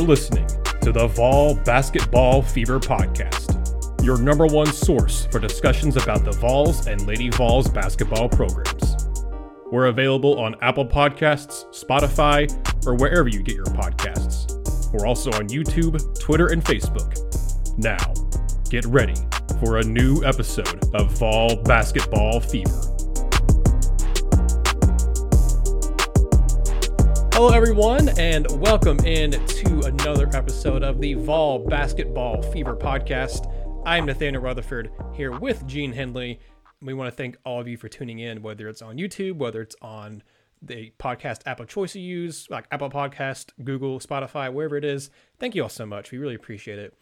You're 0.00 0.08
listening 0.08 0.46
to 0.80 0.92
the 0.92 1.08
Vol 1.08 1.56
Basketball 1.56 2.40
Fever 2.40 2.80
Podcast, 2.80 4.02
your 4.02 4.18
number 4.18 4.46
one 4.46 4.72
source 4.72 5.26
for 5.26 5.38
discussions 5.38 5.98
about 5.98 6.24
the 6.24 6.32
Vols 6.32 6.86
and 6.86 7.06
Lady 7.06 7.28
Vols 7.28 7.68
basketball 7.68 8.26
programs. 8.26 8.96
We're 9.70 9.88
available 9.88 10.40
on 10.40 10.56
Apple 10.62 10.86
Podcasts, 10.86 11.66
Spotify, 11.78 12.48
or 12.86 12.94
wherever 12.94 13.28
you 13.28 13.42
get 13.42 13.56
your 13.56 13.66
podcasts. 13.66 14.90
We're 14.90 15.06
also 15.06 15.32
on 15.32 15.48
YouTube, 15.48 16.18
Twitter, 16.18 16.46
and 16.46 16.64
Facebook. 16.64 17.18
Now, 17.76 18.14
get 18.70 18.86
ready 18.86 19.16
for 19.62 19.80
a 19.80 19.82
new 19.82 20.24
episode 20.24 20.82
of 20.94 21.12
Vol 21.18 21.56
Basketball 21.56 22.40
Fever. 22.40 22.89
Hello, 27.42 27.54
everyone, 27.54 28.10
and 28.18 28.46
welcome 28.60 28.98
in 28.98 29.30
to 29.30 29.80
another 29.86 30.28
episode 30.36 30.82
of 30.82 31.00
the 31.00 31.14
Vol 31.14 31.60
Basketball 31.60 32.42
Fever 32.42 32.76
podcast. 32.76 33.50
I'm 33.86 34.04
Nathanael 34.04 34.42
Rutherford 34.42 34.90
here 35.14 35.32
with 35.32 35.66
Gene 35.66 35.90
Henley. 35.90 36.38
We 36.82 36.92
want 36.92 37.10
to 37.10 37.16
thank 37.16 37.38
all 37.46 37.58
of 37.58 37.66
you 37.66 37.78
for 37.78 37.88
tuning 37.88 38.18
in, 38.18 38.42
whether 38.42 38.68
it's 38.68 38.82
on 38.82 38.98
YouTube, 38.98 39.36
whether 39.36 39.62
it's 39.62 39.74
on 39.80 40.22
the 40.60 40.92
podcast 40.98 41.40
app 41.46 41.60
of 41.60 41.68
choice 41.68 41.94
you 41.94 42.02
use, 42.02 42.46
like 42.50 42.66
Apple 42.70 42.90
Podcast, 42.90 43.52
Google, 43.64 44.00
Spotify, 44.00 44.52
wherever 44.52 44.76
it 44.76 44.84
is. 44.84 45.08
Thank 45.38 45.54
you 45.54 45.62
all 45.62 45.70
so 45.70 45.86
much. 45.86 46.12
We 46.12 46.18
really 46.18 46.34
appreciate 46.34 46.78
it. 46.78 46.94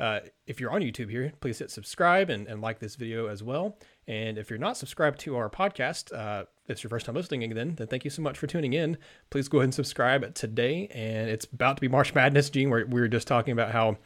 Uh, 0.00 0.20
if 0.48 0.58
you're 0.58 0.72
on 0.72 0.80
YouTube 0.80 1.08
here, 1.08 1.32
please 1.38 1.60
hit 1.60 1.70
subscribe 1.70 2.30
and, 2.30 2.48
and 2.48 2.60
like 2.60 2.80
this 2.80 2.96
video 2.96 3.28
as 3.28 3.44
well. 3.44 3.78
And 4.06 4.38
if 4.38 4.50
you're 4.50 4.58
not 4.58 4.76
subscribed 4.76 5.20
to 5.20 5.36
our 5.36 5.48
podcast, 5.48 6.16
uh, 6.16 6.44
it's 6.68 6.82
your 6.82 6.90
first 6.90 7.06
time 7.06 7.14
listening 7.14 7.54
then, 7.54 7.74
then 7.74 7.86
thank 7.86 8.04
you 8.04 8.10
so 8.10 8.22
much 8.22 8.38
for 8.38 8.46
tuning 8.46 8.72
in. 8.72 8.98
Please 9.30 9.48
go 9.48 9.58
ahead 9.58 9.64
and 9.64 9.74
subscribe 9.74 10.34
today. 10.34 10.88
And 10.94 11.28
it's 11.28 11.46
about 11.46 11.76
to 11.76 11.80
be 11.80 11.88
March 11.88 12.14
Madness, 12.14 12.50
Gene. 12.50 12.70
Where 12.70 12.86
we 12.86 13.00
were 13.00 13.08
just 13.08 13.26
talking 13.26 13.52
about 13.52 13.70
how 13.70 13.96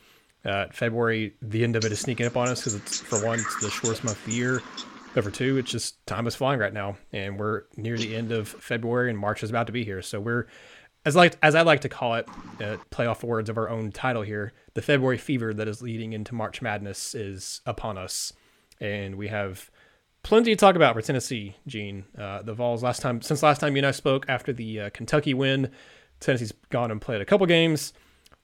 uh, 0.44 0.66
February, 0.72 1.34
the 1.42 1.64
end 1.64 1.76
of 1.76 1.84
it 1.84 1.92
is 1.92 2.00
sneaking 2.00 2.26
up 2.26 2.36
on 2.36 2.48
us 2.48 2.60
because 2.60 2.74
it's, 2.74 3.00
for 3.00 3.24
one, 3.24 3.38
it's 3.38 3.60
the 3.60 3.70
shortest 3.70 4.04
month 4.04 4.18
of 4.18 4.26
the 4.26 4.36
year. 4.36 4.62
But 5.14 5.24
for 5.24 5.30
two, 5.30 5.56
it's 5.58 5.70
just 5.70 6.04
time 6.06 6.26
is 6.26 6.34
flying 6.34 6.60
right 6.60 6.72
now. 6.72 6.96
And 7.12 7.38
we're 7.38 7.64
near 7.76 7.96
the 7.96 8.14
end 8.14 8.32
of 8.32 8.48
February 8.48 9.10
and 9.10 9.18
March 9.18 9.42
is 9.42 9.50
about 9.50 9.66
to 9.66 9.72
be 9.72 9.84
here. 9.84 10.02
So 10.02 10.20
we're 10.20 10.46
as 11.04 11.16
like 11.16 11.38
as 11.42 11.54
I 11.54 11.62
like 11.62 11.80
to 11.80 11.88
call 11.88 12.14
it, 12.14 12.28
uh, 12.62 12.76
play 12.90 13.06
off 13.06 13.20
the 13.20 13.26
words 13.26 13.48
of 13.48 13.56
our 13.56 13.68
own 13.68 13.92
title 13.92 14.22
here, 14.22 14.52
the 14.74 14.82
February 14.82 15.18
fever 15.18 15.54
that 15.54 15.66
is 15.68 15.80
leading 15.80 16.12
into 16.12 16.34
March 16.34 16.60
Madness 16.60 17.14
is 17.14 17.60
upon 17.66 17.96
us, 17.96 18.32
and 18.80 19.16
we 19.16 19.28
have 19.28 19.70
plenty 20.28 20.50
to 20.50 20.56
talk 20.56 20.76
about 20.76 20.94
for 20.94 21.00
Tennessee. 21.00 21.56
Gene, 21.66 22.04
uh, 22.18 22.42
the 22.42 22.52
Vols 22.52 22.82
last 22.82 23.00
time 23.00 23.22
since 23.22 23.42
last 23.42 23.60
time 23.60 23.74
you 23.74 23.78
and 23.78 23.86
I 23.86 23.92
spoke 23.92 24.26
after 24.28 24.52
the 24.52 24.80
uh, 24.80 24.90
Kentucky 24.90 25.32
win, 25.32 25.70
Tennessee's 26.20 26.52
gone 26.68 26.90
and 26.90 27.00
played 27.00 27.22
a 27.22 27.24
couple 27.24 27.46
games, 27.46 27.94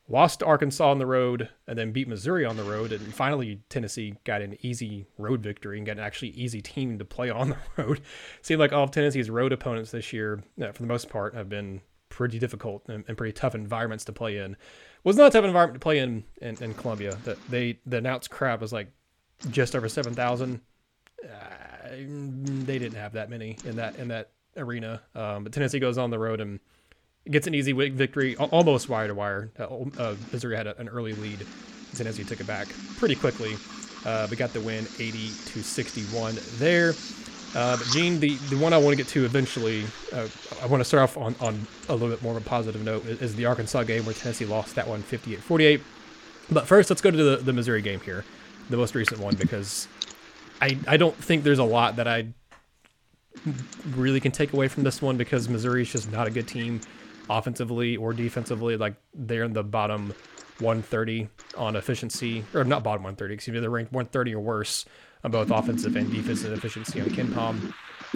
lost 0.09 0.39
to 0.39 0.47
Arkansas 0.47 0.91
on 0.91 0.99
the 0.99 1.05
road, 1.05 1.51
and 1.69 1.79
then 1.79 1.93
beat 1.93 2.09
Missouri 2.09 2.47
on 2.47 2.57
the 2.57 2.65
road, 2.65 2.91
and 2.91 3.15
finally 3.15 3.61
Tennessee 3.69 4.15
got 4.25 4.41
an 4.41 4.57
easy 4.63 5.07
road 5.19 5.43
victory 5.43 5.77
and 5.77 5.87
got 5.87 5.99
an 5.99 6.05
actually 6.05 6.31
easy 6.31 6.63
team 6.63 6.99
to 6.99 7.05
play 7.05 7.29
on 7.29 7.51
the 7.51 7.59
road. 7.83 8.01
Seemed 8.41 8.61
like 8.61 8.73
all 8.73 8.85
of 8.85 8.91
Tennessee's 8.91 9.29
road 9.29 9.53
opponents 9.53 9.91
this 9.91 10.11
year, 10.11 10.43
uh, 10.63 10.73
for 10.73 10.81
the 10.81 10.89
most 10.89 11.11
part, 11.11 11.35
have 11.35 11.51
been 11.51 11.83
pretty 12.09 12.39
difficult 12.39 12.83
and, 12.89 13.05
and, 13.09 13.19
pretty 13.19 13.33
tough 13.33 13.55
environments 13.55 14.07
to 14.07 14.13
play 14.13 14.39
in. 14.39 14.57
Was 15.03 15.17
not 15.17 15.27
a 15.27 15.31
tough 15.31 15.45
environment 15.45 15.75
to 15.75 15.85
play 15.85 15.99
in 15.99 16.25
in, 16.41 16.57
in 16.63 16.73
Columbia. 16.73 17.19
That 17.25 17.37
they 17.51 17.81
the 17.85 17.99
announced 17.99 18.31
crowd 18.31 18.63
was 18.63 18.73
like 18.73 18.91
just 19.51 19.77
over 19.77 19.91
seven 19.91 20.15
thousand. 20.15 20.63
Uh, 21.25 21.89
they 21.91 22.79
didn't 22.79 22.97
have 22.97 23.13
that 23.13 23.31
many 23.31 23.57
in 23.65 23.77
that 23.77 23.97
in 23.97 24.09
that 24.09 24.31
arena. 24.57 25.03
Um, 25.15 25.45
but 25.45 25.53
Tennessee 25.53 25.79
goes 25.79 25.99
on 25.99 26.11
the 26.11 26.19
road 26.19 26.41
and 26.41 26.61
gets 27.31 27.47
an 27.47 27.55
easy 27.55 27.73
victory, 27.73 28.37
almost 28.37 28.89
wire 28.89 29.09
to 29.09 29.15
wire. 29.15 29.51
Uh, 29.59 29.85
uh, 29.99 30.17
Missouri 30.33 30.57
had 30.57 30.67
a, 30.67 30.79
an 30.79 30.89
early 30.89 31.13
lead. 31.15 31.47
Tennessee 31.95 32.25
took 32.25 32.41
it 32.41 32.47
back 32.47 32.69
pretty 32.99 33.15
quickly. 33.15 33.57
Uh, 34.05 34.27
got 34.27 34.53
the 34.53 34.61
win 34.61 34.87
80 34.99 35.13
to 35.29 35.63
61 35.63 36.37
there. 36.59 36.93
Uh, 37.55 37.77
but 37.77 37.87
Gene, 37.93 38.19
the, 38.19 38.35
the 38.51 38.57
one 38.57 38.73
I 38.73 38.79
want 38.79 38.91
to 38.91 38.97
get 38.97 39.07
to 39.13 39.25
eventually, 39.25 39.85
uh, 40.13 40.27
I 40.61 40.67
want 40.67 40.81
to 40.81 40.85
start 40.85 41.05
off 41.05 41.17
on, 41.17 41.37
on 41.41 41.67
a 41.89 41.95
little 41.95 42.09
bit 42.09 42.21
more 42.21 42.37
of 42.37 42.45
a 42.45 42.49
positive 42.49 42.83
note, 42.85 43.07
is, 43.07 43.23
is 43.23 43.37
the 43.37 43.47
Arkansas 43.47 43.85
game 43.85 44.05
where 44.05 44.15
Tennessee 44.15 44.45
lost 44.45 44.75
that 44.75 44.89
one 44.89 45.03
58 45.03 45.41
48. 45.41 45.81
But 46.51 46.67
first, 46.67 46.91
let's 46.91 47.01
go 47.01 47.11
to 47.11 47.17
the, 47.17 47.37
the 47.37 47.53
Missouri 47.53 47.81
game 47.81 48.01
here, 48.01 48.25
the 48.71 48.77
most 48.77 48.95
recent 48.95 49.21
one, 49.21 49.37
because 49.37 49.89
I, 50.61 50.79
I 50.87 50.97
don't 50.97 51.17
think 51.17 51.45
there's 51.45 51.59
a 51.59 51.65
lot 51.65 51.97
that 51.97 52.09
I 52.09 52.29
really 53.91 54.21
can 54.21 54.33
take 54.33 54.53
away 54.53 54.69
from 54.69 54.85
this 54.85 55.03
one 55.03 55.17
because 55.17 55.49
Missouri 55.49 55.83
is 55.83 55.93
just 55.93 56.11
not 56.11 56.27
a 56.27 56.31
good 56.31 56.49
team 56.49 56.81
offensively 57.29 57.97
or 57.97 58.13
defensively. 58.13 58.77
Like 58.77 58.95
they're 59.15 59.45
in 59.45 59.53
the 59.53 59.65
bottom 59.65 60.15
130 60.61 61.29
on 61.57 61.77
efficiency, 61.77 62.45
or 62.55 62.65
not 62.65 62.83
bottom 62.85 63.03
130, 63.03 63.35
excuse 63.35 63.55
me, 63.55 63.61
they're 63.61 63.71
ranked 63.71 63.93
130 63.93 64.35
or 64.35 64.41
worse 64.41 64.85
on 65.25 65.31
both 65.31 65.51
offensive 65.51 65.97
and 65.97 66.11
defensive 66.13 66.53
efficiency 66.53 67.01
on 67.01 67.09
KenPom. 67.09 67.73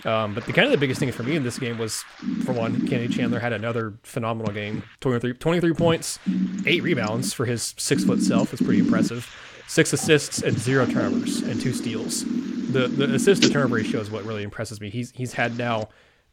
Um, 0.07 0.35
but 0.35 0.45
the 0.47 0.53
kind 0.53 0.67
of 0.67 0.71
the 0.71 0.79
biggest 0.79 1.01
thing 1.01 1.11
for 1.11 1.25
me 1.25 1.35
in 1.35 1.43
this 1.43 1.59
game 1.59 1.79
was, 1.79 2.03
for 2.45 2.53
one, 2.53 2.87
Kennedy 2.87 3.13
Chandler 3.13 3.41
had 3.41 3.53
another 3.53 3.95
phenomenal 4.05 4.53
game 4.53 4.85
23, 5.01 5.35
23 5.35 5.73
points, 5.73 6.19
eight 6.67 6.83
rebounds 6.83 7.33
for 7.33 7.47
his 7.47 7.75
six 7.79 8.05
foot 8.05 8.21
self. 8.21 8.53
It's 8.53 8.63
pretty 8.63 8.79
impressive. 8.79 9.29
Six 9.69 9.93
assists 9.93 10.43
and 10.43 10.59
zero 10.59 10.87
turnovers 10.87 11.43
and 11.43 11.61
two 11.61 11.75
steals. 11.75 12.25
The 12.73 12.89
the 12.89 13.15
assist 13.15 13.43
to 13.43 13.51
turnover 13.51 13.77
ratio 13.77 14.01
is 14.01 14.11
what 14.11 14.25
really 14.25 14.43
impresses 14.43 14.81
me. 14.81 14.89
He's 14.89 15.13
he's 15.13 15.35
had 15.35 15.59
now 15.59 15.91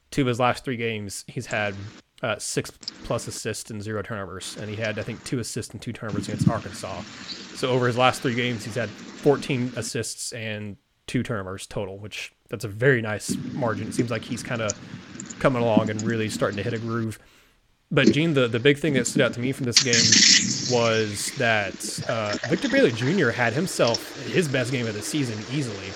two 0.09 0.22
of 0.22 0.28
his 0.28 0.40
last 0.40 0.63
three 0.63 0.78
games. 0.78 1.25
He's 1.28 1.45
had 1.45 1.75
uh, 2.24 2.38
six 2.40 2.72
plus 3.03 3.28
assists 3.28 3.69
and 3.69 3.84
zero 3.84 4.01
turnovers, 4.01 4.56
and 4.57 4.69
he 4.69 4.78
had 4.78 4.97
I 4.97 5.03
think 5.03 5.22
two 5.25 5.40
assists 5.40 5.74
and 5.74 5.81
two 5.81 5.91
turnovers 5.91 6.29
against 6.29 6.47
Arkansas. 6.47 7.01
So 7.56 7.69
over 7.69 7.88
his 7.88 7.97
last 7.97 8.22
three 8.22 8.35
games, 8.35 8.63
he's 8.63 8.75
had 8.75 8.90
14 8.90 9.74
assists 9.75 10.31
and 10.31 10.78
two 11.07 11.22
turnovers 11.22 11.68
total, 11.68 12.00
which 12.00 12.34
that's 12.50 12.63
a 12.63 12.69
very 12.69 13.01
nice 13.01 13.35
margin. 13.53 13.88
It 13.88 13.94
seems 13.94 14.12
like 14.12 14.24
he's 14.24 14.44
kind 14.44 14.62
of 14.62 14.72
coming 15.40 15.62
along 15.62 15.90
and 15.90 16.01
really 16.03 16.29
starting 16.29 16.57
to 16.57 16.63
hit 16.63 16.74
a 16.74 16.79
groove. 16.79 17.19
But 17.91 18.12
Gene, 18.12 18.34
the, 18.34 18.47
the 18.47 18.59
big 18.59 18.78
thing 18.78 18.94
that 18.94 19.06
stood 19.06 19.22
out 19.22 19.34
to 19.34 19.40
me 19.40 19.51
from 19.51 19.66
this 19.66 19.81
game 19.84 19.94
was 20.75 21.31
that 21.38 21.75
uh, 22.09 22.35
Victor 22.50 22.69
Bailey 22.69 22.91
Jr. 22.91 23.29
had 23.29 23.53
himself 23.53 24.25
his 24.25 24.47
best 24.47 24.72
game 24.72 24.88
of 24.88 24.96
the 24.96 25.01
season 25.01 25.38
easily. 25.56 25.91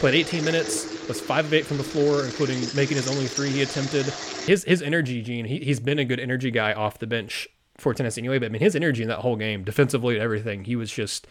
Played 0.00 0.14
18 0.14 0.44
minutes, 0.44 1.06
was 1.06 1.20
five 1.20 1.44
of 1.44 1.54
eight 1.54 1.66
from 1.66 1.76
the 1.76 1.84
floor, 1.84 2.24
including 2.24 2.60
making 2.74 2.96
his 2.96 3.08
only 3.08 3.26
three 3.26 3.50
he 3.50 3.62
attempted. 3.62 4.06
His 4.46 4.64
his 4.64 4.82
energy, 4.82 5.22
Gene, 5.22 5.44
he, 5.44 5.58
he's 5.58 5.80
been 5.80 5.98
a 5.98 6.04
good 6.04 6.20
energy 6.20 6.50
guy 6.50 6.72
off 6.72 6.98
the 6.98 7.06
bench 7.06 7.48
for 7.76 7.92
Tennessee 7.94 8.20
anyway. 8.20 8.38
But 8.38 8.46
I 8.46 8.48
mean, 8.50 8.62
his 8.62 8.74
energy 8.74 9.02
in 9.02 9.08
that 9.08 9.20
whole 9.20 9.36
game, 9.36 9.64
defensively 9.64 10.14
and 10.14 10.22
everything, 10.22 10.64
he 10.64 10.76
was 10.76 10.90
just, 10.90 11.26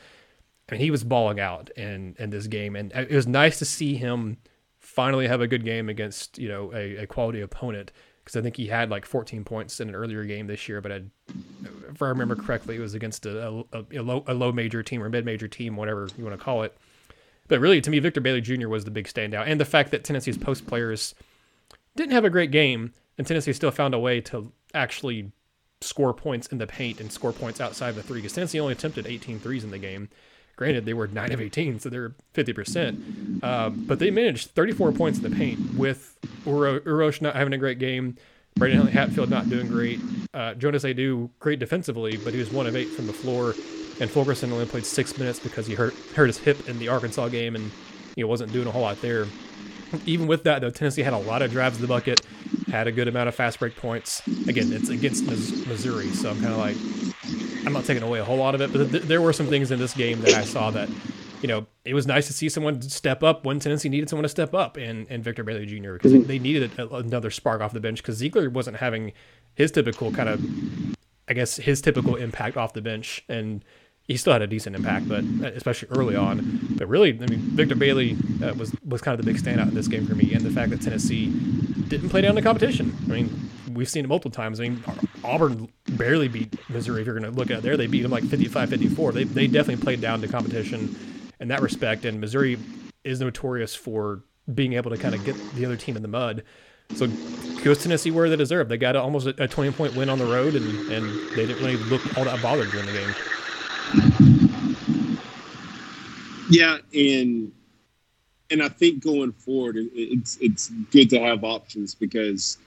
I 0.69 0.73
mean, 0.73 0.81
he 0.81 0.91
was 0.91 1.03
balling 1.03 1.40
out 1.40 1.69
in 1.72 2.16
in 2.19 2.29
this 2.29 2.47
game, 2.47 2.75
and 2.75 2.91
it 2.94 3.12
was 3.12 3.28
nice 3.28 3.59
to 3.59 3.66
see 3.66 3.96
him 3.96 4.38
finally 4.79 5.28
have 5.28 5.41
a 5.41 5.47
good 5.47 5.66
game 5.66 5.90
against 5.90 6.38
you 6.38 6.47
know 6.47 6.72
a, 6.73 6.97
a 6.97 7.07
quality 7.07 7.41
opponent 7.41 7.91
because 8.23 8.38
I 8.38 8.41
think 8.41 8.56
he 8.56 8.67
had 8.67 8.89
like 8.89 9.06
14 9.06 9.44
points 9.44 9.79
in 9.79 9.89
an 9.89 9.95
earlier 9.95 10.23
game 10.23 10.47
this 10.47 10.69
year, 10.69 10.79
but 10.81 10.91
I'd, 10.91 11.09
if 11.89 12.01
I 12.01 12.07
remember 12.07 12.35
correctly, 12.35 12.78
it 12.78 12.79
was 12.79 12.94
against 12.94 13.25
a, 13.25 13.66
a, 13.73 13.85
a, 13.94 14.01
low, 14.01 14.23
a 14.28 14.34
low 14.34 14.51
major 14.51 14.81
team 14.81 15.03
or 15.03 15.09
mid 15.09 15.25
major 15.25 15.47
team, 15.47 15.75
whatever 15.75 16.07
you 16.17 16.23
want 16.23 16.38
to 16.38 16.44
call 16.44 16.63
it. 16.63 16.78
But 17.47 17.59
really, 17.59 17.81
to 17.81 17.89
me, 17.89 18.00
Victor 18.00 18.22
Bailey 18.22 18.41
Jr. 18.41 18.69
was 18.69 18.85
the 18.85 18.91
big 18.91 19.07
standout, 19.07 19.47
and 19.47 19.59
the 19.59 19.66
fact 19.66 19.91
that 19.91 20.03
Tennessee's 20.03 20.38
post 20.38 20.66
players 20.66 21.13
didn't 21.95 22.13
have 22.13 22.25
a 22.25 22.29
great 22.29 22.51
game, 22.51 22.94
and 23.17 23.28
Tennessee 23.28 23.53
still 23.53 23.72
found 23.72 23.94
a 23.94 24.00
way 24.00 24.22
to 24.22 24.51
actually 24.73 25.31
score 25.81 26.13
points 26.13 26.47
in 26.47 26.57
the 26.57 26.66
paint 26.66 27.01
and 27.01 27.11
score 27.11 27.34
points 27.34 27.59
outside 27.59 27.95
the 27.95 28.03
three. 28.03 28.19
Because 28.19 28.34
Tennessee 28.34 28.59
only 28.59 28.72
attempted 28.72 29.05
18 29.05 29.40
threes 29.40 29.63
in 29.63 29.72
the 29.72 29.78
game. 29.78 30.09
Granted, 30.56 30.86
they 30.86 30.94
were 30.94 31.08
9 31.08 31.31
of 31.31 31.41
18, 31.41 31.79
so 31.79 31.90
they're 31.90 32.14
50%. 32.35 33.41
Uh, 33.44 33.70
but 33.70 34.00
they 34.00 34.11
managed 34.11 34.52
34 34.52 34.91
points 34.91 35.20
in 35.20 35.29
the 35.29 35.35
paint 35.35 35.73
with 35.76 36.16
Uro- 36.46 36.79
Urosh 36.82 37.22
not 37.22 37.35
having 37.35 37.53
a 37.53 37.58
great 37.58 37.79
game, 37.79 38.17
Brandon 38.55 38.85
Hatfield 38.85 39.29
not 39.32 39.50
doing 39.50 39.67
great, 39.67 40.00
uh, 40.34 40.53
Jonas 40.53 40.84
Aidoo 40.84 41.29
great 41.40 41.58
defensively, 41.59 42.17
but 42.17 42.34
he 42.34 42.40
was 42.40 42.52
1 42.52 42.67
of 42.67 42.76
8 42.76 42.85
from 42.90 43.08
the 43.08 43.14
floor. 43.14 43.55
And 44.00 44.09
Fulkerson 44.09 44.52
only 44.52 44.66
played 44.66 44.85
six 44.85 45.17
minutes 45.17 45.40
because 45.40 45.67
he 45.67 45.76
hurt, 45.76 45.94
hurt 46.16 46.28
his 46.28 46.38
hip 46.38 46.67
in 46.67 46.79
the 46.79 46.88
Arkansas 46.88 47.29
game 47.29 47.56
and 47.56 47.72
he 48.16 48.23
wasn't 48.23 48.52
doing 48.52 48.67
a 48.67 48.72
whole 48.72 48.82
lot 48.82 49.02
there. 49.02 49.28
Even 50.06 50.26
with 50.26 50.44
that, 50.44 50.61
though, 50.61 50.72
Tennessee 50.72 51.03
had 51.03 51.14
a 51.14 51.17
lot 51.17 51.41
of 51.44 51.52
drives 51.52 51.76
to 51.76 51.82
the 51.84 51.88
bucket, 51.88 52.22
had 52.67 52.88
a 52.88 52.91
good 52.91 53.08
amount 53.08 53.29
of 53.29 53.35
fast 53.35 53.59
break 53.59 53.76
points. 53.76 54.22
Again, 54.47 54.73
it's 54.73 54.90
against 54.90 55.26
Missouri, 55.26 56.08
so 56.08 56.32
I'm 56.32 56.41
kind 56.41 56.52
of 56.53 56.58
like, 56.58 56.76
I'm 57.65 57.73
not 57.73 57.85
taking 57.85 58.03
away 58.03 58.19
a 58.19 58.25
whole 58.25 58.37
lot 58.37 58.55
of 58.55 58.61
it, 58.61 58.71
but 58.73 58.91
th- 58.91 59.03
there 59.03 59.21
were 59.21 59.33
some 59.33 59.47
things 59.47 59.71
in 59.71 59.79
this 59.79 59.93
game 59.93 60.21
that 60.21 60.33
I 60.33 60.43
saw 60.43 60.71
that, 60.71 60.89
you 61.41 61.47
know, 61.47 61.65
it 61.85 61.93
was 61.93 62.07
nice 62.07 62.27
to 62.27 62.33
see 62.33 62.49
someone 62.49 62.81
step 62.81 63.23
up 63.23 63.45
when 63.45 63.59
Tennessee 63.59 63.89
needed 63.89 64.09
someone 64.09 64.23
to 64.23 64.29
step 64.29 64.53
up, 64.53 64.77
and, 64.77 65.07
and 65.09 65.23
Victor 65.23 65.43
Bailey 65.43 65.65
Jr. 65.65 65.93
because 65.93 66.25
they 66.25 66.39
needed 66.39 66.77
a, 66.79 66.95
another 66.95 67.29
spark 67.29 67.61
off 67.61 67.73
the 67.73 67.79
bench 67.79 68.01
because 68.01 68.21
Zeigler 68.21 68.51
wasn't 68.51 68.77
having 68.77 69.13
his 69.55 69.71
typical 69.71 70.11
kind 70.11 70.29
of, 70.29 70.43
I 71.27 71.33
guess, 71.33 71.57
his 71.57 71.81
typical 71.81 72.15
impact 72.15 72.57
off 72.57 72.73
the 72.73 72.81
bench, 72.81 73.23
and 73.29 73.63
he 74.07 74.17
still 74.17 74.33
had 74.33 74.41
a 74.41 74.47
decent 74.47 74.75
impact, 74.75 75.07
but 75.07 75.23
especially 75.55 75.87
early 75.91 76.15
on. 76.15 76.75
But 76.77 76.87
really, 76.87 77.11
I 77.11 77.25
mean, 77.27 77.39
Victor 77.39 77.75
Bailey 77.75 78.17
uh, 78.43 78.53
was 78.55 78.75
was 78.85 79.01
kind 79.01 79.17
of 79.17 79.25
the 79.25 79.31
big 79.31 79.41
standout 79.41 79.69
in 79.69 79.73
this 79.73 79.87
game 79.87 80.05
for 80.05 80.15
me, 80.15 80.33
and 80.33 80.43
the 80.43 80.51
fact 80.51 80.71
that 80.71 80.81
Tennessee 80.81 81.31
didn't 81.90 82.09
play 82.09 82.22
down 82.22 82.35
the 82.35 82.41
competition. 82.41 82.96
I 83.06 83.12
mean, 83.12 83.50
we've 83.72 83.90
seen 83.90 84.06
it 84.06 84.08
multiple 84.08 84.32
times. 84.32 84.59
I 84.59 84.64
mean, 84.64 84.84
Auburn 85.24 85.70
barely 85.90 86.28
beat 86.28 86.56
Missouri. 86.70 87.02
If 87.02 87.08
you're 87.08 87.20
going 87.20 87.32
to 87.32 87.38
look 87.38 87.52
at 87.52 87.64
there, 87.64 87.78
they 87.78 87.88
beat 87.88 88.02
them 88.02 88.12
like 88.12 88.24
55-54. 88.24 89.14
They 89.14 89.24
they 89.24 89.47
definitely 89.47 89.84
played 89.84 90.02
down 90.02 90.22
to 90.22 90.28
competition 90.28 90.96
in 91.40 91.47
that 91.50 91.62
respect. 91.62 92.06
And 92.06 92.20
Missouri 92.20 92.58
is 93.03 93.20
notorious 93.20 93.76
for 93.76 94.24
being 94.53 94.74
able 94.74 94.91
to 94.91 94.97
kind 94.97 95.16
of 95.16 95.24
get 95.24 95.35
the 95.56 95.66
other 95.66 95.78
team 95.78 95.96
in 95.96 96.02
the 96.02 96.08
mud. 96.08 96.44
So 96.96 97.08
goes 97.64 97.82
Tennessee 97.82 98.12
where 98.12 98.30
they 98.30 98.35
deserve. 98.35 98.70
They 98.70 98.78
got 98.78 98.96
almost 98.96 99.28
a 99.28 99.47
20 99.47 99.72
point 99.72 99.96
win 99.96 100.09
on 100.09 100.20
the 100.20 100.26
road, 100.26 100.56
and, 100.56 100.91
and 100.91 101.30
they 101.32 101.46
didn't 101.47 101.64
really 101.64 101.78
look 101.78 102.02
all 102.18 102.26
that 102.26 102.41
bothered 102.41 102.70
during 102.72 102.85
the 102.85 102.94
game. 102.94 103.14
Yeah, 106.50 106.78
and 106.94 107.52
and 108.53 108.61
I 108.61 108.70
think 108.70 109.03
going 109.03 109.32
forward, 109.32 109.78
it's 109.78 110.38
it's 110.40 110.70
good 110.70 111.09
to 111.09 111.20
have 111.20 111.44
options 111.44 111.96
because 111.96 112.58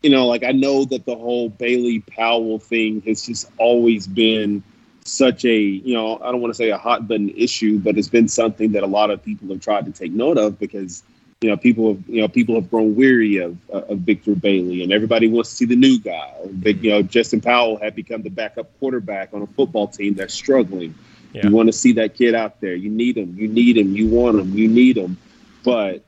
you 0.00 0.10
know, 0.10 0.26
like 0.26 0.44
I 0.44 0.52
know 0.52 0.84
that 0.84 1.04
the 1.04 1.16
whole 1.16 1.48
Bailey 1.48 2.00
Powell 2.00 2.58
thing 2.60 3.02
has 3.02 3.26
just 3.26 3.50
always 3.58 4.06
been 4.06 4.62
such 5.04 5.44
a 5.44 5.58
you 5.58 5.92
know 5.92 6.18
I 6.22 6.30
don't 6.30 6.40
want 6.40 6.54
to 6.54 6.56
say 6.56 6.70
a 6.70 6.78
hot 6.78 7.08
button 7.08 7.30
issue, 7.30 7.80
but 7.80 7.98
it's 7.98 8.08
been 8.08 8.28
something 8.28 8.72
that 8.72 8.84
a 8.84 8.86
lot 8.86 9.10
of 9.10 9.24
people 9.24 9.48
have 9.48 9.60
tried 9.60 9.86
to 9.86 9.92
take 9.92 10.12
note 10.12 10.38
of 10.38 10.58
because 10.58 11.02
you 11.40 11.50
know 11.50 11.56
people 11.56 11.94
have 11.94 12.08
you 12.08 12.20
know 12.20 12.28
people 12.28 12.54
have 12.54 12.70
grown 12.70 12.94
weary 12.94 13.38
of 13.38 13.58
of 13.70 13.98
Victor 13.98 14.36
Bailey, 14.36 14.84
and 14.84 14.92
everybody 14.92 15.26
wants 15.26 15.50
to 15.50 15.56
see 15.56 15.64
the 15.64 15.74
new 15.74 15.98
guy. 15.98 16.32
But 16.48 16.76
you 16.84 16.90
know 16.90 17.02
Justin 17.02 17.40
Powell 17.40 17.76
had 17.76 17.96
become 17.96 18.22
the 18.22 18.30
backup 18.30 18.78
quarterback 18.78 19.34
on 19.34 19.42
a 19.42 19.48
football 19.48 19.88
team 19.88 20.14
that's 20.14 20.32
struggling. 20.32 20.94
Yeah. 21.34 21.48
You 21.48 21.54
want 21.54 21.66
to 21.66 21.72
see 21.72 21.92
that 21.94 22.14
kid 22.14 22.34
out 22.34 22.60
there. 22.60 22.74
You 22.74 22.90
need 22.90 23.18
him. 23.18 23.34
You 23.36 23.48
need 23.48 23.76
him. 23.76 23.94
You 23.94 24.08
want 24.08 24.38
him. 24.38 24.56
You 24.56 24.68
need 24.68 24.96
him. 24.96 25.18
But 25.64 26.04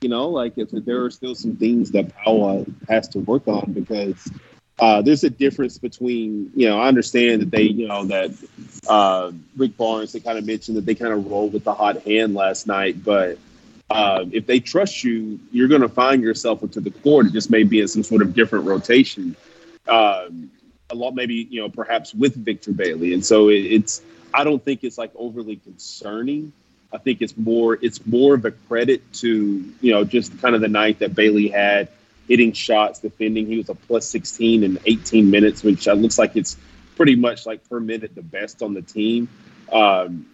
you 0.00 0.08
know, 0.08 0.28
like 0.28 0.56
if 0.56 0.70
there 0.70 1.04
are 1.04 1.10
still 1.10 1.34
some 1.34 1.56
things 1.56 1.90
that 1.90 2.14
Powell 2.16 2.66
has 2.88 3.08
to 3.08 3.18
work 3.18 3.46
on 3.46 3.72
because 3.72 4.30
uh, 4.78 5.02
there's 5.02 5.24
a 5.24 5.30
difference 5.30 5.76
between, 5.76 6.50
you 6.54 6.66
know, 6.66 6.80
I 6.80 6.88
understand 6.88 7.42
that 7.42 7.50
they, 7.50 7.64
you 7.64 7.86
know, 7.86 8.06
that 8.06 8.30
uh, 8.88 9.30
Rick 9.56 9.76
Barnes, 9.76 10.12
they 10.12 10.20
kind 10.20 10.38
of 10.38 10.46
mentioned 10.46 10.78
that 10.78 10.86
they 10.86 10.94
kind 10.94 11.12
of 11.12 11.30
rolled 11.30 11.52
with 11.52 11.64
the 11.64 11.74
hot 11.74 12.02
hand 12.04 12.34
last 12.34 12.66
night, 12.66 13.04
but 13.04 13.36
uh, 13.90 14.24
if 14.32 14.46
they 14.46 14.58
trust 14.58 15.04
you, 15.04 15.38
you're 15.52 15.68
going 15.68 15.82
to 15.82 15.88
find 15.88 16.22
yourself 16.22 16.62
into 16.62 16.80
the 16.80 16.90
court. 16.90 17.26
It 17.26 17.32
just 17.32 17.50
may 17.50 17.64
be 17.64 17.80
in 17.80 17.88
some 17.88 18.02
sort 18.02 18.22
of 18.22 18.32
different 18.34 18.64
rotation. 18.64 19.36
Um, 19.86 20.50
a 20.88 20.94
lot, 20.94 21.14
maybe, 21.14 21.46
you 21.50 21.60
know, 21.60 21.68
perhaps 21.68 22.14
with 22.14 22.34
Victor 22.34 22.72
Bailey. 22.72 23.12
And 23.12 23.24
so 23.24 23.48
it, 23.48 23.58
it's, 23.58 24.00
I 24.32 24.44
don't 24.44 24.64
think 24.64 24.84
it's 24.84 24.98
like 24.98 25.12
overly 25.14 25.56
concerning. 25.56 26.52
I 26.92 26.98
think 26.98 27.22
it's 27.22 27.36
more 27.36 27.78
it's 27.80 28.04
more 28.06 28.34
of 28.34 28.44
a 28.44 28.50
credit 28.50 29.12
to 29.14 29.72
you 29.80 29.92
know 29.92 30.04
just 30.04 30.40
kind 30.40 30.54
of 30.54 30.60
the 30.60 30.68
night 30.68 30.98
that 31.00 31.14
Bailey 31.14 31.48
had 31.48 31.88
hitting 32.28 32.52
shots, 32.52 33.00
defending. 33.00 33.46
He 33.46 33.56
was 33.56 33.68
a 33.68 33.74
plus 33.74 34.08
16 34.08 34.62
in 34.62 34.78
18 34.86 35.30
minutes, 35.30 35.64
which 35.64 35.88
uh, 35.88 35.94
looks 35.94 36.18
like 36.18 36.36
it's 36.36 36.56
pretty 36.96 37.16
much 37.16 37.46
like 37.46 37.68
per 37.68 37.80
minute 37.80 38.14
the 38.14 38.22
best 38.22 38.62
on 38.62 38.74
the 38.74 38.82
team. 38.82 39.28
Um, 39.72 40.26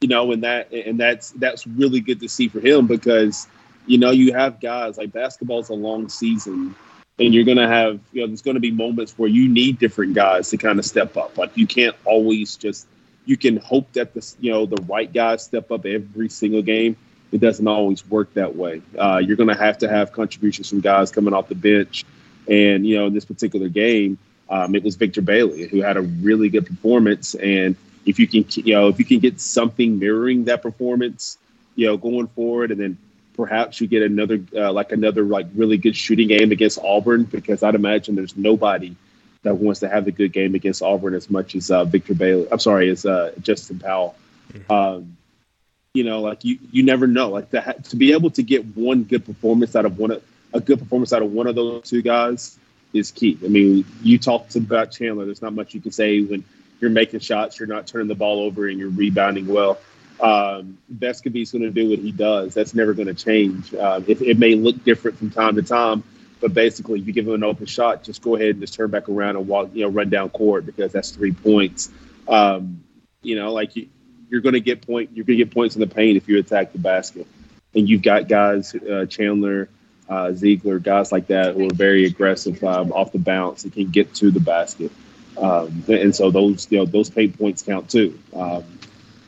you 0.00 0.08
know, 0.08 0.32
and 0.32 0.42
that 0.44 0.72
and 0.72 0.98
that's 0.98 1.30
that's 1.30 1.66
really 1.66 2.00
good 2.00 2.20
to 2.20 2.28
see 2.28 2.48
for 2.48 2.60
him 2.60 2.86
because 2.86 3.46
you 3.86 3.98
know 3.98 4.10
you 4.10 4.32
have 4.32 4.60
guys 4.60 4.98
like 4.98 5.12
basketball's 5.12 5.68
a 5.68 5.74
long 5.74 6.08
season. 6.08 6.74
And 7.18 7.34
you're 7.34 7.44
gonna 7.44 7.68
have, 7.68 8.00
you 8.12 8.22
know, 8.22 8.26
there's 8.26 8.42
gonna 8.42 8.58
be 8.58 8.70
moments 8.70 9.14
where 9.18 9.28
you 9.28 9.48
need 9.48 9.78
different 9.78 10.14
guys 10.14 10.48
to 10.50 10.56
kind 10.56 10.78
of 10.78 10.84
step 10.84 11.16
up. 11.16 11.36
Like 11.36 11.56
you 11.56 11.66
can't 11.66 11.94
always 12.04 12.56
just 12.56 12.86
you 13.24 13.36
can 13.36 13.56
hope 13.58 13.92
that 13.92 14.14
the 14.14 14.34
you 14.40 14.50
know 14.50 14.66
the 14.66 14.82
right 14.82 15.12
guys 15.12 15.44
step 15.44 15.70
up 15.70 15.86
every 15.86 16.28
single 16.28 16.62
game. 16.62 16.96
It 17.30 17.40
doesn't 17.40 17.66
always 17.66 18.06
work 18.08 18.34
that 18.34 18.56
way. 18.56 18.82
Uh, 18.98 19.20
you're 19.24 19.36
going 19.36 19.48
to 19.48 19.54
have 19.54 19.78
to 19.78 19.88
have 19.88 20.12
contributions 20.12 20.68
from 20.68 20.80
guys 20.80 21.10
coming 21.10 21.32
off 21.32 21.48
the 21.48 21.54
bench, 21.54 22.04
and 22.48 22.86
you 22.86 22.96
know 22.96 23.06
in 23.06 23.14
this 23.14 23.24
particular 23.24 23.68
game, 23.68 24.18
um, 24.50 24.74
it 24.74 24.82
was 24.82 24.96
Victor 24.96 25.22
Bailey 25.22 25.66
who 25.66 25.80
had 25.80 25.96
a 25.96 26.02
really 26.02 26.48
good 26.48 26.66
performance. 26.66 27.34
And 27.34 27.76
if 28.04 28.18
you 28.18 28.26
can, 28.26 28.44
you 28.50 28.74
know, 28.74 28.88
if 28.88 28.98
you 28.98 29.04
can 29.04 29.20
get 29.20 29.40
something 29.40 29.98
mirroring 29.98 30.44
that 30.44 30.62
performance, 30.62 31.38
you 31.76 31.86
know, 31.86 31.96
going 31.96 32.26
forward, 32.28 32.70
and 32.70 32.80
then 32.80 32.98
perhaps 33.34 33.80
you 33.80 33.86
get 33.86 34.02
another 34.02 34.44
uh, 34.54 34.72
like 34.72 34.92
another 34.92 35.22
like 35.22 35.46
really 35.54 35.78
good 35.78 35.96
shooting 35.96 36.28
game 36.28 36.52
against 36.52 36.78
Auburn, 36.82 37.24
because 37.24 37.62
I'd 37.62 37.74
imagine 37.74 38.14
there's 38.14 38.36
nobody 38.36 38.96
that 39.42 39.56
wants 39.56 39.80
to 39.80 39.88
have 39.88 40.04
the 40.04 40.12
good 40.12 40.32
game 40.32 40.54
against 40.54 40.82
Auburn 40.82 41.14
as 41.14 41.28
much 41.28 41.54
as 41.54 41.70
uh, 41.70 41.84
Victor 41.84 42.14
Bailey. 42.14 42.46
I'm 42.50 42.58
sorry, 42.58 42.90
as 42.90 43.04
uh, 43.04 43.32
Justin 43.40 43.78
Powell. 43.78 44.14
Mm-hmm. 44.52 44.72
Um, 44.72 45.16
you 45.94 46.04
know, 46.04 46.20
like 46.20 46.44
you, 46.44 46.58
you 46.70 46.82
never 46.84 47.06
know. 47.06 47.28
Like 47.28 47.50
to, 47.50 47.74
to 47.90 47.96
be 47.96 48.12
able 48.12 48.30
to 48.30 48.42
get 48.42 48.64
one 48.76 49.02
good 49.04 49.24
performance 49.24 49.76
out 49.76 49.84
of 49.84 49.98
one 49.98 50.12
of 50.12 50.22
a 50.54 50.60
good 50.60 50.78
performance 50.78 51.12
out 51.12 51.22
of 51.22 51.32
one 51.32 51.46
of 51.46 51.54
those 51.54 51.88
two 51.88 52.02
guys 52.02 52.58
is 52.92 53.10
key. 53.10 53.38
I 53.44 53.48
mean, 53.48 53.84
you 54.02 54.18
talked 54.18 54.54
about 54.56 54.92
Chandler. 54.92 55.24
There's 55.24 55.42
not 55.42 55.54
much 55.54 55.74
you 55.74 55.80
can 55.80 55.92
say 55.92 56.22
when 56.22 56.44
you're 56.80 56.90
making 56.90 57.20
shots, 57.20 57.58
you're 57.58 57.68
not 57.68 57.86
turning 57.86 58.08
the 58.08 58.14
ball 58.14 58.40
over, 58.40 58.68
and 58.68 58.78
you're 58.78 58.90
rebounding 58.90 59.46
well. 59.46 59.78
Um, 60.20 60.78
Vescovi's 60.94 61.52
going 61.52 61.62
to 61.62 61.70
do 61.70 61.90
what 61.90 61.98
he 61.98 62.12
does. 62.12 62.54
That's 62.54 62.74
never 62.74 62.92
going 62.92 63.08
to 63.08 63.14
change. 63.14 63.74
Uh, 63.74 64.00
it, 64.06 64.20
it 64.20 64.38
may 64.38 64.54
look 64.54 64.82
different 64.84 65.18
from 65.18 65.30
time 65.30 65.56
to 65.56 65.62
time, 65.62 66.04
but 66.42 66.52
basically, 66.52 67.00
if 67.00 67.06
you 67.06 67.12
give 67.12 67.28
him 67.28 67.34
an 67.34 67.44
open 67.44 67.66
shot, 67.66 68.02
just 68.02 68.20
go 68.20 68.34
ahead 68.34 68.50
and 68.50 68.60
just 68.60 68.74
turn 68.74 68.90
back 68.90 69.08
around 69.08 69.36
and 69.36 69.46
walk, 69.46 69.70
you 69.72 69.84
know, 69.84 69.88
run 69.88 70.10
down 70.10 70.28
court 70.28 70.66
because 70.66 70.92
that's 70.92 71.12
three 71.12 71.32
points. 71.32 71.88
Um, 72.26 72.82
you 73.22 73.36
know, 73.36 73.52
like 73.52 73.76
you, 73.76 73.88
are 74.32 74.40
going 74.40 74.54
to 74.54 74.60
get 74.60 74.84
point, 74.84 75.10
you're 75.14 75.24
going 75.24 75.38
to 75.38 75.44
get 75.44 75.54
points 75.54 75.76
in 75.76 75.80
the 75.80 75.86
paint 75.86 76.16
if 76.16 76.28
you 76.28 76.38
attack 76.38 76.72
the 76.72 76.80
basket. 76.80 77.28
And 77.74 77.88
you've 77.88 78.02
got 78.02 78.26
guys, 78.26 78.74
uh, 78.74 79.06
Chandler, 79.08 79.68
uh, 80.08 80.32
Zeigler, 80.32 80.82
guys 80.82 81.12
like 81.12 81.28
that 81.28 81.54
who 81.54 81.68
are 81.68 81.74
very 81.74 82.06
aggressive 82.06 82.62
um, 82.64 82.92
off 82.92 83.12
the 83.12 83.20
bounce 83.20 83.62
and 83.62 83.72
can 83.72 83.88
get 83.88 84.12
to 84.16 84.32
the 84.32 84.40
basket. 84.40 84.90
Um, 85.38 85.84
and 85.88 86.14
so 86.14 86.32
those, 86.32 86.66
you 86.70 86.78
know, 86.78 86.86
those 86.86 87.08
paint 87.08 87.38
points 87.38 87.62
count 87.62 87.88
too. 87.88 88.18
Um, 88.34 88.64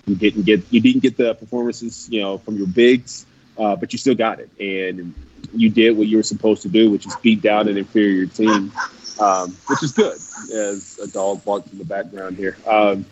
you 0.06 0.16
didn't 0.16 0.42
get, 0.42 0.64
you 0.70 0.80
didn't 0.80 1.02
get 1.02 1.16
the 1.16 1.34
performances, 1.34 2.08
you 2.10 2.20
know, 2.20 2.38
from 2.38 2.56
your 2.56 2.66
bigs, 2.66 3.24
uh, 3.58 3.76
but 3.76 3.92
you 3.92 3.98
still 3.98 4.14
got 4.14 4.40
it. 4.40 4.50
And 4.58 5.14
you 5.52 5.70
did 5.70 5.96
what 5.96 6.06
you 6.06 6.16
were 6.16 6.22
supposed 6.22 6.62
to 6.62 6.68
do, 6.68 6.90
which 6.90 7.06
is 7.06 7.14
beat 7.16 7.42
down 7.42 7.68
an 7.68 7.76
inferior 7.76 8.26
team, 8.26 8.72
um, 9.20 9.56
which 9.68 9.82
is 9.82 9.92
good. 9.92 10.14
As 10.52 10.98
a 11.02 11.08
dog 11.08 11.44
barks 11.44 11.70
in 11.72 11.78
the 11.78 11.84
background 11.84 12.36
here. 12.36 12.56
Um, 12.66 13.06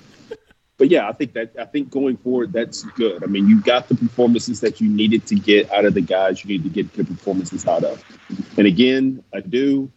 but 0.79 0.89
yeah, 0.89 1.09
I 1.09 1.13
think 1.13 1.35
that 1.35 1.53
I 1.59 1.65
think 1.65 1.91
going 1.91 2.17
forward, 2.17 2.53
that's 2.53 2.83
good. 2.83 3.23
I 3.23 3.27
mean, 3.27 3.47
you 3.47 3.61
got 3.61 3.89
the 3.89 3.95
performances 3.95 4.61
that 4.61 4.81
you 4.81 4.89
needed 4.89 5.27
to 5.29 5.37
get 5.37 5.71
out 5.71 5.85
of 5.85 5.95
the 5.95 6.01
guys 6.01 6.45
you 6.45 6.49
need 6.49 6.65
to 6.65 6.71
get 6.71 6.93
good 6.95 7.07
performances 7.07 7.67
out 7.67 7.85
of. 7.85 8.03
And 8.59 8.67
again, 8.67 9.23
I 9.33 9.41
do, 9.41 9.91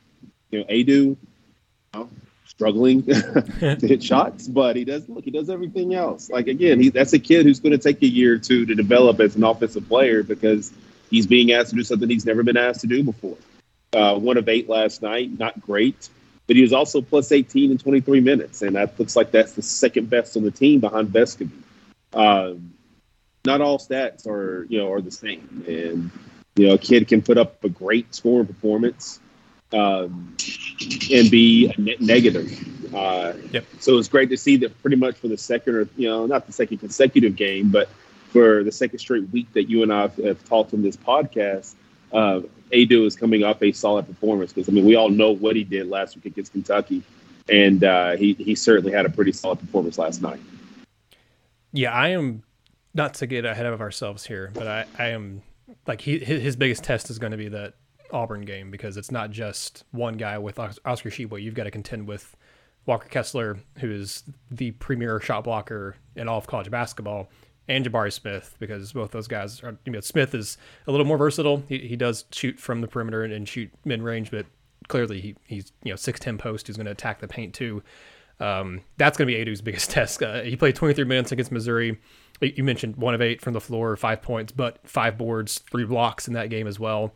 you 0.51 0.59
know, 0.59 0.65
you 0.69 1.17
know, 1.93 2.09
struggling 2.45 3.03
to 3.59 3.77
hit 3.81 4.03
shots, 4.11 4.47
but 4.47 4.75
he 4.75 4.85
does 4.85 5.07
look, 5.09 5.23
he 5.23 5.31
does 5.31 5.49
everything 5.49 5.93
else. 5.93 6.29
Like 6.29 6.47
again, 6.47 6.79
he, 6.79 6.89
that's 6.89 7.13
a 7.13 7.19
kid 7.19 7.45
who's 7.45 7.59
going 7.59 7.71
to 7.71 7.77
take 7.77 8.01
a 8.01 8.07
year 8.07 8.35
or 8.35 8.37
two 8.37 8.65
to 8.65 8.75
develop 8.75 9.19
as 9.19 9.35
an 9.35 9.43
offensive 9.43 9.87
player 9.87 10.23
because 10.23 10.71
he's 11.09 11.27
being 11.27 11.51
asked 11.51 11.71
to 11.71 11.75
do 11.75 11.83
something 11.83 12.09
he's 12.09 12.25
never 12.25 12.43
been 12.43 12.57
asked 12.57 12.81
to 12.81 12.87
do 12.87 13.03
before. 13.03 13.37
Uh, 13.93 14.17
one 14.17 14.37
of 14.37 14.47
eight 14.49 14.69
last 14.69 15.01
night, 15.01 15.37
not 15.37 15.59
great, 15.59 16.09
but 16.47 16.55
he 16.55 16.61
was 16.61 16.73
also 16.73 17.01
plus 17.01 17.31
18 17.31 17.71
in 17.71 17.77
23 17.77 18.19
minutes, 18.19 18.61
and 18.61 18.75
that 18.75 18.99
looks 18.99 19.15
like 19.15 19.31
that's 19.31 19.53
the 19.53 19.61
second 19.61 20.09
best 20.09 20.37
on 20.37 20.43
the 20.43 20.51
team 20.51 20.79
behind 20.79 21.09
Vescovi. 21.09 21.49
Um, 22.13 22.73
not 23.45 23.61
all 23.61 23.77
stats 23.77 24.27
are 24.27 24.65
you 24.69 24.79
know 24.79 24.91
are 24.91 25.01
the 25.01 25.11
same, 25.11 25.63
and 25.67 26.11
you 26.55 26.67
know 26.67 26.73
a 26.75 26.77
kid 26.77 27.07
can 27.07 27.21
put 27.21 27.37
up 27.37 27.63
a 27.63 27.69
great 27.69 28.13
scoring 28.13 28.47
performance 28.47 29.19
um, 29.75 30.35
and 31.11 31.29
be 31.29 31.71
a 31.75 31.81
net 31.81 32.01
negative. 32.01 32.93
Uh, 32.93 33.33
yep. 33.51 33.65
So 33.79 33.97
it's 33.97 34.07
great 34.07 34.29
to 34.29 34.37
see 34.37 34.57
that 34.57 34.81
pretty 34.81 34.95
much 34.95 35.17
for 35.17 35.27
the 35.27 35.37
second 35.37 35.75
or 35.75 35.89
you 35.97 36.07
know 36.07 36.25
not 36.25 36.45
the 36.47 36.53
second 36.53 36.77
consecutive 36.77 37.35
game, 37.35 37.69
but 37.69 37.89
for 38.29 38.63
the 38.63 38.71
second 38.71 38.99
straight 38.99 39.29
week 39.31 39.51
that 39.53 39.69
you 39.69 39.83
and 39.83 39.91
I 39.93 40.03
have, 40.03 40.15
have 40.17 40.45
talked 40.45 40.73
on 40.73 40.81
this 40.81 40.97
podcast, 40.97 41.73
uh, 42.11 42.41
Aidoo 42.71 43.05
is 43.05 43.15
coming 43.15 43.43
off 43.43 43.61
a 43.61 43.71
solid 43.71 44.07
performance 44.07 44.53
because 44.53 44.69
I 44.69 44.71
mean 44.71 44.85
we 44.85 44.95
all 44.95 45.09
know 45.09 45.31
what 45.31 45.55
he 45.55 45.63
did 45.63 45.87
last 45.87 46.15
week 46.15 46.25
against 46.25 46.53
Kentucky, 46.53 47.03
and 47.49 47.83
uh, 47.83 48.15
he 48.15 48.33
he 48.33 48.55
certainly 48.55 48.91
had 48.91 49.05
a 49.05 49.09
pretty 49.09 49.33
solid 49.33 49.59
performance 49.59 49.97
last 49.97 50.21
night. 50.21 50.39
Yeah, 51.73 51.91
I 51.91 52.09
am 52.09 52.43
not 52.93 53.15
to 53.15 53.27
get 53.27 53.43
ahead 53.43 53.65
of 53.65 53.81
ourselves 53.81 54.25
here, 54.25 54.51
but 54.53 54.67
I, 54.67 54.85
I 54.97 55.07
am 55.09 55.41
like 55.85 55.99
he 56.01 56.19
his 56.19 56.55
biggest 56.55 56.83
test 56.83 57.09
is 57.09 57.19
going 57.19 57.31
to 57.31 57.37
be 57.37 57.49
that 57.49 57.73
Auburn 58.11 58.41
game 58.41 58.71
because 58.71 58.97
it's 58.97 59.11
not 59.11 59.31
just 59.31 59.83
one 59.91 60.15
guy 60.15 60.37
with 60.37 60.59
Oscar 60.59 61.09
Tshiebwe. 61.09 61.41
You've 61.41 61.55
got 61.55 61.63
to 61.63 61.71
contend 61.71 62.07
with 62.07 62.35
Walker 62.85 63.07
Kessler, 63.07 63.57
who 63.79 63.91
is 63.91 64.23
the 64.51 64.71
premier 64.71 65.19
shot 65.19 65.43
blocker 65.43 65.95
in 66.15 66.27
all 66.27 66.37
of 66.37 66.47
college 66.47 66.69
basketball, 66.69 67.29
and 67.67 67.85
Jabari 67.85 68.13
Smith 68.13 68.55
because 68.59 68.93
both 68.93 69.11
those 69.11 69.27
guys 69.27 69.63
are. 69.63 69.77
You 69.85 69.93
know, 69.93 69.99
Smith 70.01 70.35
is 70.35 70.57
a 70.87 70.91
little 70.91 71.05
more 71.05 71.17
versatile. 71.17 71.63
He, 71.67 71.79
he 71.79 71.95
does 71.95 72.25
shoot 72.31 72.59
from 72.59 72.81
the 72.81 72.87
perimeter 72.87 73.23
and, 73.23 73.33
and 73.33 73.47
shoot 73.47 73.71
mid 73.83 74.01
range, 74.03 74.31
but 74.31 74.45
clearly 74.87 75.19
he, 75.19 75.35
he's 75.45 75.71
you 75.83 75.91
know 75.91 75.95
six 75.95 76.19
ten 76.19 76.37
post 76.37 76.67
who's 76.67 76.77
going 76.77 76.85
to 76.85 76.91
attack 76.91 77.19
the 77.19 77.27
paint 77.27 77.53
too. 77.53 77.81
Um, 78.39 78.81
that's 78.97 79.17
going 79.17 79.27
to 79.27 79.33
be 79.33 79.39
Aidoo's 79.39 79.61
biggest 79.61 79.89
test. 79.91 80.21
Uh, 80.21 80.41
he 80.41 80.55
played 80.55 80.75
23 80.75 81.05
minutes 81.05 81.31
against 81.31 81.51
Missouri. 81.51 81.99
You 82.41 82.65
mentioned 82.65 82.97
one 82.97 83.13
of 83.13 83.21
eight 83.21 83.41
from 83.41 83.53
the 83.53 83.61
floor, 83.61 83.95
five 83.95 84.21
points, 84.21 84.51
but 84.51 84.79
five 84.83 85.17
boards, 85.17 85.59
three 85.71 85.85
blocks 85.85 86.27
in 86.27 86.33
that 86.33 86.49
game 86.49 86.67
as 86.67 86.77
well. 86.77 87.13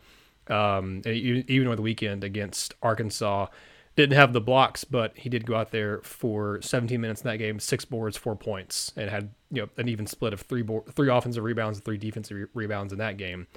Um, 0.49 1.01
even 1.05 1.67
over 1.67 1.75
the 1.75 1.81
weekend 1.81 2.23
against 2.23 2.73
Arkansas, 2.81 3.47
didn't 3.95 4.15
have 4.15 4.33
the 4.33 4.41
blocks, 4.41 4.83
but 4.83 5.17
he 5.17 5.29
did 5.29 5.45
go 5.45 5.55
out 5.55 5.71
there 5.71 6.01
for 6.03 6.61
17 6.61 6.99
minutes 7.01 7.21
in 7.21 7.27
that 7.27 7.37
game, 7.37 7.59
six 7.59 7.83
boards, 7.83 8.15
four 8.15 8.35
points, 8.35 8.93
and 8.95 9.09
had 9.09 9.31
you 9.51 9.61
know 9.61 9.69
an 9.77 9.89
even 9.89 10.07
split 10.07 10.31
of 10.31 10.41
three 10.41 10.61
bo- 10.61 10.85
three 10.91 11.09
offensive 11.09 11.43
rebounds 11.43 11.77
and 11.77 11.85
three 11.85 11.97
defensive 11.97 12.37
re- 12.37 12.45
rebounds 12.53 12.93
in 12.93 12.99
that 12.99 13.17
game. 13.17 13.47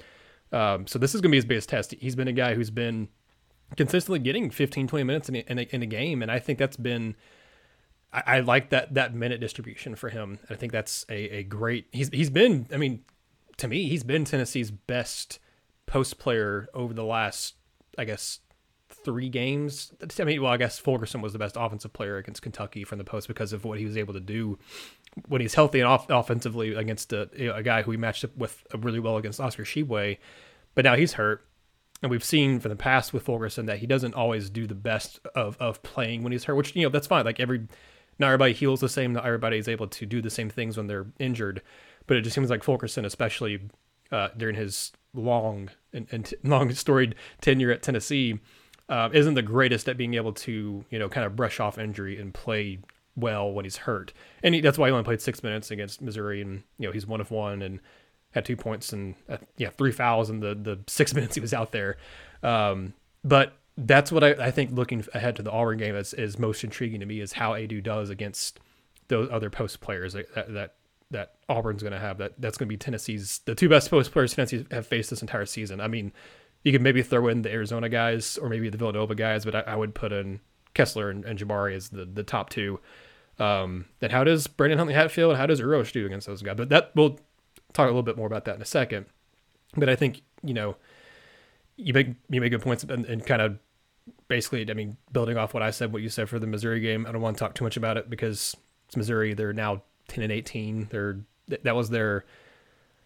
Um, 0.51 0.85
so 0.85 0.99
this 0.99 1.15
is 1.15 1.21
going 1.21 1.29
to 1.29 1.33
be 1.33 1.37
his 1.37 1.45
biggest 1.45 1.69
test. 1.69 1.93
He's 1.97 2.15
been 2.15 2.27
a 2.27 2.33
guy 2.33 2.55
who's 2.55 2.69
been 2.69 3.07
consistently 3.77 4.19
getting 4.19 4.49
15, 4.49 4.87
20 4.87 5.03
minutes 5.03 5.29
in 5.29 5.35
a, 5.35 5.39
in 5.47 5.59
a, 5.59 5.61
in 5.61 5.81
a 5.81 5.85
game, 5.87 6.21
and 6.21 6.29
I 6.29 6.39
think 6.39 6.59
that's 6.59 6.77
been. 6.77 7.15
I, 8.11 8.23
I, 8.27 8.39
like 8.41 8.69
that 8.69 8.93
that 8.93 9.15
minute 9.15 9.39
distribution 9.39 9.95
for 9.95 10.09
him. 10.09 10.39
I 10.49 10.55
think 10.55 10.71
that's 10.71 11.05
a, 11.09 11.37
a 11.37 11.43
great. 11.43 11.87
He's 11.91 12.09
he's 12.09 12.29
been. 12.29 12.67
I 12.71 12.77
mean, 12.77 13.03
to 13.57 13.67
me, 13.67 13.87
he's 13.87 14.03
been 14.03 14.25
Tennessee's 14.25 14.71
best 14.71 15.39
post 15.85 16.19
player 16.19 16.67
over 16.73 16.93
the 16.93 17.03
last, 17.03 17.55
I 17.97 18.05
guess, 18.05 18.39
three 18.89 19.29
games. 19.29 19.91
I 20.19 20.23
mean, 20.23 20.41
well, 20.41 20.51
I 20.51 20.57
guess 20.57 20.79
Fulkerson 20.79 21.21
was 21.21 21.33
the 21.33 21.39
best 21.39 21.57
offensive 21.59 21.93
player 21.93 22.17
against 22.17 22.41
Kentucky 22.41 22.83
from 22.83 22.97
the 22.97 23.03
post 23.03 23.27
because 23.27 23.53
of 23.53 23.65
what 23.65 23.79
he 23.79 23.85
was 23.85 23.97
able 23.97 24.13
to 24.13 24.19
do 24.19 24.57
when 25.27 25.41
he's 25.41 25.53
healthy 25.53 25.79
and 25.79 25.87
off- 25.87 26.09
offensively 26.09 26.73
against 26.73 27.13
a, 27.13 27.29
you 27.35 27.47
know, 27.47 27.55
a 27.55 27.63
guy 27.63 27.81
who 27.81 27.91
he 27.91 27.97
matched 27.97 28.23
up 28.23 28.35
with 28.35 28.65
really 28.77 28.99
well 28.99 29.17
against 29.17 29.39
Oscar 29.39 29.63
Tshiebwe. 29.63 30.17
But 30.75 30.85
now 30.85 30.95
he's 30.95 31.13
hurt. 31.13 31.45
And 32.01 32.09
we've 32.09 32.23
seen 32.23 32.59
from 32.59 32.69
the 32.69 32.75
past 32.75 33.13
with 33.13 33.23
Fulkerson 33.23 33.65
that 33.67 33.77
he 33.77 33.87
doesn't 33.87 34.13
always 34.13 34.49
do 34.49 34.67
the 34.67 34.75
best 34.75 35.19
of, 35.35 35.55
of 35.59 35.81
playing 35.83 36.23
when 36.23 36.31
he's 36.33 36.43
hurt, 36.43 36.55
which, 36.55 36.75
you 36.75 36.83
know, 36.83 36.89
that's 36.89 37.07
fine. 37.07 37.23
Like 37.23 37.39
every, 37.39 37.67
not 38.19 38.27
everybody 38.27 38.53
heals 38.53 38.81
the 38.81 38.89
same. 38.89 39.13
Not 39.13 39.25
everybody 39.25 39.57
is 39.57 39.69
able 39.69 39.87
to 39.87 40.05
do 40.05 40.21
the 40.21 40.29
same 40.29 40.49
things 40.49 40.75
when 40.75 40.87
they're 40.87 41.05
injured. 41.17 41.61
But 42.05 42.17
it 42.17 42.21
just 42.21 42.35
seems 42.35 42.49
like 42.49 42.63
Fulkerson, 42.63 43.05
especially 43.05 43.61
uh, 44.13 44.29
during 44.37 44.55
his 44.55 44.91
long 45.13 45.69
and, 45.91 46.07
and 46.11 46.33
long 46.43 46.71
storied 46.73 47.15
tenure 47.41 47.71
at 47.71 47.81
Tennessee, 47.81 48.39
uh, 48.87 49.09
isn't 49.11 49.33
the 49.33 49.41
greatest 49.41 49.89
at 49.89 49.97
being 49.97 50.13
able 50.13 50.33
to 50.33 50.85
you 50.89 50.99
know 50.99 51.09
kind 51.09 51.25
of 51.25 51.35
brush 51.35 51.59
off 51.59 51.77
injury 51.77 52.19
and 52.19 52.33
play 52.33 52.79
well 53.15 53.51
when 53.51 53.65
he's 53.65 53.77
hurt. 53.77 54.13
And 54.41 54.55
he, 54.55 54.61
that's 54.61 54.77
why 54.77 54.87
he 54.87 54.91
only 54.91 55.03
played 55.03 55.21
six 55.21 55.43
minutes 55.43 55.71
against 55.71 56.01
Missouri, 56.01 56.41
and 56.41 56.63
you 56.77 56.87
know 56.87 56.91
he's 56.91 57.07
one 57.07 57.21
of 57.21 57.31
one 57.31 57.61
and 57.61 57.79
had 58.31 58.45
two 58.45 58.55
points 58.55 58.93
and 58.93 59.15
uh, 59.29 59.37
yeah 59.57 59.69
three 59.69 59.91
fouls 59.91 60.29
in 60.29 60.39
the 60.39 60.55
the 60.55 60.79
six 60.87 61.13
minutes 61.15 61.35
he 61.35 61.41
was 61.41 61.53
out 61.53 61.71
there. 61.71 61.97
Um, 62.43 62.93
but 63.23 63.53
that's 63.77 64.11
what 64.11 64.23
I, 64.23 64.31
I, 64.31 64.51
think 64.51 64.71
looking 64.71 65.03
ahead 65.15 65.37
to 65.37 65.43
the 65.43 65.49
Auburn 65.49 65.79
game 65.79 65.95
is, 65.95 66.13
is 66.13 66.37
most 66.37 66.63
intriguing 66.63 66.99
to 66.99 67.05
me 67.07 67.21
is 67.21 67.33
how 67.33 67.53
Aidoo 67.53 67.81
does 67.81 68.11
against 68.11 68.59
those 69.07 69.29
other 69.31 69.49
post 69.49 69.81
players 69.81 70.13
that 70.13 70.27
that, 70.53 70.75
that 71.13 71.35
Auburn's 71.49 71.81
going 71.81 71.93
to 71.93 71.99
have. 71.99 72.17
That 72.17 72.33
that's 72.39 72.57
going 72.57 72.67
to 72.67 72.69
be 72.69 72.77
Tennessee's 72.77 73.39
the 73.45 73.55
two 73.55 73.69
best 73.69 73.89
post 73.89 74.11
players 74.11 74.35
Tennessee 74.35 74.65
have 74.71 74.85
faced 74.85 75.09
this 75.09 75.21
entire 75.21 75.45
season. 75.45 75.81
I 75.81 75.87
mean, 75.87 76.11
you 76.63 76.71
could 76.71 76.81
maybe 76.81 77.01
throw 77.01 77.27
in 77.27 77.41
the 77.41 77.51
Arizona 77.51 77.89
guys 77.89 78.37
or 78.37 78.49
maybe 78.49 78.69
the 78.69 78.77
Villanova 78.77 79.15
guys, 79.15 79.45
but 79.45 79.55
I, 79.55 79.61
I 79.61 79.75
would 79.75 79.95
put 79.95 80.11
in 80.11 80.39
Kessler 80.73 81.09
and, 81.09 81.23
and, 81.25 81.37
Jabari 81.37 81.75
as 81.75 81.89
the, 81.89 82.05
the 82.05 82.23
top 82.23 82.49
two. 82.49 82.79
Um, 83.39 83.85
then 83.99 84.11
how 84.11 84.23
does 84.23 84.47
Brandon 84.47 84.77
Huntley 84.77 84.93
Hatfield, 84.93 85.37
how 85.37 85.45
does 85.45 85.61
Urosh 85.61 85.91
do 85.91 86.05
against 86.05 86.27
those 86.27 86.41
guys? 86.41 86.55
But 86.57 86.69
that 86.69 86.91
we'll 86.95 87.19
talk 87.73 87.85
a 87.85 87.91
little 87.91 88.03
bit 88.03 88.17
more 88.17 88.27
about 88.27 88.45
that 88.45 88.55
in 88.55 88.61
a 88.61 88.65
second. 88.65 89.05
But 89.75 89.89
I 89.89 89.95
think 89.95 90.21
you 90.43 90.53
know 90.53 90.75
you 91.77 91.93
make 91.93 92.09
you 92.29 92.41
make 92.41 92.51
good 92.51 92.61
points 92.61 92.83
and, 92.83 93.05
and 93.05 93.25
kind 93.25 93.41
of 93.41 93.57
basically, 94.27 94.69
I 94.69 94.73
mean, 94.73 94.97
building 95.11 95.37
off 95.37 95.53
what 95.53 95.63
I 95.63 95.71
said, 95.71 95.93
what 95.93 96.01
you 96.01 96.09
said 96.09 96.29
for 96.29 96.39
the 96.39 96.47
Missouri 96.47 96.79
game. 96.79 97.05
I 97.05 97.11
don't 97.11 97.21
want 97.21 97.37
to 97.37 97.39
talk 97.39 97.55
too 97.55 97.63
much 97.63 97.77
about 97.77 97.97
it 97.97 98.09
because 98.09 98.55
it's 98.87 98.97
Missouri. 98.97 99.33
They're 99.33 99.53
now 99.53 99.83
ten 100.13 100.23
and 100.23 100.31
eighteen. 100.31 100.87
They're 100.91 101.19
that 101.63 101.75
was 101.75 101.89
their 101.89 102.25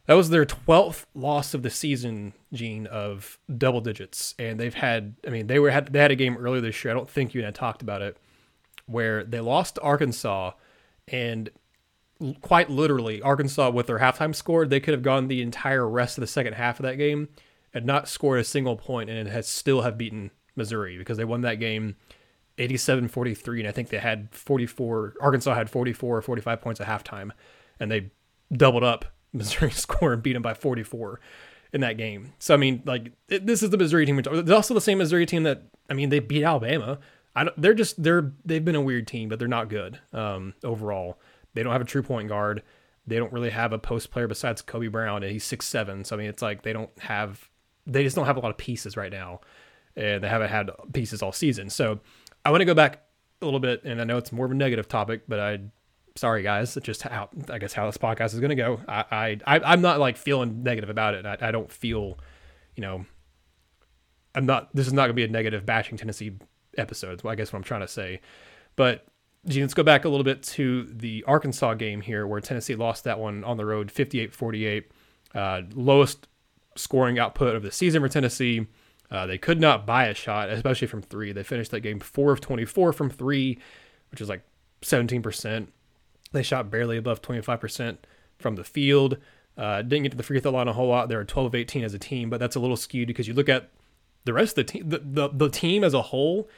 that 0.07 0.13
was 0.13 0.29
their 0.29 0.45
12th 0.45 1.05
loss 1.13 1.53
of 1.53 1.63
the 1.63 1.69
season, 1.69 2.33
Gene, 2.53 2.87
of 2.87 3.37
double 3.57 3.81
digits. 3.81 4.33
And 4.39 4.57
they've 4.57 4.73
had, 4.73 5.15
I 5.27 5.29
mean, 5.29 5.47
they 5.47 5.59
were 5.59 5.69
had 5.69 5.91
they 5.91 5.99
had 5.99 6.11
a 6.11 6.15
game 6.15 6.37
earlier 6.37 6.61
this 6.61 6.83
year. 6.83 6.91
I 6.91 6.95
don't 6.95 7.09
think 7.09 7.33
you 7.33 7.41
and 7.41 7.47
I 7.47 7.51
talked 7.51 7.81
about 7.81 8.01
it, 8.01 8.17
where 8.85 9.23
they 9.23 9.41
lost 9.41 9.75
to 9.75 9.81
Arkansas, 9.81 10.51
and 11.09 11.49
quite 12.41 12.69
literally, 12.69 13.21
Arkansas 13.21 13.69
with 13.69 13.87
their 13.87 13.99
halftime 13.99 14.33
score, 14.33 14.65
they 14.65 14.79
could 14.79 14.93
have 14.93 15.03
gone 15.03 15.27
the 15.27 15.41
entire 15.41 15.87
rest 15.87 16.17
of 16.17 16.21
the 16.21 16.27
second 16.27 16.53
half 16.53 16.79
of 16.79 16.83
that 16.83 16.95
game 16.95 17.27
and 17.73 17.85
not 17.85 18.07
scored 18.07 18.39
a 18.39 18.45
single 18.45 18.77
point, 18.77 19.09
and 19.09 19.27
has 19.27 19.47
still 19.47 19.81
have 19.81 19.97
beaten 19.97 20.31
Missouri 20.55 20.97
because 20.97 21.17
they 21.17 21.25
won 21.25 21.41
that 21.41 21.55
game 21.55 21.97
87-43, 22.57 23.59
and 23.59 23.67
I 23.67 23.71
think 23.71 23.89
they 23.89 23.99
had 23.99 24.29
44. 24.31 25.15
Arkansas 25.21 25.53
had 25.53 25.69
44 25.69 26.17
or 26.17 26.21
45 26.21 26.61
points 26.61 26.81
at 26.81 26.87
halftime, 26.87 27.31
and 27.79 27.91
they 27.91 28.11
doubled 28.51 28.83
up 28.83 29.05
Missouri's 29.33 29.77
score 29.77 30.13
and 30.13 30.23
beat 30.23 30.33
them 30.33 30.41
by 30.41 30.53
44 30.53 31.19
in 31.73 31.81
that 31.81 31.97
game. 31.97 32.33
So 32.39 32.53
I 32.53 32.57
mean, 32.57 32.81
like 32.85 33.11
it, 33.27 33.45
this 33.45 33.61
is 33.61 33.69
the 33.69 33.77
Missouri 33.77 34.05
team. 34.05 34.19
It's 34.19 34.51
also 34.51 34.73
the 34.73 34.81
same 34.81 34.97
Missouri 34.97 35.25
team 35.25 35.43
that 35.43 35.63
I 35.89 35.93
mean 35.93 36.09
they 36.09 36.19
beat 36.19 36.43
Alabama. 36.43 36.99
I 37.35 37.43
don't, 37.43 37.61
they're 37.61 37.73
just 37.73 38.01
they're 38.01 38.33
they've 38.45 38.63
been 38.63 38.75
a 38.75 38.81
weird 38.81 39.07
team, 39.07 39.29
but 39.29 39.37
they're 39.39 39.47
not 39.47 39.69
good 39.69 39.99
um, 40.13 40.53
overall. 40.63 41.19
They 41.53 41.63
don't 41.63 41.73
have 41.73 41.81
a 41.81 41.85
true 41.85 42.03
point 42.03 42.29
guard. 42.29 42.63
They 43.05 43.17
don't 43.17 43.31
really 43.31 43.51
have 43.51 43.73
a 43.73 43.79
post 43.79 44.11
player 44.11 44.27
besides 44.27 44.61
Kobe 44.61 44.87
Brown, 44.87 45.23
and 45.23 45.31
he's 45.31 45.43
six 45.43 45.67
seven. 45.67 46.03
So 46.03 46.15
I 46.15 46.19
mean, 46.19 46.29
it's 46.29 46.41
like 46.41 46.63
they 46.63 46.73
don't 46.73 46.89
have 46.99 47.49
they 47.85 48.03
just 48.03 48.15
don't 48.15 48.25
have 48.25 48.37
a 48.37 48.39
lot 48.39 48.51
of 48.51 48.57
pieces 48.57 48.97
right 48.97 49.11
now, 49.11 49.41
and 49.95 50.23
they 50.23 50.27
haven't 50.27 50.49
had 50.49 50.71
pieces 50.93 51.21
all 51.21 51.31
season. 51.31 51.69
So 51.69 51.99
I 52.45 52.51
want 52.51 52.61
to 52.61 52.65
go 52.65 52.73
back 52.73 53.03
a 53.41 53.45
little 53.45 53.59
bit, 53.59 53.83
and 53.83 54.01
I 54.01 54.03
know 54.03 54.17
it's 54.17 54.31
more 54.31 54.45
of 54.45 54.51
a 54.51 54.55
negative 54.55 54.87
topic, 54.87 55.23
but 55.27 55.39
I 55.39 55.59
sorry 56.15 56.41
guys, 56.41 56.75
it's 56.75 56.85
just 56.85 57.03
how 57.03 57.29
I 57.49 57.59
guess 57.59 57.73
how 57.73 57.85
this 57.85 57.97
podcast 57.97 58.33
is 58.33 58.39
going 58.39 58.49
to 58.49 58.55
go. 58.55 58.81
I, 58.87 59.39
I 59.45 59.59
I'm 59.63 59.81
not 59.81 59.99
like 59.99 60.17
feeling 60.17 60.63
negative 60.63 60.89
about 60.89 61.13
it. 61.13 61.25
I, 61.25 61.37
I 61.41 61.51
don't 61.51 61.71
feel, 61.71 62.17
you 62.75 62.81
know, 62.81 63.05
I'm 64.33 64.45
not. 64.45 64.75
This 64.75 64.87
is 64.87 64.93
not 64.93 65.03
going 65.03 65.09
to 65.09 65.15
be 65.15 65.23
a 65.23 65.27
negative 65.27 65.65
bashing 65.65 65.97
Tennessee 65.97 66.33
episode. 66.77 67.25
I 67.25 67.35
guess 67.35 67.53
what 67.53 67.57
I'm 67.57 67.63
trying 67.63 67.81
to 67.81 67.87
say, 67.87 68.21
but 68.75 69.05
Gene, 69.47 69.63
let's 69.63 69.73
go 69.73 69.83
back 69.83 70.03
a 70.03 70.09
little 70.09 70.25
bit 70.25 70.43
to 70.43 70.83
the 70.85 71.23
Arkansas 71.25 71.75
game 71.75 72.01
here, 72.01 72.27
where 72.27 72.41
Tennessee 72.41 72.75
lost 72.75 73.05
that 73.05 73.17
one 73.17 73.45
on 73.45 73.55
the 73.55 73.65
road, 73.65 73.93
58-48, 73.93 74.83
uh, 75.33 75.61
lowest 75.73 76.27
scoring 76.75 77.17
output 77.17 77.55
of 77.55 77.63
the 77.63 77.71
season 77.71 78.01
for 78.01 78.09
Tennessee. 78.09 78.67
Uh, 79.09 79.25
they 79.25 79.37
could 79.37 79.61
not 79.61 79.85
buy 79.85 80.07
a 80.07 80.13
shot, 80.13 80.49
especially 80.49 80.87
from 80.87 81.01
three. 81.01 81.31
They 81.31 81.43
finished 81.43 81.71
that 81.71 81.79
game 81.81 81.99
four 81.99 82.31
of 82.31 82.41
24 82.41 82.93
from 82.93 83.09
three, 83.09 83.59
which 84.11 84.21
is 84.21 84.29
like 84.29 84.43
17 84.81 85.21
percent. 85.21 85.71
They 86.31 86.43
shot 86.43 86.69
barely 86.69 86.97
above 86.97 87.21
25% 87.21 87.97
from 88.37 88.55
the 88.55 88.63
field. 88.63 89.17
Uh, 89.57 89.81
didn't 89.81 90.03
get 90.03 90.11
to 90.11 90.17
the 90.17 90.23
free 90.23 90.39
throw 90.39 90.51
line 90.51 90.67
a 90.67 90.73
whole 90.73 90.87
lot. 90.87 91.09
They 91.09 91.15
were 91.15 91.23
12 91.23 91.47
of 91.47 91.55
18 91.55 91.83
as 91.83 91.93
a 91.93 91.99
team, 91.99 92.29
but 92.29 92.39
that's 92.39 92.55
a 92.55 92.59
little 92.59 92.77
skewed 92.77 93.07
because 93.07 93.27
you 93.27 93.33
look 93.33 93.49
at 93.49 93.69
the 94.25 94.33
rest 94.33 94.57
of 94.57 94.67
the 94.67 94.71
team. 94.71 94.89
The, 94.89 94.99
the, 94.99 95.29
the 95.29 95.49
team 95.49 95.83
as 95.83 95.93
a 95.93 96.01
whole 96.01 96.49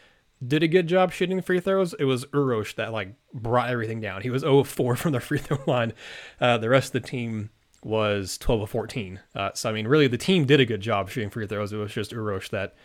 did 0.45 0.63
a 0.63 0.67
good 0.67 0.87
job 0.87 1.11
shooting 1.11 1.37
the 1.37 1.43
free 1.43 1.59
throws. 1.59 1.93
It 1.93 2.05
was 2.05 2.25
Urosh 2.27 2.75
that 2.75 2.91
like 2.91 3.13
brought 3.33 3.69
everything 3.69 4.01
down. 4.01 4.21
He 4.21 4.29
was 4.29 4.41
0 4.41 4.59
of 4.59 4.67
4 4.67 4.95
from 4.97 5.11
the 5.13 5.19
free 5.19 5.37
throw 5.37 5.59
line. 5.65 5.93
Uh, 6.41 6.57
the 6.57 6.69
rest 6.69 6.93
of 6.93 7.01
the 7.01 7.07
team 7.07 7.51
was 7.83 8.37
12 8.37 8.61
of 8.61 8.69
14. 8.69 9.19
Uh, 9.35 9.51
so 9.53 9.69
I 9.69 9.73
mean, 9.73 9.87
really, 9.87 10.07
the 10.07 10.17
team 10.17 10.45
did 10.45 10.59
a 10.59 10.65
good 10.65 10.81
job 10.81 11.09
shooting 11.09 11.29
free 11.29 11.47
throws. 11.47 11.73
It 11.73 11.77
was 11.77 11.93
just 11.93 12.11
Urosh 12.11 12.49
that 12.49 12.75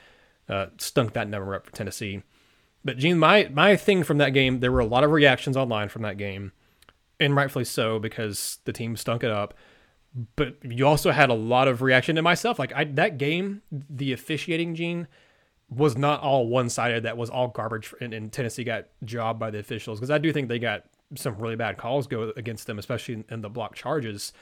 uh, 0.48 0.66
stunk 0.78 1.12
that 1.14 1.28
number 1.28 1.54
up 1.54 1.66
for 1.66 1.72
Tennessee. 1.72 2.22
But 2.84 2.98
Gene, 2.98 3.18
my 3.18 3.48
my 3.52 3.76
thing 3.76 4.02
from 4.04 4.18
that 4.18 4.30
game, 4.30 4.60
there 4.60 4.72
were 4.72 4.80
a 4.80 4.86
lot 4.86 5.04
of 5.04 5.10
reactions 5.10 5.56
online 5.56 5.88
from 5.88 6.02
that 6.02 6.18
game 6.18 6.52
and 7.20 7.36
rightfully 7.36 7.64
so 7.64 7.98
because 7.98 8.58
the 8.64 8.72
team 8.72 8.96
stunk 8.96 9.22
it 9.22 9.30
up. 9.30 9.54
But 10.36 10.56
you 10.62 10.86
also 10.86 11.10
had 11.10 11.30
a 11.30 11.34
lot 11.34 11.66
of 11.66 11.82
reaction 11.82 12.16
to 12.16 12.22
myself. 12.22 12.58
Like 12.58 12.72
I, 12.74 12.84
that 12.84 13.18
game, 13.18 13.62
the 13.72 14.12
officiating 14.12 14.74
gene 14.74 15.08
was 15.68 15.96
not 15.96 16.20
all 16.20 16.46
one 16.46 16.68
sided. 16.68 17.02
That 17.02 17.16
was 17.16 17.30
all 17.30 17.48
garbage, 17.48 17.92
and, 18.00 18.14
and, 18.14 18.30
Tennessee 18.30 18.62
got 18.62 18.86
jobbed 19.02 19.40
by 19.40 19.50
the 19.50 19.58
officials 19.58 19.98
because 19.98 20.10
I 20.10 20.18
do 20.18 20.32
think 20.32 20.48
they 20.48 20.60
got 20.60 20.84
some 21.16 21.36
really 21.36 21.56
bad 21.56 21.78
calls 21.78 22.06
go 22.06 22.32
against 22.36 22.68
them, 22.68 22.78
especially 22.78 23.14
in, 23.14 23.24
in 23.28 23.40
the 23.40 23.48
block 23.48 23.74
charges. 23.74 24.32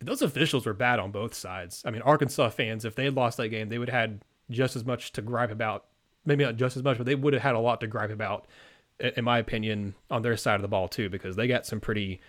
Those 0.00 0.22
officials 0.22 0.66
were 0.66 0.74
bad 0.74 0.98
on 0.98 1.10
both 1.10 1.34
sides. 1.34 1.82
I 1.84 1.90
mean, 1.90 2.02
Arkansas 2.02 2.50
fans, 2.50 2.84
if 2.84 2.94
they 2.94 3.04
had 3.04 3.14
lost 3.14 3.38
that 3.38 3.48
game, 3.48 3.68
they 3.68 3.78
would 3.78 3.88
have 3.88 4.00
had 4.00 4.24
just 4.50 4.76
as 4.76 4.84
much 4.84 5.12
to 5.12 5.22
gripe 5.22 5.50
about. 5.50 5.86
Maybe 6.24 6.44
not 6.44 6.56
just 6.56 6.76
as 6.76 6.82
much, 6.82 6.96
but 6.96 7.06
they 7.06 7.14
would 7.14 7.32
have 7.34 7.42
had 7.42 7.54
a 7.54 7.60
lot 7.60 7.80
to 7.80 7.86
gripe 7.86 8.10
about 8.10 8.46
in 8.98 9.24
my 9.24 9.38
opinion, 9.38 9.94
on 10.10 10.22
their 10.22 10.36
side 10.36 10.56
of 10.56 10.62
the 10.62 10.68
ball 10.68 10.88
too, 10.88 11.08
because 11.08 11.36
they 11.36 11.46
got 11.46 11.66
some 11.66 11.80
pretty 11.80 12.20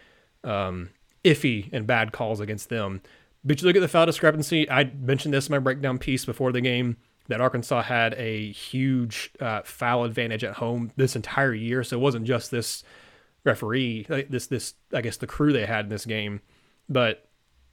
um, 0.43 0.89
iffy 1.23 1.69
and 1.71 1.87
bad 1.87 2.11
calls 2.11 2.39
against 2.39 2.69
them. 2.69 3.01
But 3.43 3.61
you 3.61 3.67
look 3.67 3.75
at 3.75 3.81
the 3.81 3.87
foul 3.87 4.05
discrepancy. 4.05 4.69
I 4.69 4.85
mentioned 4.99 5.33
this 5.33 5.47
in 5.47 5.51
my 5.51 5.59
breakdown 5.59 5.97
piece 5.97 6.25
before 6.25 6.51
the 6.51 6.61
game 6.61 6.97
that 7.29 7.41
Arkansas 7.41 7.83
had 7.83 8.13
a 8.15 8.51
huge 8.51 9.31
uh, 9.39 9.61
foul 9.63 10.03
advantage 10.03 10.43
at 10.43 10.55
home 10.55 10.91
this 10.95 11.15
entire 11.15 11.53
year. 11.53 11.83
So 11.83 11.97
it 11.97 12.01
wasn't 12.01 12.25
just 12.25 12.51
this 12.51 12.83
referee, 13.43 14.05
this 14.29 14.47
this 14.47 14.73
I 14.91 15.01
guess 15.01 15.17
the 15.17 15.27
crew 15.27 15.53
they 15.53 15.65
had 15.65 15.85
in 15.85 15.89
this 15.89 16.05
game, 16.05 16.41
but 16.89 17.26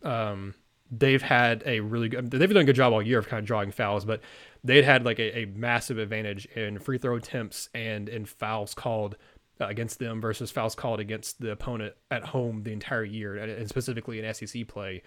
um, 0.04 0.54
they've 0.90 1.22
had 1.22 1.62
a 1.66 1.80
really 1.80 2.08
good. 2.08 2.30
They've 2.30 2.48
done 2.48 2.62
a 2.62 2.64
good 2.64 2.76
job 2.76 2.92
all 2.92 3.02
year 3.02 3.18
of 3.18 3.28
kind 3.28 3.40
of 3.40 3.46
drawing 3.46 3.72
fouls, 3.72 4.04
but 4.04 4.20
they'd 4.62 4.84
had 4.84 5.04
like 5.04 5.18
a, 5.18 5.40
a 5.40 5.44
massive 5.46 5.98
advantage 5.98 6.46
in 6.46 6.78
free 6.78 6.98
throw 6.98 7.16
attempts 7.16 7.68
and 7.74 8.08
in 8.08 8.24
fouls 8.24 8.74
called 8.74 9.16
uh, 9.60 9.66
against 9.66 9.98
them 9.98 10.20
versus 10.20 10.50
fouls 10.50 10.74
called 10.74 11.00
against 11.00 11.40
the 11.40 11.52
opponent 11.52 11.94
at 12.10 12.24
home 12.24 12.62
the 12.62 12.72
entire 12.72 13.04
year, 13.04 13.36
and 13.36 13.68
specifically 13.68 14.20
in 14.20 14.34
SEC 14.34 14.66
play. 14.66 15.02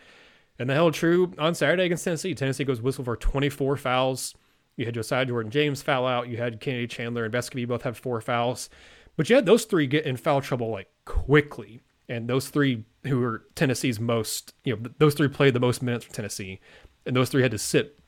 And 0.59 0.69
that 0.69 0.75
held 0.75 0.93
true 0.93 1.33
on 1.37 1.53
Saturday 1.53 1.85
against 1.85 2.03
Tennessee. 2.03 2.33
Tennessee 2.33 2.63
goes 2.63 2.81
whistle 2.81 3.03
for 3.03 3.15
24 3.15 3.77
fouls 3.77 4.33
You 4.75 4.85
had 4.85 4.95
Josiah 4.95 5.25
Jordan 5.25 5.51
James 5.51 5.81
foul 5.81 6.07
out. 6.07 6.29
You 6.29 6.37
had 6.37 6.59
Kennedy 6.59 6.87
Chandler 6.87 7.25
and 7.25 7.33
Vescovi 7.33 7.67
both 7.67 7.83
have 7.83 7.97
four 7.97 8.21
fouls. 8.21 8.69
But 9.15 9.29
you 9.29 9.35
had 9.35 9.45
those 9.45 9.65
three 9.65 9.87
get 9.87 10.05
in 10.05 10.17
foul 10.17 10.41
trouble 10.41 10.69
like 10.69 10.89
quickly. 11.05 11.81
And 12.09 12.29
those 12.29 12.49
three 12.49 12.85
who 13.05 13.19
were 13.19 13.43
Tennessee's 13.55 13.99
most, 13.99 14.53
you 14.63 14.75
know, 14.75 14.89
those 14.97 15.13
three 15.13 15.27
played 15.27 15.53
the 15.53 15.59
most 15.59 15.81
minutes 15.81 16.05
for 16.05 16.13
Tennessee. 16.13 16.59
And 17.05 17.15
those 17.15 17.29
three 17.29 17.41
had 17.41 17.51
to 17.51 17.57
sit 17.57 17.99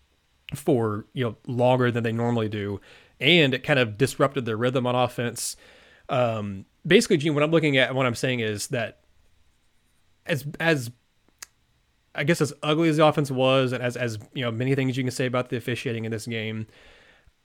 for, 0.55 1.05
you 1.13 1.23
know, 1.23 1.35
longer 1.47 1.91
than 1.91 2.03
they 2.03 2.11
normally 2.11 2.49
do. 2.49 2.79
And 3.19 3.53
it 3.53 3.63
kind 3.63 3.79
of 3.79 3.97
disrupted 3.97 4.45
their 4.45 4.57
rhythm 4.57 4.87
on 4.87 4.95
offense. 4.95 5.57
Um, 6.07 6.65
basically, 6.85 7.17
Gene, 7.17 7.33
what 7.33 7.43
I'm 7.43 7.51
looking 7.51 7.77
at, 7.77 7.93
what 7.93 8.05
I'm 8.05 8.15
saying 8.15 8.39
is 8.39 8.67
that 8.67 8.99
as 10.25 10.45
as 10.59 10.91
I 12.15 12.23
guess 12.23 12.41
as 12.41 12.53
ugly 12.63 12.89
as 12.89 12.97
the 12.97 13.05
offense 13.05 13.29
was, 13.31 13.71
and 13.71 13.83
as 13.83 13.97
as 13.97 14.17
you 14.33 14.43
know, 14.43 14.51
many 14.51 14.75
things 14.75 14.97
you 14.97 15.03
can 15.03 15.11
say 15.11 15.25
about 15.25 15.49
the 15.49 15.57
officiating 15.57 16.05
in 16.05 16.11
this 16.11 16.25
game, 16.25 16.67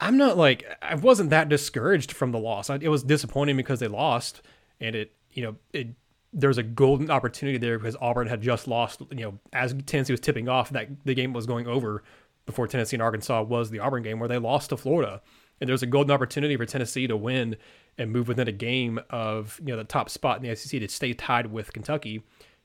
I'm 0.00 0.16
not 0.16 0.36
like 0.36 0.64
I 0.80 0.94
wasn't 0.94 1.30
that 1.30 1.48
discouraged 1.48 2.12
from 2.12 2.32
the 2.32 2.38
loss. 2.38 2.70
I, 2.70 2.76
it 2.76 2.88
was 2.88 3.02
disappointing 3.02 3.56
because 3.56 3.80
they 3.80 3.88
lost, 3.88 4.42
and 4.80 4.94
it 4.94 5.12
you 5.32 5.42
know 5.42 5.56
it 5.72 5.88
there 6.34 6.48
was 6.48 6.58
a 6.58 6.62
golden 6.62 7.10
opportunity 7.10 7.56
there 7.58 7.78
because 7.78 7.96
Auburn 8.00 8.26
had 8.26 8.42
just 8.42 8.68
lost. 8.68 9.00
You 9.10 9.24
know, 9.24 9.38
as 9.52 9.74
Tennessee 9.86 10.12
was 10.12 10.20
tipping 10.20 10.48
off 10.48 10.70
that 10.70 10.88
the 11.04 11.14
game 11.14 11.32
was 11.32 11.46
going 11.46 11.66
over 11.66 12.02
before 12.44 12.66
Tennessee 12.66 12.96
and 12.96 13.02
Arkansas 13.02 13.42
was 13.42 13.70
the 13.70 13.78
Auburn 13.78 14.02
game 14.02 14.18
where 14.18 14.28
they 14.28 14.38
lost 14.38 14.70
to 14.70 14.76
Florida, 14.76 15.22
and 15.60 15.68
there 15.68 15.74
was 15.74 15.82
a 15.82 15.86
golden 15.86 16.10
opportunity 16.10 16.56
for 16.56 16.66
Tennessee 16.66 17.06
to 17.06 17.16
win 17.16 17.56
and 17.96 18.10
move 18.10 18.28
within 18.28 18.48
a 18.48 18.52
game 18.52 19.00
of 19.08 19.60
you 19.64 19.72
know 19.72 19.76
the 19.76 19.84
top 19.84 20.10
spot 20.10 20.42
in 20.42 20.48
the 20.48 20.54
SEC 20.54 20.80
to 20.80 20.88
stay 20.88 21.14
tied 21.14 21.46
with 21.46 21.72
Kentucky 21.72 22.22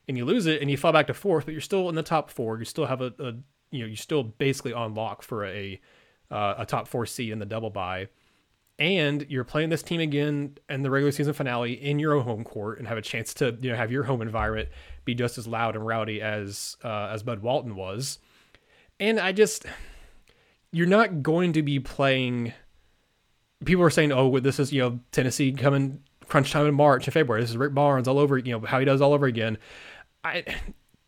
and 0.09 0.17
you 0.17 0.25
lose 0.25 0.47
it 0.47 0.59
and 0.59 0.69
you 0.71 0.75
fall 0.75 0.91
back 0.91 1.07
to 1.07 1.13
fourth, 1.13 1.45
but 1.45 1.51
you're 1.51 1.61
still 1.61 1.87
in 1.87 1.95
the 1.95 2.03
top 2.03 2.31
four. 2.31 2.57
You 2.57 2.65
still 2.65 2.87
have 2.87 2.99
a, 2.99 3.13
a 3.19 3.33
you 3.71 3.81
know, 3.81 3.85
you're 3.85 3.95
still 3.95 4.23
basically 4.23 4.73
on 4.73 4.95
lock 4.95 5.21
for 5.21 5.45
a 5.45 5.79
uh, 6.31 6.55
a 6.57 6.65
top 6.65 6.87
four 6.87 7.05
seed 7.05 7.31
in 7.31 7.37
the 7.39 7.45
double 7.45 7.69
bye. 7.69 8.07
And 8.79 9.25
you're 9.27 9.43
playing 9.43 9.69
this 9.69 9.83
team 9.83 9.99
again 9.99 10.57
in 10.69 10.83
the 10.83 10.89
regular 10.89 11.11
season 11.11 11.33
finale 11.33 11.73
in 11.73 11.99
your 11.99 12.13
own 12.13 12.23
home 12.23 12.45
court 12.45 12.79
and 12.79 12.87
have 12.87 12.97
a 12.97 13.01
chance 13.01 13.33
to 13.35 13.57
you 13.61 13.71
know 13.71 13.75
have 13.75 13.91
your 13.91 14.03
home 14.03 14.21
environment 14.21 14.69
be 15.03 15.13
just 15.13 15.37
as 15.37 15.45
loud 15.45 15.75
and 15.75 15.85
rowdy 15.85 16.21
as 16.21 16.77
uh, 16.83 17.09
as 17.11 17.21
Bud 17.21 17.41
Walton 17.41 17.75
was. 17.75 18.19
And 18.97 19.19
I 19.19 19.33
just 19.33 19.65
you're 20.71 20.87
not 20.87 21.21
going 21.21 21.53
to 21.53 21.61
be 21.61 21.79
playing. 21.79 22.53
People 23.65 23.83
are 23.83 23.89
saying, 23.89 24.13
"Oh, 24.13 24.39
this 24.39 24.59
is 24.59 24.71
you 24.71 24.81
know 24.81 24.99
Tennessee 25.11 25.51
coming 25.51 26.01
crunch 26.27 26.51
time 26.51 26.67
in 26.67 26.73
March 26.73 27.05
and 27.05 27.13
February. 27.13 27.41
This 27.41 27.49
is 27.49 27.57
Rick 27.57 27.73
Barnes 27.73 28.07
all 28.07 28.17
over. 28.17 28.37
You 28.37 28.53
know 28.53 28.65
how 28.65 28.79
he 28.79 28.85
does 28.85 29.01
all 29.01 29.13
over 29.13 29.25
again." 29.25 29.57
I 30.23 30.45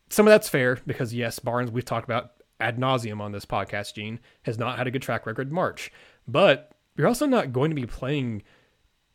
some 0.09 0.27
of 0.27 0.31
that's 0.31 0.49
fair 0.49 0.77
because 0.85 1.13
yes, 1.13 1.39
Barnes 1.39 1.71
we've 1.71 1.85
talked 1.85 2.05
about 2.05 2.31
ad 2.59 2.77
nauseum 2.77 3.21
on 3.21 3.31
this 3.31 3.45
podcast. 3.45 3.95
Gene 3.95 4.19
has 4.43 4.57
not 4.57 4.77
had 4.77 4.87
a 4.87 4.91
good 4.91 5.01
track 5.01 5.25
record 5.25 5.47
in 5.47 5.53
March, 5.53 5.91
but 6.27 6.73
you're 6.95 7.07
also 7.07 7.25
not 7.25 7.53
going 7.53 7.71
to 7.71 7.75
be 7.75 7.85
playing 7.85 8.43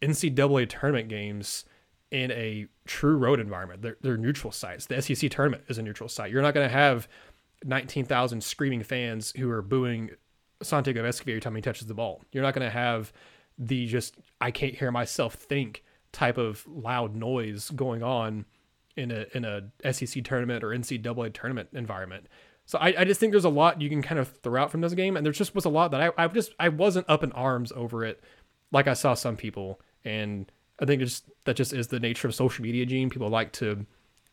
NCAA 0.02 0.68
tournament 0.68 1.08
games 1.08 1.64
in 2.10 2.30
a 2.30 2.66
true 2.86 3.16
road 3.16 3.40
environment. 3.40 3.82
They're, 3.82 3.96
they're 4.00 4.16
neutral 4.16 4.52
sites. 4.52 4.86
The 4.86 5.00
SEC 5.02 5.30
tournament 5.30 5.64
is 5.68 5.78
a 5.78 5.82
neutral 5.82 6.08
site. 6.08 6.30
You're 6.30 6.42
not 6.42 6.54
going 6.54 6.66
to 6.68 6.72
have 6.72 7.08
19,000 7.64 8.42
screaming 8.42 8.82
fans 8.82 9.32
who 9.36 9.50
are 9.50 9.62
booing 9.62 10.10
Santiago 10.62 11.02
Vescovi 11.02 11.30
every 11.30 11.40
time 11.40 11.54
he 11.56 11.62
touches 11.62 11.86
the 11.86 11.94
ball. 11.94 12.22
You're 12.32 12.42
not 12.42 12.54
going 12.54 12.66
to 12.66 12.70
have 12.70 13.12
the 13.58 13.86
just 13.86 14.16
I 14.40 14.50
can't 14.50 14.74
hear 14.74 14.90
myself 14.90 15.34
think 15.34 15.82
type 16.12 16.38
of 16.38 16.66
loud 16.66 17.14
noise 17.14 17.70
going 17.70 18.02
on 18.02 18.44
in 18.96 19.10
a 19.10 19.26
in 19.34 19.44
a 19.44 19.92
SEC 19.92 20.24
tournament 20.24 20.64
or 20.64 20.68
NCAA 20.68 21.32
tournament 21.32 21.70
environment. 21.72 22.26
So 22.66 22.78
I, 22.78 22.94
I 22.98 23.04
just 23.04 23.20
think 23.20 23.32
there's 23.32 23.44
a 23.44 23.48
lot 23.48 23.80
you 23.80 23.88
can 23.88 24.02
kind 24.02 24.18
of 24.18 24.28
throw 24.42 24.60
out 24.60 24.72
from 24.72 24.80
this 24.80 24.92
game, 24.92 25.16
and 25.16 25.24
there 25.24 25.32
just 25.32 25.54
was 25.54 25.64
a 25.64 25.70
lot 25.70 25.92
that 25.92 26.02
I, 26.02 26.24
I 26.24 26.28
just 26.28 26.52
I 26.58 26.68
wasn't 26.68 27.08
up 27.08 27.22
in 27.22 27.32
arms 27.32 27.72
over 27.72 28.04
it, 28.04 28.22
like 28.72 28.88
I 28.88 28.94
saw 28.94 29.14
some 29.14 29.36
people, 29.36 29.80
and 30.04 30.50
I 30.80 30.84
think 30.84 31.00
it's 31.00 31.22
that 31.44 31.56
just 31.56 31.72
is 31.72 31.88
the 31.88 32.00
nature 32.00 32.26
of 32.26 32.34
social 32.34 32.64
media. 32.64 32.84
Gene 32.84 33.08
people 33.08 33.28
like 33.28 33.52
to 33.52 33.86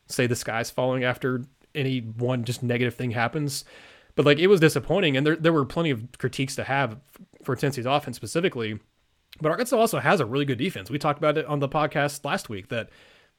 say 0.08 0.26
the 0.26 0.36
sky's 0.36 0.70
falling 0.70 1.04
after 1.04 1.44
any 1.74 2.00
one 2.00 2.44
just 2.44 2.62
negative 2.62 2.94
thing 2.94 3.12
happens, 3.12 3.64
but 4.16 4.26
like 4.26 4.38
it 4.38 4.48
was 4.48 4.60
disappointing, 4.60 5.16
and 5.16 5.24
there 5.24 5.36
there 5.36 5.52
were 5.52 5.64
plenty 5.64 5.90
of 5.90 6.04
critiques 6.18 6.56
to 6.56 6.64
have 6.64 6.98
for 7.44 7.54
Tennessee's 7.54 7.86
offense 7.86 8.16
specifically, 8.16 8.80
but 9.40 9.52
Arkansas 9.52 9.76
also 9.76 10.00
has 10.00 10.18
a 10.18 10.26
really 10.26 10.44
good 10.44 10.58
defense. 10.58 10.90
We 10.90 10.98
talked 10.98 11.18
about 11.18 11.38
it 11.38 11.46
on 11.46 11.60
the 11.60 11.68
podcast 11.68 12.24
last 12.24 12.48
week 12.48 12.68
that 12.68 12.90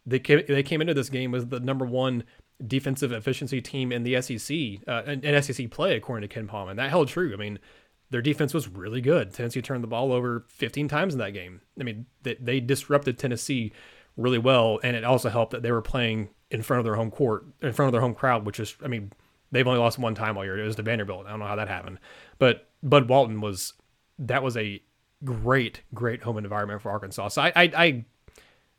they 0.06 0.20
came, 0.20 0.42
they 0.48 0.64
came 0.64 0.80
into 0.80 0.94
this 0.94 1.10
game 1.10 1.36
as 1.36 1.48
the 1.48 1.60
number 1.60 1.86
one 1.86 2.24
defensive 2.66 3.12
efficiency 3.12 3.62
team 3.62 3.92
in 3.92 4.04
the 4.04 4.22
SEC 4.22 4.88
uh, 4.88 5.04
in, 5.06 5.42
SEC 5.42 5.70
play, 5.70 5.96
according 5.96 6.28
to 6.28 6.40
KenPom, 6.40 6.70
and 6.70 6.80
that 6.80 6.90
held 6.90 7.08
true. 7.08 7.34
I 7.34 7.38
mean, 7.38 7.60
their 8.10 8.22
defense 8.22 8.54
was 8.54 8.68
really 8.68 9.02
good. 9.02 9.34
Tennessee 9.34 9.62
turned 9.62 9.84
the 9.84 9.88
ball 9.88 10.12
over 10.12 10.46
15 10.50 10.88
times 10.88 11.14
in 11.14 11.20
that 11.20 11.32
game. 11.32 11.62
I 11.80 11.84
mean, 11.84 12.06
they, 12.24 12.36
they 12.36 12.60
disrupted 12.60 13.18
Tennessee 13.18 13.74
really 14.16 14.38
well, 14.38 14.80
and 14.84 14.96
it 14.96 15.04
also 15.04 15.30
helped 15.30 15.52
that 15.52 15.64
they 15.64 15.72
were 15.72 15.82
playing 15.82 16.30
in 16.52 16.62
front 16.62 16.80
of 16.80 16.86
their 16.86 16.96
home 16.96 17.12
court, 17.12 17.46
in 17.62 17.74
front 17.74 17.88
of 17.88 17.92
their 17.92 18.02
home 18.02 18.16
crowd, 18.16 18.46
which 18.46 18.60
is, 18.60 18.76
I 18.84 18.88
mean, 18.88 19.12
they've 19.52 19.68
only 19.68 19.80
lost 19.80 20.00
one 20.00 20.16
time 20.16 20.38
all 20.38 20.46
year. 20.46 20.58
It 20.58 20.66
was 20.66 20.76
to 20.76 20.84
Vanderbilt. 20.84 21.26
I 21.26 21.32
don't 21.32 21.40
know 21.40 21.48
how 21.48 21.56
that 21.56 21.68
happened, 21.68 22.00
but 22.40 22.70
Bud 22.84 23.10
Walton 23.10 23.42
was 23.42 23.74
that 24.20 24.44
was 24.44 24.56
a 24.56 24.82
great, 25.24 25.82
great 25.94 26.24
home 26.24 26.38
environment 26.38 26.82
for 26.82 26.92
Arkansas. 26.92 27.30
So 27.30 27.42
I, 27.42 27.52
I, 27.56 27.72
I 27.76 28.06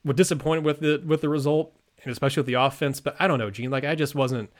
was 0.04 0.16
disappointed 0.16 0.64
with 0.64 0.80
the 0.80 1.02
with 1.04 1.20
the 1.20 1.28
result, 1.28 1.74
and 2.02 2.12
especially 2.12 2.40
with 2.40 2.46
the 2.46 2.54
offense. 2.54 3.00
But 3.00 3.16
I 3.18 3.26
don't 3.28 3.38
know, 3.38 3.50
Gene. 3.50 3.70
Like 3.70 3.84
I 3.84 3.94
just 3.94 4.14
wasn't, 4.14 4.50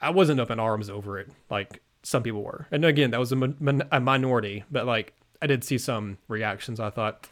I 0.00 0.10
wasn't 0.10 0.40
up 0.40 0.50
in 0.50 0.60
arms 0.60 0.90
over 0.90 1.18
it 1.18 1.28
like 1.50 1.80
some 2.02 2.22
people 2.22 2.42
were. 2.42 2.66
And 2.70 2.84
again, 2.84 3.10
that 3.10 3.20
was 3.20 3.32
a, 3.32 3.54
a 3.92 4.00
minority, 4.00 4.64
but 4.70 4.86
like 4.86 5.12
I 5.42 5.46
did 5.46 5.64
see 5.64 5.78
some 5.78 6.18
reactions. 6.28 6.80
I 6.80 6.90
thought, 6.90 7.26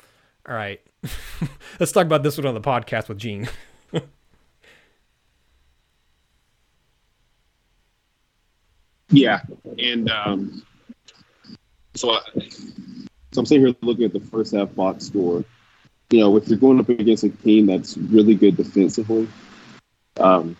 all 0.48 0.54
right, 0.54 0.80
let's 1.80 1.92
talk 1.92 2.06
about 2.06 2.22
this 2.22 2.38
one 2.38 2.46
on 2.46 2.54
the 2.54 2.60
podcast 2.60 3.08
with 3.08 3.18
Gene. 3.18 3.48
yeah, 9.10 9.40
and 9.78 10.10
um, 10.10 10.62
so 11.94 12.12
I, 12.12 12.20
so 13.32 13.40
I'm 13.40 13.46
sitting 13.46 13.66
here 13.66 13.74
looking 13.82 14.04
at 14.04 14.12
the 14.12 14.20
first 14.20 14.54
half 14.54 14.74
box 14.74 15.06
score 15.06 15.44
you 16.10 16.20
know, 16.20 16.36
if 16.36 16.48
you're 16.48 16.58
going 16.58 16.78
up 16.78 16.88
against 16.88 17.24
a 17.24 17.30
team 17.30 17.66
that's 17.66 17.96
really 17.96 18.34
good 18.34 18.56
defensively, 18.56 19.28
um, 20.18 20.56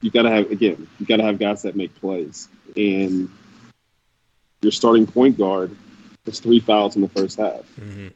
you 0.00 0.10
got 0.10 0.22
to 0.22 0.30
have 0.30 0.50
again, 0.50 0.86
you 0.98 1.06
got 1.06 1.16
to 1.16 1.24
have 1.24 1.38
guys 1.38 1.62
that 1.62 1.76
make 1.76 1.94
plays. 1.96 2.48
And 2.76 3.28
your 4.60 4.72
starting 4.72 5.06
point 5.06 5.38
guard 5.38 5.76
has 6.26 6.40
three 6.40 6.60
fouls 6.60 6.96
in 6.96 7.02
the 7.02 7.08
first 7.08 7.38
half. 7.38 7.60
Mm-hmm. 7.80 8.08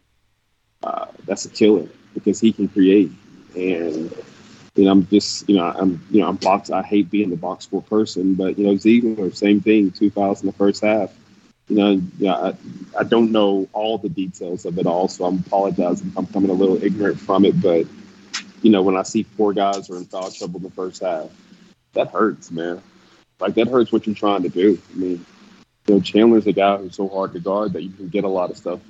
Uh, 0.82 1.06
that's 1.24 1.44
a 1.46 1.50
killer 1.50 1.88
because 2.14 2.38
he 2.40 2.52
can 2.52 2.68
create. 2.68 3.10
And 3.54 4.12
you 4.76 4.84
know, 4.84 4.90
I'm 4.90 5.06
just 5.08 5.48
you 5.48 5.56
know, 5.56 5.64
I'm 5.64 6.04
you 6.10 6.20
know, 6.20 6.28
I'm 6.28 6.36
box. 6.36 6.70
I 6.70 6.82
hate 6.82 7.10
being 7.10 7.30
the 7.30 7.36
box 7.36 7.64
score 7.64 7.82
person, 7.82 8.34
but 8.34 8.58
you 8.58 8.66
know, 8.66 8.74
Zeigler, 8.74 9.34
same 9.34 9.60
thing, 9.60 9.90
two 9.90 10.10
fouls 10.10 10.42
in 10.42 10.46
the 10.46 10.52
first 10.52 10.84
half 10.84 11.12
you 11.68 11.76
know, 11.76 12.00
yeah, 12.18 12.34
I, 12.34 12.54
I 12.98 13.04
don't 13.04 13.32
know 13.32 13.68
all 13.72 13.98
the 13.98 14.08
details 14.08 14.64
of 14.66 14.78
it 14.78 14.86
all, 14.86 15.08
so 15.08 15.24
I'm 15.24 15.38
apologizing 15.38 16.12
I'm 16.16 16.26
coming 16.26 16.50
a 16.50 16.54
little 16.54 16.82
ignorant 16.82 17.18
from 17.18 17.44
it. 17.44 17.60
But 17.60 17.86
you 18.62 18.70
know, 18.70 18.82
when 18.82 18.96
I 18.96 19.02
see 19.02 19.24
four 19.24 19.52
guys 19.52 19.90
are 19.90 19.96
in 19.96 20.04
foul 20.04 20.30
trouble 20.30 20.58
in 20.58 20.62
the 20.62 20.70
first 20.70 21.02
half, 21.02 21.28
that 21.94 22.10
hurts, 22.10 22.50
man. 22.50 22.82
Like 23.40 23.54
that 23.54 23.68
hurts 23.68 23.92
what 23.92 24.06
you're 24.06 24.14
trying 24.14 24.44
to 24.44 24.48
do. 24.48 24.80
I 24.92 24.96
mean, 24.96 25.26
you 25.86 25.94
know, 25.94 26.00
Chandler's 26.00 26.46
a 26.46 26.52
guy 26.52 26.76
who's 26.76 26.96
so 26.96 27.08
hard 27.08 27.32
to 27.32 27.40
guard 27.40 27.72
that 27.72 27.82
you 27.82 27.90
can 27.90 28.08
get 28.08 28.24
a 28.24 28.28
lot 28.28 28.50
of 28.50 28.56
stuff. 28.56 28.80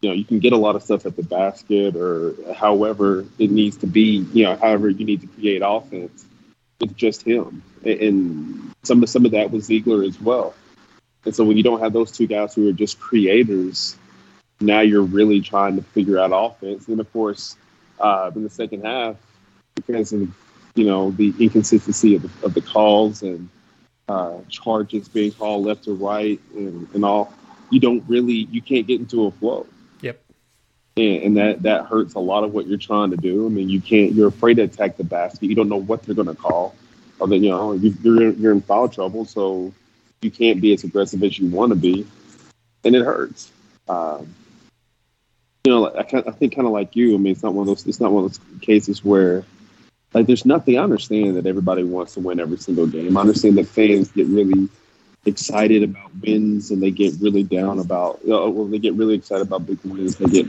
You 0.00 0.10
know, 0.10 0.14
you 0.14 0.24
can 0.24 0.40
get 0.40 0.52
a 0.52 0.58
lot 0.58 0.76
of 0.76 0.82
stuff 0.82 1.06
at 1.06 1.16
the 1.16 1.22
basket 1.22 1.96
or 1.96 2.34
however 2.54 3.24
it 3.38 3.50
needs 3.50 3.78
to 3.78 3.86
be. 3.86 4.26
You 4.32 4.44
know, 4.44 4.56
however 4.56 4.88
you 4.88 5.04
need 5.04 5.20
to 5.22 5.26
create 5.26 5.62
offense 5.64 6.24
with 6.80 6.96
just 6.96 7.22
him, 7.22 7.62
and 7.84 8.74
some 8.82 9.02
of 9.02 9.08
some 9.10 9.26
of 9.26 9.32
that 9.32 9.50
was 9.50 9.68
Zeigler 9.68 10.06
as 10.06 10.20
well. 10.20 10.54
And 11.26 11.34
so 11.34 11.44
when 11.44 11.56
you 11.56 11.62
don't 11.62 11.80
have 11.80 11.92
those 11.92 12.12
two 12.12 12.26
guys 12.26 12.54
who 12.54 12.68
are 12.68 12.72
just 12.72 13.00
creators, 13.00 13.96
now 14.60 14.80
you're 14.80 15.02
really 15.02 15.40
trying 15.40 15.76
to 15.76 15.82
figure 15.82 16.18
out 16.18 16.30
offense. 16.32 16.86
And 16.88 17.00
of 17.00 17.12
course, 17.12 17.56
uh, 17.98 18.30
in 18.34 18.44
the 18.44 18.50
second 18.50 18.84
half, 18.84 19.16
because 19.74 20.12
of 20.12 20.32
you 20.74 20.84
know 20.84 21.10
the 21.10 21.34
inconsistency 21.38 22.14
of 22.14 22.22
the, 22.22 22.46
of 22.46 22.54
the 22.54 22.60
calls 22.60 23.22
and 23.22 23.48
uh, 24.08 24.38
charges 24.48 25.08
being 25.08 25.32
called 25.32 25.66
left 25.66 25.88
or 25.88 25.94
right 25.94 26.40
and, 26.54 26.88
and 26.94 27.04
all, 27.04 27.32
you 27.70 27.80
don't 27.80 28.04
really 28.08 28.46
you 28.50 28.62
can't 28.62 28.86
get 28.86 29.00
into 29.00 29.26
a 29.26 29.30
flow. 29.32 29.66
Yep. 30.02 30.20
And, 30.96 31.22
and 31.22 31.36
that 31.36 31.62
that 31.62 31.86
hurts 31.86 32.14
a 32.14 32.20
lot 32.20 32.44
of 32.44 32.54
what 32.54 32.68
you're 32.68 32.78
trying 32.78 33.10
to 33.10 33.16
do. 33.16 33.46
I 33.46 33.48
mean, 33.48 33.68
you 33.68 33.80
can't. 33.80 34.12
You're 34.12 34.28
afraid 34.28 34.54
to 34.54 34.62
attack 34.62 34.96
the 34.96 35.04
basket. 35.04 35.48
You 35.48 35.56
don't 35.56 35.68
know 35.68 35.76
what 35.76 36.04
they're 36.04 36.14
going 36.14 36.28
to 36.28 36.34
call. 36.34 36.74
Or 37.18 37.26
then 37.26 37.42
you 37.42 37.50
know 37.50 37.72
you're 37.72 38.30
you're 38.30 38.52
in 38.52 38.60
foul 38.60 38.88
trouble, 38.88 39.24
so 39.24 39.72
you 40.22 40.30
can't 40.30 40.60
be 40.60 40.72
as 40.72 40.84
aggressive 40.84 41.22
as 41.22 41.38
you 41.38 41.48
want 41.48 41.70
to 41.70 41.76
be, 41.76 42.06
and 42.84 42.94
it 42.94 43.04
hurts. 43.04 43.50
Um, 43.88 44.34
you 45.64 45.72
know, 45.72 45.86
I, 45.88 46.00
I 46.00 46.30
think 46.30 46.54
kind 46.54 46.66
of 46.66 46.72
like 46.72 46.96
you. 46.96 47.14
I 47.14 47.18
mean, 47.18 47.32
it's 47.32 47.42
not 47.42 47.54
one 47.54 47.62
of 47.62 47.66
those. 47.68 47.86
It's 47.86 48.00
not 48.00 48.12
one 48.12 48.24
of 48.24 48.30
those 48.30 48.60
cases 48.60 49.04
where, 49.04 49.44
like, 50.14 50.26
there's 50.26 50.46
nothing. 50.46 50.78
I 50.78 50.82
understand 50.82 51.36
that 51.36 51.46
everybody 51.46 51.84
wants 51.84 52.14
to 52.14 52.20
win 52.20 52.40
every 52.40 52.58
single 52.58 52.86
game. 52.86 53.16
I 53.16 53.20
understand 53.20 53.58
that 53.58 53.66
fans 53.66 54.10
get 54.10 54.26
really 54.26 54.68
excited 55.26 55.82
about 55.82 56.10
wins 56.22 56.70
and 56.70 56.82
they 56.82 56.90
get 56.90 57.14
really 57.20 57.42
down 57.42 57.78
about 57.78 58.24
well 58.24 58.64
they 58.66 58.78
get 58.78 58.94
really 58.94 59.14
excited 59.14 59.46
about 59.46 59.66
big 59.66 59.78
wins 59.84 60.16
they 60.16 60.26
get 60.26 60.46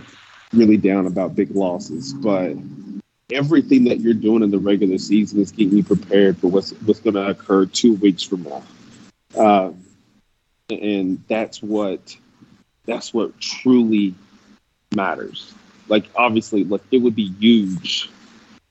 really 0.53 0.77
down 0.77 1.07
about 1.07 1.35
big 1.35 1.49
losses 1.55 2.13
but 2.13 2.55
everything 3.31 3.85
that 3.85 3.99
you're 3.99 4.13
doing 4.13 4.43
in 4.43 4.51
the 4.51 4.59
regular 4.59 4.97
season 4.97 5.39
is 5.39 5.51
getting 5.51 5.77
you 5.77 5.83
prepared 5.83 6.37
for 6.37 6.47
what's 6.47 6.71
what's 6.85 6.99
going 6.99 7.15
to 7.15 7.27
occur 7.27 7.65
two 7.65 7.95
weeks 7.95 8.23
from 8.23 8.43
now 8.43 8.63
um, 9.37 9.83
and 10.69 11.23
that's 11.27 11.61
what 11.61 12.15
that's 12.85 13.13
what 13.13 13.39
truly 13.39 14.15
matters 14.95 15.53
like 15.87 16.05
obviously 16.15 16.63
look 16.63 16.83
it 16.91 16.99
would 16.99 17.15
be 17.15 17.31
huge 17.39 18.09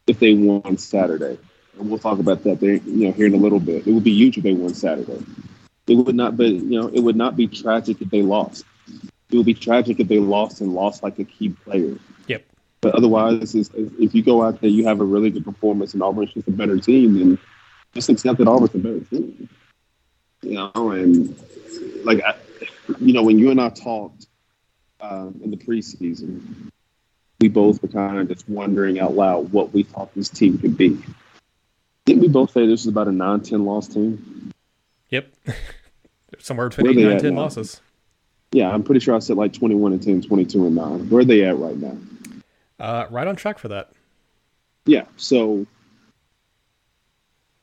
if 0.06 0.18
they 0.18 0.34
won 0.34 0.78
saturday 0.78 1.38
and 1.78 1.90
we'll 1.90 1.98
talk 1.98 2.18
about 2.18 2.42
that 2.44 2.60
there 2.60 2.74
you 2.74 3.06
know 3.06 3.12
here 3.12 3.26
in 3.26 3.34
a 3.34 3.38
little 3.38 3.60
bit 3.60 3.86
it 3.86 3.92
would 3.92 4.04
be 4.04 4.12
huge 4.12 4.36
if 4.38 4.42
they 4.42 4.52
won 4.52 4.74
saturday 4.74 5.22
it 5.86 5.94
would 5.94 6.16
not 6.16 6.36
be, 6.36 6.48
you 6.48 6.80
know, 6.80 6.88
it 6.88 7.00
would 7.00 7.16
not 7.16 7.36
be 7.36 7.46
tragic 7.46 8.00
if 8.00 8.10
they 8.10 8.22
lost. 8.22 8.64
It 9.30 9.36
would 9.36 9.46
be 9.46 9.54
tragic 9.54 10.00
if 10.00 10.08
they 10.08 10.18
lost 10.18 10.60
and 10.60 10.74
lost 10.74 11.02
like 11.02 11.18
a 11.18 11.24
key 11.24 11.50
player. 11.50 11.96
Yep. 12.26 12.44
But 12.80 12.94
otherwise, 12.94 13.54
if 13.54 14.14
you 14.14 14.22
go 14.22 14.42
out 14.42 14.60
there, 14.60 14.70
you 14.70 14.86
have 14.86 15.00
a 15.00 15.04
really 15.04 15.30
good 15.30 15.44
performance, 15.44 15.94
and 15.94 16.02
Auburn's 16.02 16.32
just 16.32 16.48
a 16.48 16.52
better 16.52 16.78
team, 16.78 17.18
then 17.18 17.38
just 17.94 18.08
accept 18.08 18.38
that 18.38 18.48
Auburn's 18.48 18.74
a 18.74 18.78
better 18.78 19.00
team. 19.00 19.48
You 20.42 20.54
know, 20.54 20.90
and 20.90 21.36
like, 22.04 22.22
I, 22.22 22.34
you 23.00 23.12
know, 23.12 23.22
when 23.22 23.38
you 23.38 23.50
and 23.50 23.60
I 23.60 23.70
talked 23.70 24.26
um, 25.00 25.40
in 25.42 25.50
the 25.50 25.56
preseason, 25.56 26.70
we 27.40 27.48
both 27.48 27.82
were 27.82 27.88
kind 27.88 28.18
of 28.18 28.28
just 28.28 28.48
wondering 28.48 28.98
out 28.98 29.14
loud 29.14 29.52
what 29.52 29.72
we 29.72 29.82
thought 29.82 30.14
this 30.14 30.28
team 30.28 30.58
could 30.58 30.76
be. 30.76 30.98
Didn't 32.04 32.22
we 32.22 32.28
both 32.28 32.52
say 32.52 32.66
this 32.66 32.82
is 32.82 32.86
about 32.86 33.08
a 33.08 33.12
9 33.12 33.40
10 33.40 33.64
loss 33.64 33.88
team? 33.88 34.52
Yep. 35.10 35.32
Somewhere 36.38 36.68
between 36.68 36.98
8 36.98 37.12
and 37.12 37.20
10 37.20 37.34
losses. 37.34 37.80
Yeah, 38.52 38.70
I'm 38.70 38.82
pretty 38.82 39.00
sure 39.00 39.14
I 39.14 39.18
said 39.18 39.36
like 39.36 39.52
21 39.52 39.92
and 39.92 40.02
10, 40.02 40.22
22 40.22 40.66
and 40.66 40.74
9. 40.74 41.10
Where 41.10 41.22
are 41.22 41.24
they 41.24 41.44
at 41.44 41.58
right 41.58 41.76
now? 41.76 41.96
Uh, 42.78 43.06
right 43.10 43.26
on 43.26 43.36
track 43.36 43.58
for 43.58 43.68
that. 43.68 43.90
Yeah, 44.84 45.06
so 45.16 45.66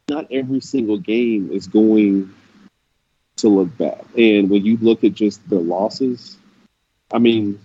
not 0.09 0.27
every 0.31 0.59
single 0.59 0.97
game 0.97 1.49
is 1.51 1.67
going 1.67 2.33
to 3.37 3.49
look 3.49 3.77
bad. 3.77 4.05
And 4.17 4.49
when 4.49 4.65
you 4.65 4.77
look 4.77 5.03
at 5.03 5.13
just 5.13 5.47
their 5.49 5.59
losses, 5.59 6.37
I 7.11 7.19
mean, 7.19 7.59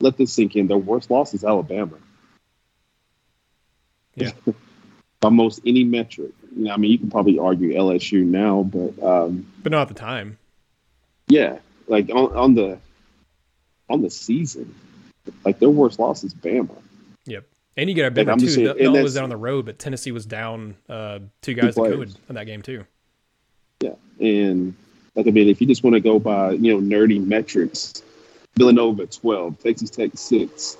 let 0.00 0.16
this 0.16 0.32
sink 0.32 0.56
in. 0.56 0.66
Their 0.66 0.78
worst 0.78 1.10
loss 1.10 1.34
is 1.34 1.44
Alabama. 1.44 1.96
Yeah. 4.14 4.32
By 5.20 5.30
most 5.30 5.60
any 5.64 5.84
metric. 5.84 6.32
I 6.70 6.76
mean, 6.76 6.90
you 6.90 6.98
can 6.98 7.10
probably 7.10 7.38
argue 7.38 7.74
LSU 7.74 8.24
now, 8.24 8.62
but 8.62 9.02
um, 9.02 9.50
but 9.62 9.72
not 9.72 9.82
at 9.82 9.88
the 9.88 9.94
time. 9.94 10.38
Yeah, 11.26 11.58
like 11.88 12.10
on, 12.10 12.36
on 12.36 12.54
the 12.54 12.78
on 13.88 14.02
the 14.02 14.10
season, 14.10 14.74
like 15.44 15.58
their 15.58 15.70
worst 15.70 15.98
loss 15.98 16.22
is 16.22 16.34
Bama. 16.34 16.76
Yep, 17.24 17.44
and 17.76 17.88
you 17.88 17.94
get 17.94 18.16
a 18.16 18.24
like, 18.24 18.38
too. 18.38 18.48
Saying, 18.48 18.76
L 18.78 19.02
was 19.02 19.14
down 19.14 19.24
on 19.24 19.30
the 19.30 19.36
road, 19.36 19.64
but 19.66 19.78
Tennessee 19.78 20.12
was 20.12 20.26
down 20.26 20.76
uh, 20.88 21.20
two 21.40 21.54
guys 21.54 21.74
to 21.74 21.80
COVID 21.80 22.16
in 22.28 22.34
that 22.34 22.44
game 22.44 22.62
too. 22.62 22.84
And 24.20 24.74
like 25.14 25.26
I 25.26 25.30
mean, 25.30 25.48
if 25.48 25.60
you 25.60 25.66
just 25.66 25.82
want 25.82 25.94
to 25.94 26.00
go 26.00 26.18
by 26.18 26.52
you 26.52 26.72
know 26.72 26.96
nerdy 26.96 27.24
metrics, 27.24 28.02
Villanova 28.56 29.06
twelve, 29.06 29.58
Texas 29.60 29.90
Tech 29.90 30.10
six, 30.14 30.76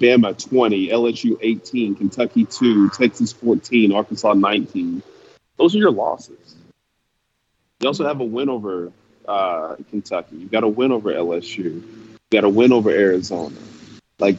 Bama 0.00 0.36
20, 0.36 0.88
LSU 0.88 1.38
18, 1.40 1.94
Kentucky 1.94 2.44
2, 2.44 2.90
Texas 2.90 3.32
14, 3.32 3.92
Arkansas 3.92 4.32
19. 4.32 5.02
Those 5.56 5.74
are 5.74 5.78
your 5.78 5.92
losses. 5.92 6.56
You 7.80 7.88
also 7.88 8.04
have 8.04 8.20
a 8.20 8.24
win 8.24 8.48
over 8.48 8.92
uh, 9.26 9.76
Kentucky. 9.90 10.36
You 10.36 10.46
got 10.46 10.64
a 10.64 10.68
win 10.68 10.90
over 10.90 11.12
LSU. 11.12 11.56
You 11.56 12.18
got 12.32 12.44
a 12.44 12.48
win 12.48 12.72
over 12.72 12.90
Arizona. 12.90 13.56
Like 14.18 14.38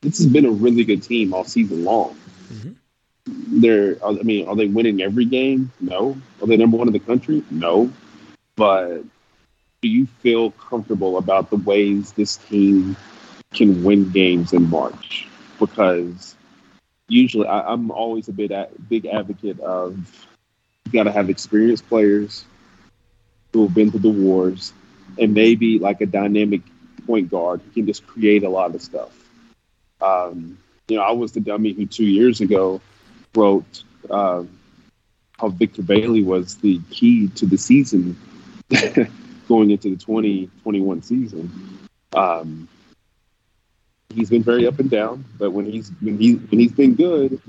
this 0.00 0.18
has 0.18 0.26
been 0.26 0.44
a 0.44 0.50
really 0.50 0.84
good 0.84 1.02
team 1.02 1.34
all 1.34 1.44
season 1.44 1.84
long. 1.84 2.16
Mm-hmm. 2.52 2.72
They're, 3.28 3.96
I 4.04 4.12
mean, 4.12 4.48
are 4.48 4.56
they 4.56 4.66
winning 4.66 5.02
every 5.02 5.24
game? 5.24 5.72
No. 5.80 6.16
Are 6.40 6.46
they 6.46 6.56
number 6.56 6.76
one 6.76 6.86
in 6.86 6.92
the 6.92 6.98
country? 6.98 7.42
No. 7.50 7.90
But 8.56 9.02
do 9.80 9.88
you 9.88 10.06
feel 10.20 10.50
comfortable 10.52 11.18
about 11.18 11.50
the 11.50 11.56
ways 11.56 12.12
this 12.12 12.36
team 12.36 12.96
can 13.52 13.84
win 13.84 14.10
games 14.10 14.52
in 14.52 14.68
March? 14.68 15.28
Because 15.58 16.36
usually 17.08 17.46
I, 17.46 17.72
am 17.72 17.90
always 17.90 18.28
a 18.28 18.32
bit 18.32 18.50
a, 18.50 18.68
big 18.88 19.06
advocate 19.06 19.60
of 19.60 20.26
you 20.86 20.92
got 20.92 21.04
to 21.04 21.12
have 21.12 21.30
experienced 21.30 21.88
players 21.88 22.44
who 23.52 23.62
have 23.62 23.74
been 23.74 23.90
through 23.90 24.00
the 24.00 24.08
wars, 24.08 24.72
and 25.18 25.34
maybe 25.34 25.78
like 25.78 26.00
a 26.00 26.06
dynamic 26.06 26.60
point 27.06 27.30
guard 27.30 27.60
who 27.62 27.70
can 27.70 27.86
just 27.86 28.06
create 28.06 28.42
a 28.42 28.48
lot 28.48 28.74
of 28.74 28.82
stuff. 28.82 29.10
Um, 30.00 30.58
you 30.88 30.96
know, 30.96 31.02
I 31.02 31.12
was 31.12 31.32
the 31.32 31.40
dummy 31.40 31.72
who 31.72 31.86
two 31.86 32.04
years 32.04 32.40
ago 32.40 32.80
wrote 33.34 33.82
uh, 34.10 34.44
how 35.38 35.48
Victor 35.48 35.82
Bailey 35.82 36.22
was 36.22 36.56
the 36.56 36.80
key 36.90 37.28
to 37.28 37.46
the 37.46 37.58
season 37.58 38.16
going 39.48 39.70
into 39.70 39.90
the 39.90 39.96
2021 39.96 41.02
season. 41.02 41.88
Um, 42.14 42.68
he's 44.14 44.30
been 44.30 44.42
very 44.42 44.66
up 44.66 44.78
and 44.78 44.90
down, 44.90 45.24
but 45.38 45.50
when 45.50 45.66
he's 45.66 45.90
when 46.00 46.18
he 46.18 46.34
when 46.34 46.58
he's 46.58 46.72
been 46.72 46.94
good, 46.94 47.40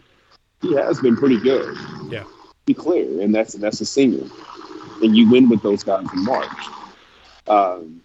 he 0.62 0.76
has 0.76 1.00
been 1.00 1.18
pretty 1.18 1.40
good. 1.40 1.76
Yeah 2.10 2.24
be 2.70 2.74
clear, 2.76 3.22
and 3.22 3.34
that's 3.34 3.54
that's 3.54 3.82
a 3.82 3.86
senior, 3.86 4.26
and 5.02 5.18
you 5.18 5.28
win 5.30 5.50
with 5.50 5.64
those 5.64 5.84
guys 5.84 6.06
in 6.14 6.24
March. 6.24 6.62
Um, 7.48 8.02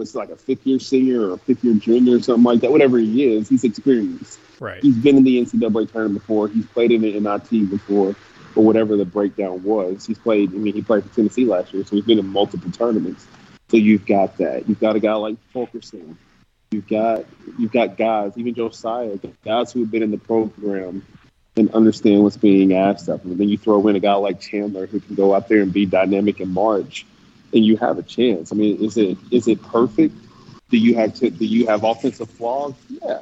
it's 0.00 0.14
like 0.14 0.30
a 0.30 0.36
fifth 0.36 0.66
year 0.66 0.78
senior 0.78 1.30
or 1.30 1.34
a 1.34 1.38
fifth 1.38 1.64
year 1.64 1.74
junior 1.74 2.16
or 2.16 2.22
something 2.22 2.44
like 2.44 2.60
that. 2.60 2.70
Whatever 2.70 2.98
he 2.98 3.34
is, 3.34 3.48
he's 3.48 3.64
experienced. 3.64 4.38
Right. 4.58 4.82
He's 4.82 4.96
been 4.96 5.16
in 5.16 5.24
the 5.24 5.40
NCAA 5.40 5.90
tournament 5.90 6.20
before. 6.20 6.48
He's 6.48 6.66
played 6.66 6.92
in 6.92 7.00
the 7.02 7.18
NIT 7.18 7.70
before, 7.70 8.14
or 8.54 8.64
whatever 8.64 8.96
the 8.96 9.04
breakdown 9.04 9.62
was. 9.62 10.06
He's 10.06 10.18
played. 10.18 10.50
I 10.50 10.56
mean, 10.56 10.74
he 10.74 10.82
played 10.82 11.04
for 11.04 11.14
Tennessee 11.14 11.44
last 11.44 11.72
year, 11.72 11.84
so 11.84 11.96
he's 11.96 12.04
been 12.04 12.18
in 12.18 12.26
multiple 12.26 12.70
tournaments. 12.70 13.26
So 13.68 13.76
you've 13.76 14.04
got 14.04 14.36
that. 14.38 14.68
You've 14.68 14.80
got 14.80 14.96
a 14.96 15.00
guy 15.00 15.14
like 15.14 15.36
Fulkerson. 15.52 16.18
You've 16.70 16.88
got 16.88 17.24
you've 17.58 17.72
got 17.72 17.96
guys, 17.96 18.32
even 18.36 18.54
Josiah, 18.54 19.18
guys 19.44 19.72
who 19.72 19.80
have 19.80 19.90
been 19.90 20.02
in 20.02 20.10
the 20.10 20.18
program 20.18 21.04
and 21.56 21.70
understand 21.72 22.22
what's 22.22 22.36
being 22.36 22.74
asked 22.74 23.08
of 23.08 23.22
them. 23.22 23.32
And 23.32 23.40
then 23.40 23.48
you 23.48 23.58
throw 23.58 23.86
in 23.88 23.96
a 23.96 24.00
guy 24.00 24.14
like 24.14 24.40
Chandler 24.40 24.86
who 24.86 25.00
can 25.00 25.14
go 25.14 25.34
out 25.34 25.48
there 25.48 25.62
and 25.62 25.72
be 25.72 25.86
dynamic 25.86 26.40
in 26.40 26.48
March, 26.48 27.06
and 27.52 27.64
you 27.64 27.76
have 27.76 27.98
a 27.98 28.02
chance. 28.02 28.52
I 28.52 28.56
mean, 28.56 28.82
is 28.82 28.96
it 28.96 29.18
is 29.30 29.48
it 29.48 29.62
perfect? 29.62 30.14
Do 30.70 30.76
you 30.76 30.94
have 30.94 31.14
to, 31.14 31.30
do 31.30 31.44
you 31.44 31.66
have 31.66 31.82
offensive 31.82 32.30
flaws? 32.30 32.74
Yeah, 32.88 33.20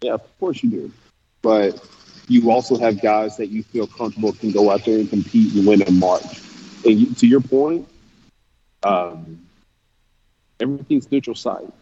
yeah, 0.00 0.14
of 0.14 0.38
course 0.40 0.62
you 0.62 0.70
do. 0.70 0.92
But 1.40 1.80
you 2.26 2.50
also 2.50 2.76
have 2.78 3.00
guys 3.00 3.36
that 3.36 3.46
you 3.46 3.62
feel 3.62 3.86
comfortable 3.86 4.32
can 4.32 4.50
go 4.50 4.70
out 4.70 4.84
there 4.84 4.98
and 4.98 5.08
compete 5.08 5.54
and 5.54 5.66
win 5.66 5.82
in 5.82 5.98
March. 5.98 6.42
And 6.84 6.98
you, 6.98 7.14
to 7.14 7.26
your 7.26 7.40
point, 7.40 7.88
um, 8.82 9.46
everything's 10.60 11.10
neutral 11.10 11.36
site. 11.36 11.72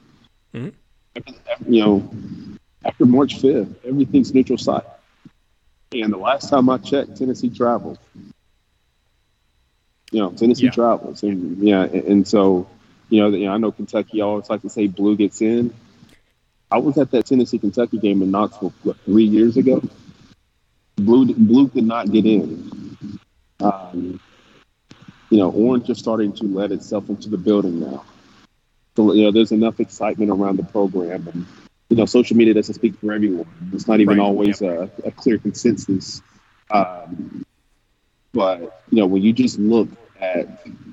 Mm-hmm. 0.55 1.73
You 1.73 1.85
know, 1.85 2.11
after 2.85 3.07
March 3.07 3.40
5th, 3.40 3.75
everything's 3.85 4.35
neutral 4.35 4.59
site. 4.59 4.85
And 5.92 6.12
the 6.12 6.19
last 6.19 6.51
time 6.51 6.69
I 6.69 6.79
checked, 6.79 7.16
Tennessee 7.16 7.51
travels. 7.51 7.99
You 10.12 10.21
know, 10.21 10.31
Tennessee 10.31 10.66
yeah. 10.66 10.71
travels, 10.71 11.23
and 11.23 11.59
yeah, 11.59 11.83
and, 11.83 12.05
and 12.05 12.29
so 12.29 12.69
you 13.09 13.21
know, 13.21 13.29
you 13.37 13.47
know, 13.47 13.53
I 13.53 13.59
know 13.59 13.73
Kentucky 13.73 14.21
always 14.21 14.49
like 14.49 14.62
to 14.62 14.71
say 14.71 14.87
blue 14.87 15.16
gets 15.16 15.40
in. 15.40 15.75
I 16.71 16.79
was 16.79 16.99
at 16.99 17.11
that 17.12 17.27
Tennessee 17.27 17.59
Kentucky 17.59 17.99
game 17.99 18.23
in 18.23 18.31
Knoxville 18.31 18.73
what, 18.83 18.99
three 19.05 19.25
years 19.25 19.57
ago. 19.57 19.83
Blue 20.97 21.33
blue 21.35 21.69
did 21.69 21.85
not 21.85 22.11
get 22.11 22.27
in. 22.27 23.19
Um, 23.61 24.21
you 25.31 25.38
know, 25.38 25.51
orange 25.51 25.88
is 25.90 25.99
starting 25.99 26.33
to 26.35 26.45
let 26.45 26.73
itself 26.73 27.09
into 27.09 27.29
the 27.29 27.37
building 27.37 27.81
now. 27.81 28.05
So 28.97 29.12
you 29.12 29.25
know, 29.25 29.33
there's 29.33 29.53
enough 29.53 29.79
excitement 29.81 30.31
around 30.31 30.57
the 30.57 30.64
program, 30.64 31.29
and 31.29 31.47
you 31.88 31.97
know, 31.97 32.07
social 32.07 32.37
media 32.37 32.55
doesn't 32.55 32.75
speak 32.75 32.99
for 32.99 33.12
everyone. 33.12 33.47
It's 33.73 33.87
not 33.87 34.01
even 34.01 34.19
right. 34.19 34.25
always 34.25 34.61
yep. 34.61 34.90
a, 35.05 35.09
a, 35.09 35.11
clear 35.12 35.38
consensus. 35.38 36.23
Um, 36.71 37.46
but 38.37 38.61
you 38.90 38.99
know, 38.99 39.07
when 39.07 39.22
you 39.22 39.33
just 39.33 39.59
look 39.59 39.88
at 40.20 40.46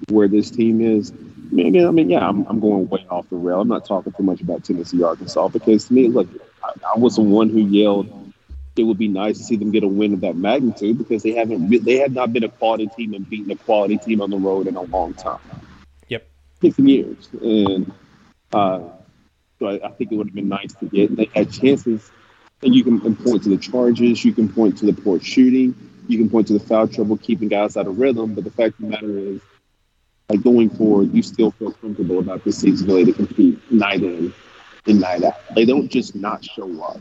where 0.10 0.30
this 0.30 0.50
team 0.50 0.80
is, 0.80 1.12
I 1.12 1.54
mean, 1.54 1.86
I 1.86 1.92
mean, 1.92 2.10
yeah, 2.10 2.28
I'm, 2.28 2.48
I'm 2.48 2.60
going 2.62 2.88
way 2.88 3.06
off 3.10 3.30
the 3.30 3.36
rail. 3.36 3.62
I'm 3.62 3.68
not 3.68 3.86
talking 3.86 4.14
too 4.14 4.24
much 4.24 4.42
about 4.42 4.64
Tennessee, 4.64 5.04
Arkansas, 5.04 5.50
because 5.50 5.88
to 5.90 5.94
me, 5.94 6.08
look, 6.08 6.30
I, 6.64 6.72
I 6.96 6.98
was 6.98 7.18
the 7.18 7.22
one 7.22 7.50
who 7.50 7.60
yelled 7.60 8.24
it 8.76 8.84
would 8.84 8.98
be 8.98 9.08
nice 9.08 9.38
to 9.38 9.44
see 9.44 9.56
them 9.56 9.72
get 9.72 9.84
a 9.84 9.88
win 9.88 10.14
of 10.14 10.22
that 10.22 10.36
magnitude 10.36 10.98
because 10.98 11.22
they 11.22 11.34
haven't 11.34 11.70
they 11.84 11.98
have 11.98 12.14
not 12.14 12.34
been 12.34 12.44
a 12.44 12.50
quality 12.50 12.88
team 12.88 13.14
and 13.14 13.30
beaten 13.30 13.52
a 13.52 13.56
quality 13.56 13.98
team 13.98 14.22
on 14.22 14.30
the 14.30 14.38
road 14.38 14.68
in 14.68 14.76
a 14.76 14.82
long 14.82 15.14
time. 15.14 15.40
Yep, 16.08 16.28
fifteen 16.60 16.88
years, 16.88 17.30
and 17.42 17.92
uh, 18.52 18.80
so 19.60 19.68
I, 19.68 19.86
I 19.86 19.92
think 19.92 20.12
it 20.12 20.16
would 20.16 20.28
have 20.28 20.36
been 20.36 20.50
nice 20.50 20.74
to 20.76 20.86
get. 20.86 21.16
They 21.16 21.30
had 21.36 21.52
chances, 21.52 22.10
and 22.64 22.74
you 22.74 22.84
can 22.84 23.16
point 23.16 23.44
to 23.44 23.50
the 23.50 23.58
charges, 23.58 24.26
you 24.26 24.34
can 24.34 24.52
point 24.52 24.78
to 24.80 24.88
the 24.88 24.94
poor 24.94 25.20
shooting, 25.20 25.76
you 26.08 26.18
can 26.18 26.30
point 26.30 26.48
to 26.48 26.54
the 26.54 26.60
foul 26.60 26.88
trouble 26.88 27.18
keeping 27.18 27.48
guys 27.48 27.78
out 27.78 27.88
of 27.88 27.98
rhythm. 28.00 28.34
But 28.34 28.44
the 28.44 28.52
fact 28.52 28.76
of 28.76 28.82
the 28.82 28.88
matter 28.88 29.18
is, 29.18 29.42
like 30.30 30.42
going 30.42 30.70
forward, 30.70 31.14
you 31.14 31.22
still 31.22 31.52
feel 31.52 31.72
comfortable 31.72 32.20
about 32.20 32.44
this 32.44 32.62
team's 32.62 32.82
ability 32.82 33.12
to 33.12 33.14
compete 33.14 33.72
night 33.72 34.02
in 34.04 34.34
and 34.86 35.00
night 35.00 35.24
out. 35.24 35.36
They 35.56 35.66
don't 35.66 35.90
just 35.90 36.16
not 36.16 36.44
show 36.44 36.82
up. 36.84 37.00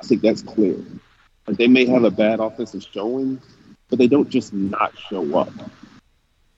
I 0.00 0.06
think 0.06 0.22
that's 0.22 0.42
clear. 0.42 0.76
Like 1.46 1.56
they 1.56 1.68
may 1.68 1.86
have 1.86 2.04
a 2.04 2.10
bad 2.10 2.40
offensive 2.40 2.84
showing, 2.92 3.40
but 3.88 3.98
they 3.98 4.08
don't 4.08 4.28
just 4.28 4.52
not 4.52 4.96
show 4.98 5.38
up. 5.38 5.52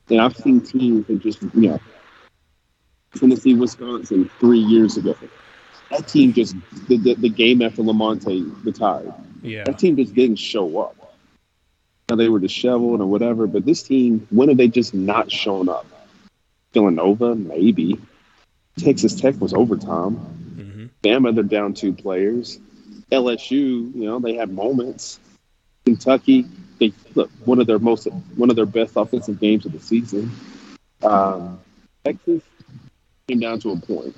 And 0.09 0.19
I've 0.19 0.35
seen 0.35 0.61
teams 0.61 1.07
that 1.07 1.19
just, 1.19 1.41
you 1.41 1.69
know, 1.69 1.79
Tennessee, 3.15 3.53
Wisconsin 3.53 4.29
three 4.39 4.59
years 4.59 4.97
ago. 4.97 5.15
That 5.91 6.07
team 6.07 6.33
just 6.33 6.55
the, 6.87 6.97
the, 6.97 7.15
the 7.15 7.29
game 7.29 7.61
after 7.61 7.81
Lamonte 7.81 8.65
retired. 8.65 9.13
Yeah. 9.41 9.63
That 9.65 9.79
team 9.79 9.95
just 9.95 10.13
didn't 10.13 10.37
show 10.37 10.79
up. 10.79 10.95
They 12.15 12.29
were 12.29 12.39
disheveled 12.39 13.01
or 13.01 13.05
whatever, 13.05 13.47
but 13.47 13.65
this 13.65 13.83
team, 13.83 14.27
when 14.31 14.49
have 14.49 14.57
they 14.57 14.67
just 14.67 14.93
not 14.93 15.31
shown 15.31 15.69
up? 15.69 15.85
Villanova, 16.73 17.35
maybe. 17.35 17.99
Texas 18.77 19.19
Tech 19.19 19.39
was 19.39 19.53
overtime. 19.53 20.15
Mm-hmm. 20.55 20.85
Bama, 21.03 21.35
they're 21.35 21.43
down 21.43 21.73
two 21.73 21.93
players. 21.93 22.59
LSU, 23.11 23.93
you 23.95 24.05
know, 24.05 24.19
they 24.19 24.35
had 24.35 24.51
moments. 24.51 25.19
Kentucky, 25.85 26.45
they 26.79 26.93
look 27.15 27.29
one 27.45 27.59
of 27.59 27.67
their 27.67 27.79
most 27.79 28.07
one 28.35 28.49
of 28.49 28.55
their 28.55 28.65
best 28.65 28.93
offensive 28.95 29.39
games 29.39 29.65
of 29.65 29.71
the 29.71 29.79
season. 29.79 30.31
Um, 31.03 31.59
Texas 32.03 32.43
came 33.27 33.39
down 33.39 33.59
to 33.61 33.71
a 33.71 33.77
point. 33.77 34.15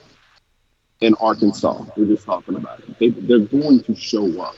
In 0.99 1.15
Arkansas, 1.15 1.83
we're 1.95 2.05
just 2.05 2.25
talking 2.25 2.55
about 2.55 2.79
it. 2.81 2.99
They, 2.99 3.09
they're 3.09 3.39
going 3.39 3.81
to 3.83 3.95
show 3.95 4.39
up. 4.41 4.55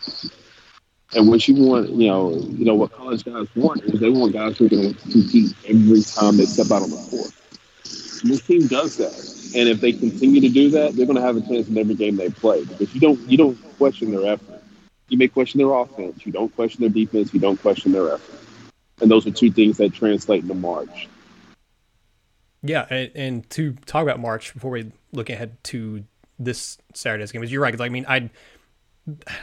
And 1.15 1.29
when 1.29 1.39
you 1.43 1.55
want, 1.55 1.89
you 1.89 2.07
know, 2.07 2.33
you 2.33 2.65
know 2.65 2.75
what 2.75 2.91
college 3.03 3.23
guys 3.25 3.47
want 3.55 3.83
is 3.83 3.99
they 3.99 4.09
want 4.09 4.33
guys 4.33 4.57
who 4.57 4.69
to 4.69 4.93
compete 4.93 5.53
every 5.67 6.01
time 6.01 6.37
they 6.37 6.45
step 6.45 6.71
out 6.71 6.83
on 6.83 6.89
the 6.89 7.07
court. 7.09 7.31
This 8.23 8.41
team 8.41 8.67
does 8.67 8.95
that, 8.97 9.13
and 9.59 9.67
if 9.67 9.81
they 9.81 9.91
continue 9.91 10.39
to 10.39 10.49
do 10.49 10.69
that, 10.71 10.95
they're 10.95 11.05
going 11.05 11.17
to 11.17 11.21
have 11.21 11.35
a 11.35 11.41
chance 11.41 11.67
in 11.67 11.77
every 11.77 11.95
game 11.95 12.15
they 12.15 12.29
play 12.29 12.63
because 12.63 12.93
you 12.93 13.01
don't 13.01 13.19
you 13.29 13.37
don't 13.37 13.57
question 13.77 14.11
their 14.11 14.33
effort. 14.33 14.63
You 15.09 15.17
may 15.17 15.27
question 15.27 15.57
their 15.57 15.73
offense, 15.73 16.25
you 16.25 16.31
don't 16.31 16.53
question 16.55 16.81
their 16.81 16.89
defense, 16.89 17.33
you 17.33 17.39
don't 17.41 17.61
question 17.61 17.91
their 17.91 18.13
effort, 18.13 18.39
and 19.01 19.11
those 19.11 19.27
are 19.27 19.31
two 19.31 19.51
things 19.51 19.77
that 19.77 19.93
translate 19.93 20.43
into 20.43 20.55
March. 20.55 21.09
Yeah, 22.61 22.87
and, 22.89 23.11
and 23.13 23.49
to 23.51 23.73
talk 23.85 24.03
about 24.03 24.21
March 24.21 24.53
before 24.53 24.71
we 24.71 24.93
look 25.11 25.29
ahead 25.29 25.61
to 25.65 26.05
this 26.39 26.77
Saturday's 26.93 27.33
game, 27.33 27.43
is 27.43 27.51
you're 27.51 27.61
right. 27.61 27.73
Cause 27.73 27.81
I 27.81 27.89
mean, 27.89 28.05
I 28.07 28.29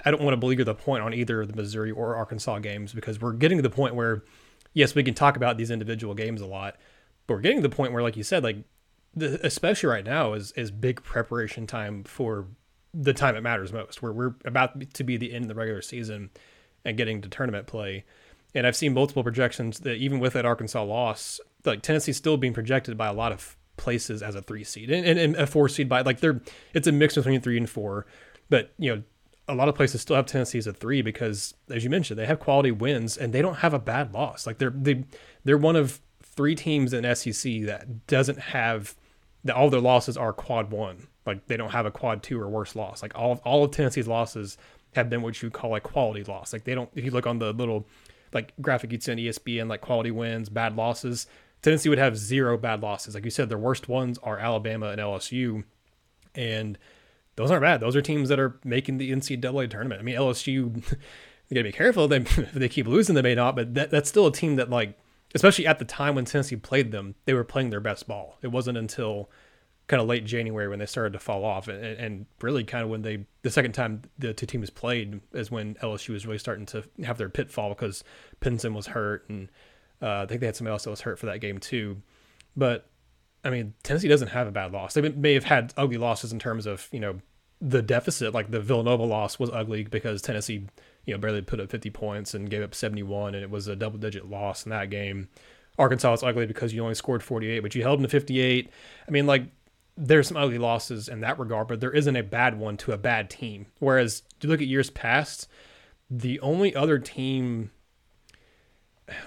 I 0.04 0.10
don't 0.10 0.22
want 0.22 0.32
to 0.32 0.38
beleaguer 0.38 0.64
the 0.64 0.74
point 0.74 1.02
on 1.02 1.12
either 1.12 1.44
the 1.44 1.54
Missouri 1.54 1.90
or 1.90 2.16
Arkansas 2.16 2.58
games 2.60 2.92
because 2.92 3.20
we're 3.20 3.32
getting 3.32 3.58
to 3.58 3.62
the 3.62 3.70
point 3.70 3.94
where, 3.94 4.24
yes, 4.72 4.94
we 4.94 5.02
can 5.02 5.14
talk 5.14 5.36
about 5.36 5.58
these 5.58 5.70
individual 5.70 6.14
games 6.14 6.40
a 6.40 6.46
lot, 6.46 6.76
but 7.26 7.34
we're 7.34 7.40
getting 7.40 7.58
to 7.58 7.68
the 7.68 7.74
point 7.74 7.92
where, 7.92 8.02
like 8.02 8.16
you 8.16 8.22
said, 8.22 8.42
like 8.42 8.56
the, 9.14 9.44
especially 9.44 9.88
right 9.88 10.04
now 10.04 10.32
is 10.32 10.52
is 10.52 10.70
big 10.70 11.02
preparation 11.02 11.66
time 11.66 12.04
for 12.04 12.46
the 12.94 13.12
time 13.12 13.36
it 13.36 13.42
matters 13.42 13.72
most, 13.72 14.02
where 14.02 14.12
we're 14.12 14.34
about 14.44 14.92
to 14.94 15.04
be 15.04 15.16
the 15.16 15.32
end 15.32 15.44
of 15.44 15.48
the 15.48 15.54
regular 15.54 15.82
season 15.82 16.30
and 16.84 16.96
getting 16.96 17.20
to 17.20 17.28
tournament 17.28 17.66
play. 17.66 18.04
And 18.54 18.66
I've 18.66 18.76
seen 18.76 18.94
multiple 18.94 19.22
projections 19.22 19.80
that 19.80 19.96
even 19.96 20.18
with 20.18 20.32
that 20.32 20.44
Arkansas 20.44 20.82
loss, 20.82 21.38
like 21.64 21.82
Tennessee's 21.82 22.16
still 22.16 22.36
being 22.36 22.54
projected 22.54 22.96
by 22.96 23.06
a 23.06 23.12
lot 23.12 23.30
of 23.30 23.56
places 23.76 24.22
as 24.22 24.34
a 24.34 24.42
three 24.42 24.64
seed 24.64 24.90
and, 24.90 25.06
and, 25.06 25.18
and 25.18 25.36
a 25.36 25.46
four 25.46 25.68
seed 25.68 25.88
by 25.88 26.02
like 26.02 26.20
they're 26.20 26.40
it's 26.74 26.86
a 26.86 26.92
mix 26.92 27.14
between 27.14 27.40
three 27.40 27.56
and 27.56 27.68
four. 27.70 28.06
But 28.48 28.72
you 28.78 28.94
know, 28.94 29.02
a 29.50 29.54
lot 29.54 29.68
of 29.68 29.74
places 29.74 30.00
still 30.00 30.16
have 30.16 30.26
Tennessee 30.26 30.58
as 30.58 30.66
a 30.66 30.72
three 30.72 31.02
because, 31.02 31.54
as 31.70 31.84
you 31.84 31.90
mentioned, 31.90 32.18
they 32.18 32.26
have 32.26 32.40
quality 32.40 32.70
wins 32.70 33.16
and 33.16 33.32
they 33.32 33.42
don't 33.42 33.56
have 33.56 33.74
a 33.74 33.78
bad 33.78 34.14
loss. 34.14 34.46
Like 34.46 34.58
they're 34.58 34.70
they 34.70 35.04
they're 35.44 35.58
one 35.58 35.76
of 35.76 36.00
three 36.22 36.54
teams 36.54 36.92
in 36.92 37.14
SEC 37.14 37.62
that 37.62 38.06
doesn't 38.06 38.38
have 38.38 38.94
that 39.44 39.56
all 39.56 39.70
their 39.70 39.80
losses 39.80 40.16
are 40.16 40.32
quad 40.32 40.70
one. 40.70 41.08
Like 41.26 41.46
they 41.46 41.56
don't 41.56 41.70
have 41.70 41.86
a 41.86 41.90
quad 41.90 42.22
two 42.22 42.40
or 42.40 42.48
worse 42.48 42.76
loss. 42.76 43.02
Like 43.02 43.18
all 43.18 43.40
all 43.44 43.64
of 43.64 43.72
Tennessee's 43.72 44.08
losses 44.08 44.56
have 44.94 45.10
been 45.10 45.22
what 45.22 45.42
you 45.42 45.50
call 45.50 45.74
a 45.74 45.80
quality 45.80 46.24
loss. 46.24 46.52
Like 46.52 46.64
they 46.64 46.74
don't. 46.74 46.90
If 46.94 47.04
you 47.04 47.10
look 47.10 47.26
on 47.26 47.38
the 47.38 47.52
little 47.52 47.86
like 48.32 48.52
graphic 48.60 48.92
you'd 48.92 49.02
send 49.02 49.20
ESPN, 49.20 49.68
like 49.68 49.80
quality 49.80 50.10
wins, 50.10 50.48
bad 50.48 50.76
losses, 50.76 51.26
Tennessee 51.62 51.88
would 51.88 51.98
have 51.98 52.16
zero 52.16 52.56
bad 52.56 52.82
losses. 52.82 53.14
Like 53.14 53.24
you 53.24 53.30
said, 53.30 53.48
their 53.48 53.58
worst 53.58 53.88
ones 53.88 54.18
are 54.22 54.38
Alabama 54.38 54.88
and 54.90 55.00
LSU, 55.00 55.64
and 56.34 56.78
those 57.40 57.50
aren't 57.50 57.62
bad. 57.62 57.80
Those 57.80 57.96
are 57.96 58.02
teams 58.02 58.28
that 58.28 58.38
are 58.38 58.60
making 58.64 58.98
the 58.98 59.10
NCAA 59.10 59.70
tournament. 59.70 60.00
I 60.00 60.04
mean, 60.04 60.16
LSU, 60.16 60.46
you 61.48 61.54
gotta 61.54 61.64
be 61.64 61.72
careful. 61.72 62.06
They, 62.06 62.18
if 62.18 62.52
they 62.54 62.68
keep 62.68 62.86
losing, 62.86 63.14
they 63.14 63.22
may 63.22 63.34
not, 63.34 63.56
but 63.56 63.74
that, 63.74 63.90
that's 63.90 64.08
still 64.08 64.26
a 64.26 64.32
team 64.32 64.56
that, 64.56 64.68
like, 64.68 64.98
especially 65.34 65.66
at 65.66 65.78
the 65.78 65.84
time 65.84 66.14
when 66.14 66.24
Tennessee 66.24 66.56
played 66.56 66.92
them, 66.92 67.14
they 67.24 67.34
were 67.34 67.44
playing 67.44 67.70
their 67.70 67.80
best 67.80 68.06
ball. 68.06 68.38
It 68.42 68.48
wasn't 68.48 68.76
until 68.76 69.30
kind 69.88 70.00
of 70.00 70.06
late 70.06 70.24
January 70.24 70.68
when 70.68 70.78
they 70.78 70.86
started 70.86 71.14
to 71.14 71.18
fall 71.18 71.44
off, 71.44 71.66
and, 71.66 71.82
and 71.82 72.26
really 72.42 72.62
kind 72.62 72.84
of 72.84 72.90
when 72.90 73.02
they 73.02 73.26
the 73.42 73.50
second 73.50 73.72
time 73.72 74.02
the 74.18 74.32
two 74.32 74.46
teams 74.46 74.70
played 74.70 75.20
is 75.32 75.50
when 75.50 75.74
LSU 75.76 76.10
was 76.10 76.26
really 76.26 76.38
starting 76.38 76.66
to 76.66 76.84
have 77.04 77.18
their 77.18 77.28
pitfall 77.28 77.70
because 77.70 78.04
Pinson 78.40 78.74
was 78.74 78.86
hurt, 78.88 79.28
and 79.28 79.48
uh, 80.02 80.22
I 80.22 80.26
think 80.26 80.40
they 80.40 80.46
had 80.46 80.56
somebody 80.56 80.72
else 80.72 80.84
that 80.84 80.90
was 80.90 81.00
hurt 81.00 81.18
for 81.18 81.26
that 81.26 81.40
game 81.40 81.58
too. 81.58 82.02
But 82.56 82.86
I 83.44 83.50
mean, 83.50 83.74
Tennessee 83.82 84.08
doesn't 84.08 84.28
have 84.28 84.46
a 84.46 84.52
bad 84.52 84.72
loss. 84.72 84.94
They 84.94 85.08
may 85.08 85.34
have 85.34 85.44
had 85.44 85.72
ugly 85.76 85.96
losses 85.96 86.32
in 86.32 86.38
terms 86.38 86.66
of 86.66 86.88
you 86.92 87.00
know 87.00 87.20
the 87.60 87.82
deficit. 87.82 88.34
Like 88.34 88.50
the 88.50 88.60
Villanova 88.60 89.04
loss 89.04 89.38
was 89.38 89.50
ugly 89.50 89.84
because 89.84 90.22
Tennessee 90.22 90.66
you 91.04 91.14
know 91.14 91.18
barely 91.18 91.42
put 91.42 91.60
up 91.60 91.70
50 91.70 91.90
points 91.90 92.34
and 92.34 92.50
gave 92.50 92.62
up 92.62 92.74
71, 92.74 93.34
and 93.34 93.42
it 93.42 93.50
was 93.50 93.68
a 93.68 93.76
double 93.76 93.98
digit 93.98 94.28
loss 94.28 94.64
in 94.64 94.70
that 94.70 94.90
game. 94.90 95.28
Arkansas 95.78 96.10
was 96.10 96.22
ugly 96.22 96.46
because 96.46 96.74
you 96.74 96.82
only 96.82 96.94
scored 96.94 97.22
48, 97.22 97.60
but 97.60 97.74
you 97.74 97.82
held 97.82 97.98
them 97.98 98.04
to 98.04 98.10
58. 98.10 98.70
I 99.06 99.10
mean, 99.10 99.26
like 99.26 99.44
there's 99.96 100.28
some 100.28 100.36
ugly 100.36 100.58
losses 100.58 101.08
in 101.08 101.20
that 101.20 101.38
regard, 101.38 101.68
but 101.68 101.80
there 101.80 101.92
isn't 101.92 102.16
a 102.16 102.22
bad 102.22 102.58
one 102.58 102.76
to 102.78 102.92
a 102.92 102.98
bad 102.98 103.30
team. 103.30 103.66
Whereas 103.78 104.22
if 104.36 104.44
you 104.44 104.50
look 104.50 104.60
at 104.60 104.66
years 104.66 104.90
past, 104.90 105.48
the 106.10 106.40
only 106.40 106.74
other 106.74 106.98
team, 106.98 107.70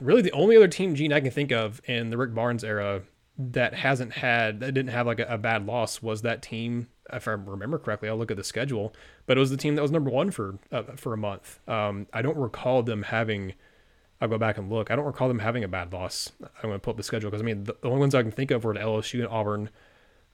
really 0.02 0.22
the 0.22 0.32
only 0.32 0.56
other 0.56 0.67
team, 0.67 0.96
Gene, 0.96 1.13
I 1.13 1.22
can 1.22 1.32
think 1.32 1.52
of 1.52 1.82
in 1.86 2.10
the 2.10 2.17
Rick 2.17 2.34
Barnes 2.34 2.63
era 2.63 3.04
that 3.38 3.74
hasn't 3.74 4.13
had 4.13 4.60
that 4.60 4.74
didn't 4.74 4.91
have 4.91 5.08
like 5.08 5.19
a, 5.19 5.26
a, 5.26 5.38
bad 5.38 5.65
loss 5.65 6.02
was 6.02 6.22
that 6.22 6.41
team. 6.41 6.88
If 7.12 7.28
I 7.28 7.32
remember 7.32 7.78
correctly, 7.78 8.10
I'll 8.10 8.18
look 8.18 8.32
at 8.32 8.38
the 8.38 8.44
schedule, 8.44 8.94
but 9.26 9.38
it 9.38 9.39
was 9.39 9.50
the 9.50 9.58
team 9.58 9.76
that 9.76 9.82
was 9.82 9.92
number 9.92 10.10
one 10.10 10.32
for 10.32 10.58
uh, 10.72 10.84
for 10.96 11.13
a 11.13 11.18
month. 11.18 11.60
Um, 11.68 12.08
I 12.13 12.22
don't 12.22 12.38
recall 12.38 12.84
them 12.84 13.04
having. 13.04 13.54
I'll 14.22 14.30
go 14.30 14.38
back 14.38 14.58
and 14.58 14.72
look. 14.72 14.89
I 14.89 14.96
don't 14.96 15.06
recall 15.06 15.28
them 15.28 15.39
having 15.39 15.63
a 15.63 15.68
bad 15.68 15.92
loss. 15.92 16.32
I'm 16.42 16.70
going 16.70 16.76
to 16.76 16.80
pull 16.80 16.92
up 16.92 16.98
the 16.98 17.04
schedule 17.04 17.30
because 17.30 17.42
I 17.42 17.46
mean 17.46 17.66
the, 17.66 17.76
only 17.84 18.00
ones 18.00 18.16
I 18.16 18.22
can 18.22 18.32
think 18.32 18.52
of 18.52 18.63
were 18.63 18.74
at 18.74 18.82
LSU 18.82 19.20
and 19.20 19.28
Auburn. 19.28 19.70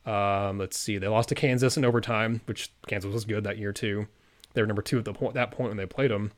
Um, 0.06 0.60
let's 0.60 0.78
see, 0.78 0.98
they 0.98 1.08
lost 1.08 1.30
to 1.30 1.36
Kansas 1.36 1.76
in 1.76 1.86
overtime, 1.86 2.42
which 2.46 2.72
Kansas 2.88 3.12
was 3.12 3.26
good 3.26 3.44
that 3.44 3.58
year 3.58 3.74
too. 3.74 4.08
They 4.54 4.62
were 4.62 4.68
number 4.68 4.82
two 4.82 4.98
at 4.98 5.06
the 5.06 5.14
point 5.14 5.34
that 5.34 5.52
point 5.52 5.70
when 5.70 5.78
they 5.78 5.86
played 5.86 6.12
them. 6.12 6.32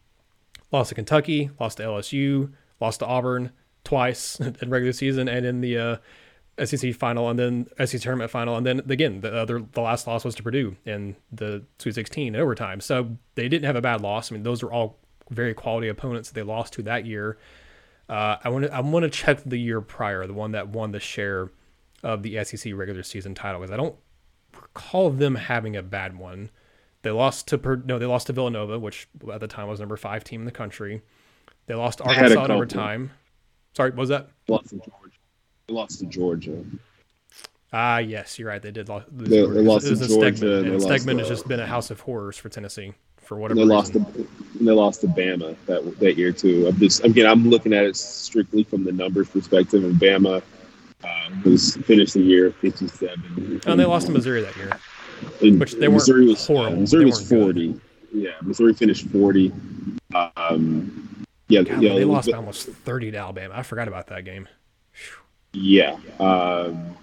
Lost 0.71 0.89
to 0.89 0.95
Kentucky, 0.95 1.49
lost 1.59 1.77
to 1.77 1.83
LSU, 1.83 2.53
lost 2.79 2.99
to 2.99 3.05
Auburn 3.05 3.51
twice 3.83 4.39
in 4.61 4.69
regular 4.69 4.93
season, 4.93 5.27
and 5.27 5.45
in 5.45 5.61
the 5.61 5.77
uh, 5.77 5.97
SEC 6.63 6.93
final 6.93 7.29
and 7.29 7.39
then 7.39 7.67
SEC 7.85 8.01
tournament 8.01 8.29
final, 8.29 8.55
and 8.55 8.65
then 8.65 8.81
again 8.89 9.21
the 9.21 9.33
other 9.33 9.63
the 9.71 9.81
last 9.81 10.07
loss 10.07 10.23
was 10.23 10.35
to 10.35 10.43
Purdue 10.43 10.75
in 10.85 11.15
the 11.31 11.63
Sweet 11.79 11.95
16 11.95 12.35
in 12.35 12.39
overtime. 12.39 12.81
So 12.81 13.17
they 13.35 13.47
didn't 13.47 13.65
have 13.65 13.75
a 13.75 13.81
bad 13.81 14.01
loss. 14.01 14.31
I 14.31 14.35
mean, 14.35 14.43
those 14.43 14.61
were 14.63 14.71
all 14.71 14.99
very 15.29 15.53
quality 15.53 15.87
opponents 15.87 16.29
that 16.29 16.35
they 16.35 16.43
lost 16.43 16.73
to 16.73 16.83
that 16.83 17.05
year. 17.05 17.37
Uh, 18.09 18.37
I 18.43 18.49
want 18.49 18.65
to 18.65 18.73
I 18.73 18.81
want 18.81 19.03
to 19.03 19.09
check 19.09 19.41
the 19.45 19.57
year 19.57 19.81
prior, 19.81 20.27
the 20.27 20.33
one 20.33 20.51
that 20.51 20.69
won 20.69 20.91
the 20.91 20.99
share 20.99 21.49
of 22.03 22.23
the 22.23 22.43
SEC 22.43 22.73
regular 22.75 23.03
season 23.03 23.33
title, 23.33 23.61
because 23.61 23.71
I 23.71 23.77
don't 23.77 23.95
recall 24.53 25.09
them 25.09 25.35
having 25.35 25.75
a 25.75 25.81
bad 25.83 26.17
one. 26.17 26.49
They 27.03 27.11
lost 27.11 27.47
to 27.47 27.57
Purdue. 27.57 27.87
no, 27.87 27.97
they 27.97 28.05
lost 28.05 28.27
to 28.27 28.33
Villanova, 28.33 28.77
which 28.77 29.07
at 29.31 29.39
the 29.39 29.47
time 29.47 29.67
was 29.67 29.79
number 29.79 29.97
five 29.97 30.23
team 30.23 30.41
in 30.41 30.45
the 30.45 30.51
country. 30.51 31.01
They 31.67 31.73
lost 31.73 31.99
to 31.99 32.03
Arkansas 32.03 32.45
in 32.45 32.51
overtime. 32.51 33.11
Sorry, 33.73 33.91
what 33.91 33.99
was 33.99 34.09
that? 34.09 34.29
Lost 34.47 34.69
to 34.69 34.75
Georgia. 34.75 34.91
They 35.00 35.00
lost 35.71 35.99
to 35.99 36.05
Georgia. 36.05 36.63
Ah, 37.73 37.99
yes, 37.99 38.37
you're 38.37 38.49
right. 38.49 38.61
They 38.61 38.71
did 38.71 38.89
lose. 38.89 39.03
They, 39.11 39.27
they 39.27 39.45
lost 39.45 39.87
to 39.87 39.95
Georgia. 39.95 40.07
Stegeman, 40.09 40.71
and 40.71 40.81
Stegeman 40.81 41.13
to, 41.13 41.19
has 41.19 41.27
just 41.29 41.47
been 41.47 41.59
a 41.59 41.65
house 41.65 41.89
of 41.89 42.01
horrors 42.01 42.37
for 42.37 42.49
Tennessee 42.49 42.93
for 43.31 43.37
whatever. 43.37 43.61
They 43.61 43.65
lost 43.65 43.93
to 43.93 44.27
they 44.59 44.71
lost 44.71 45.01
to 45.01 45.07
Bama 45.07 45.55
that 45.65 45.99
that 45.99 46.17
year 46.17 46.33
too. 46.33 46.67
I'm 46.67 46.77
just 46.77 47.03
again, 47.05 47.25
I'm 47.25 47.49
looking 47.49 47.71
at 47.71 47.85
it 47.85 47.95
strictly 47.95 48.65
from 48.65 48.83
the 48.83 48.91
numbers 48.91 49.29
perspective, 49.29 49.85
and 49.85 49.95
Bama 49.95 50.43
um, 51.05 51.41
was 51.43 51.77
finished 51.77 52.13
the 52.13 52.21
year 52.21 52.51
57. 52.51 53.61
And 53.65 53.79
they 53.79 53.85
lost 53.85 54.07
to 54.07 54.11
Missouri 54.11 54.41
that 54.41 54.55
year, 54.57 54.77
and 55.41 55.59
which 55.59 55.73
they 55.73 55.87
weren't 55.87 55.99
Missouri 55.99 56.27
was 56.27 56.45
horrible. 56.45 56.77
Missouri 56.81 57.05
They 57.05 57.09
was 57.09 57.31
weren't 57.31 57.55
40. 57.55 57.81
Yeah, 58.13 58.31
Missouri 58.41 58.73
finished 58.73 59.07
40. 59.07 59.53
Um, 60.13 61.25
yeah, 61.47 61.61
God, 61.63 61.81
yeah, 61.81 61.93
they 61.95 62.03
lost 62.03 62.33
almost 62.33 62.67
30 62.67 63.11
to 63.11 63.17
Alabama. 63.17 63.53
I 63.55 63.63
forgot 63.63 63.87
about 63.87 64.07
that 64.07 64.25
game. 64.25 64.49
Yeah. 65.53 65.97
Um, 66.19 66.95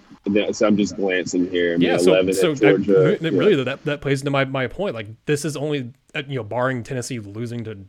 so 0.51 0.67
I'm 0.67 0.77
just 0.77 0.95
glancing 0.95 1.49
here. 1.49 1.73
I 1.73 1.77
mean, 1.77 1.89
Yeah, 1.89 1.97
so 1.97 2.29
so 2.31 2.53
Georgia. 2.55 3.17
that- 3.19 3.33
really 3.33 3.63
that 3.63 3.83
that 3.85 4.01
plays 4.01 4.21
into 4.21 4.31
my, 4.31 4.45
my 4.45 4.67
point. 4.67 4.95
Like 4.95 5.07
this 5.25 5.45
is 5.45 5.55
only 5.57 5.93
uh, 6.13 6.23
you 6.27 6.35
know 6.35 6.43
barring 6.43 6.83
Tennessee 6.83 7.19
losing 7.19 7.63
to 7.63 7.85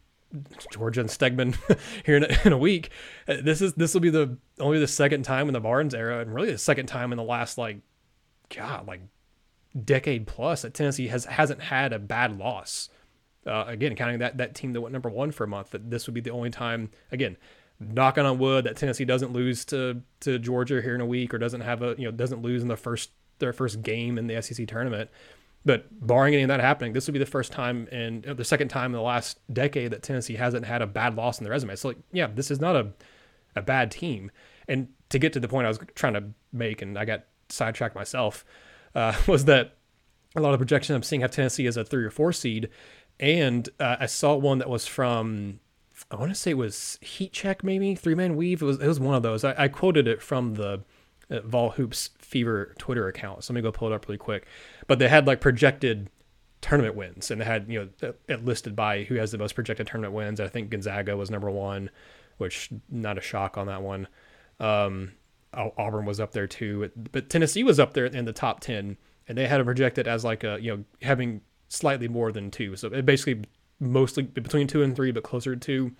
Georgia 0.73 1.01
and 1.01 1.11
Stegeman 1.11 1.57
here 2.07 2.17
in 2.17 2.25
a, 2.25 2.39
in 2.45 2.53
a 2.53 2.59
week. 2.59 2.91
Uh, 3.29 3.37
this 3.43 3.61
is 3.61 3.75
this 3.75 3.95
will 3.95 4.01
be 4.01 4.11
the 4.11 4.39
only 4.59 4.79
the 4.79 4.87
second 4.87 5.25
time 5.25 5.49
in 5.49 5.53
the 5.55 5.61
Barnes 5.61 5.95
era, 5.95 6.21
and 6.21 6.35
really 6.35 6.53
the 6.53 6.59
second 6.59 6.87
time 6.87 7.13
in 7.13 7.17
the 7.17 7.25
last 7.25 7.59
like, 7.59 7.79
God, 8.55 8.87
like 8.87 9.01
decade 9.85 10.27
plus 10.27 10.63
that 10.63 10.73
Tennessee 10.75 11.09
has 11.09 11.25
hasn't 11.27 11.61
had 11.63 11.93
a 11.93 11.99
bad 11.99 12.39
loss. 12.39 12.89
Uh, 13.47 13.65
again, 13.67 13.97
counting 13.97 14.19
that 14.19 14.37
that 14.39 14.55
team 14.55 14.73
that 14.73 14.81
went 14.81 14.93
number 14.93 15.09
one 15.11 15.31
for 15.31 15.45
a 15.45 15.49
month, 15.49 15.71
that 15.71 15.91
this 15.91 16.07
would 16.07 16.15
be 16.15 16.21
the 16.21 16.31
only 16.31 16.51
time. 16.51 16.91
Again, 17.11 17.37
knocking 17.81 18.27
on 18.27 18.39
wood 18.39 18.65
that 18.65 18.77
Tennessee 18.77 19.05
doesn't 19.05 19.33
lose 19.33 19.65
to 19.67 20.03
to 20.21 20.39
Georgia 20.39 20.81
here 20.83 20.95
in 20.95 21.01
a 21.01 21.07
week, 21.07 21.35
or 21.35 21.39
doesn't 21.39 21.63
have 21.63 21.83
a 21.83 21.95
you 21.99 22.05
know 22.05 22.11
doesn't 22.11 22.43
lose 22.43 22.63
in 22.63 22.69
the 22.69 22.77
first 22.77 23.11
their 23.39 23.53
first 23.53 23.83
game 23.83 24.19
in 24.19 24.27
the 24.27 24.41
SEC 24.41 24.69
tournament. 24.69 25.11
But 25.65 25.87
barring 26.07 26.35
any 26.35 26.43
of 26.45 26.49
that 26.49 26.61
happening, 26.61 26.93
this 26.93 27.07
would 27.07 27.13
be 27.13 27.19
the 27.19 27.27
first 27.27 27.53
time 27.53 27.87
and 27.93 28.23
the 28.25 28.45
second 28.45 28.69
time 28.69 28.87
in 28.87 28.93
the 28.93 29.03
last 29.03 29.39
decade 29.53 29.91
that 29.91 30.03
Tennessee 30.03 30.37
hasn't 30.37 30.65
had 30.65 30.81
a 30.81 30.87
bad 30.87 31.17
loss 31.17 31.39
in 31.39 31.45
their 31.45 31.51
resume. 31.51 31.77
So, 31.77 31.89
like, 31.89 31.99
yeah, 32.13 32.29
this 32.29 32.51
is 32.51 32.61
not 32.61 32.77
a, 32.77 32.93
a 33.55 33.61
bad 33.61 33.91
team. 33.91 34.31
And 34.69 34.89
to 35.11 35.19
get 35.19 35.35
to 35.35 35.41
the 35.41 35.49
point 35.49 35.67
I 35.67 35.69
was 35.69 35.79
trying 35.95 36.15
to 36.15 36.25
make, 36.53 36.81
and 36.81 36.99
I 36.99 37.05
got 37.05 37.25
sidetracked 37.51 37.95
myself, 37.95 38.45
uh, 38.95 39.15
was 39.27 39.45
that 39.47 39.77
a 40.35 40.41
lot 40.41 40.55
of 40.55 40.61
projections 40.61 40.95
I'm 40.95 41.03
seeing 41.03 41.21
have 41.21 41.31
Tennessee 41.31 41.67
as 41.67 41.77
a 41.77 41.85
three 41.85 42.05
or 42.05 42.11
four 42.11 42.33
seed. 42.33 42.71
And 43.19 43.69
uh, 43.79 43.97
I 44.01 44.07
saw 44.07 44.37
one 44.37 44.59
that 44.59 44.71
was 44.71 44.87
from, 44.87 45.61
I 46.11 46.17
want 46.17 46.31
to 46.31 46.35
say 46.35 46.53
it 46.53 46.57
was 46.57 46.99
Heat 47.01 47.33
Check, 47.33 47.63
maybe 47.63 47.95
three 47.95 48.15
man 48.15 48.37
weave. 48.37 48.63
It 48.63 48.65
was, 48.65 48.81
it 48.81 48.87
was 48.87 49.01
one 49.01 49.15
of 49.15 49.23
those. 49.23 49.45
I, 49.45 49.55
I 49.57 49.69
quoted 49.69 50.09
it 50.09 50.23
from 50.23 50.55
the 50.55 50.83
uh, 51.31 51.41
Vol 51.41 51.71
Hoops 51.71 52.11
Fever 52.19 52.75
Twitter 52.79 53.09
account. 53.09 53.45
So 53.45 53.53
let 53.53 53.57
me 53.57 53.63
go 53.63 53.73
pull 53.73 53.91
it 53.91 53.95
up 53.95 54.07
really 54.07 54.19
quick. 54.19 54.47
But 54.87 54.99
they 54.99 55.09
had 55.09 55.27
like 55.27 55.41
projected 55.41 56.11
tournament 56.61 56.95
wins, 56.95 57.31
and 57.31 57.41
they 57.41 57.45
had 57.45 57.67
you 57.69 57.91
know 58.01 58.13
it 58.29 58.45
listed 58.45 58.77
by 58.77 59.05
who 59.05 59.17
has 59.17 59.33
the 59.33 59.39
most 59.39 59.55
projected 59.55 59.87
tournament 59.87 60.15
wins. 60.15 60.41
I 60.41 60.49
think 60.49 60.71
Gonzaga 60.71 61.17
was 61.17 61.31
number 61.31 61.51
one, 61.51 61.91
which 62.39 62.71
not 62.89 63.19
a 63.19 63.23
shock 63.23 63.57
on 63.57 63.67
that 63.67 63.83
one. 63.83 64.09
Um, 64.59 65.13
Auburn 65.53 66.05
was 66.05 66.21
up 66.21 66.33
there 66.33 66.47
too, 66.47 66.91
but 67.13 67.29
Tennessee 67.29 67.65
was 67.65 67.81
up 67.81 67.95
there 67.95 68.07
in 68.07 68.25
the 68.25 68.33
top 68.33 68.61
ten, 68.61 68.97
and 69.27 69.37
they 69.37 69.47
had 69.47 69.61
it 69.61 69.65
projected 69.65 70.07
as 70.07 70.25
like 70.25 70.45
a 70.45 70.59
you 70.61 70.77
know 70.77 70.85
having 71.03 71.41
slightly 71.69 72.09
more 72.09 72.33
than 72.33 72.51
two. 72.51 72.77
So 72.77 72.89
it 72.89 73.07
basically 73.07 73.45
mostly 73.81 74.23
between 74.23 74.67
two 74.67 74.83
and 74.83 74.95
three, 74.95 75.11
but 75.11 75.25
closer 75.25 75.57
to 75.57 75.93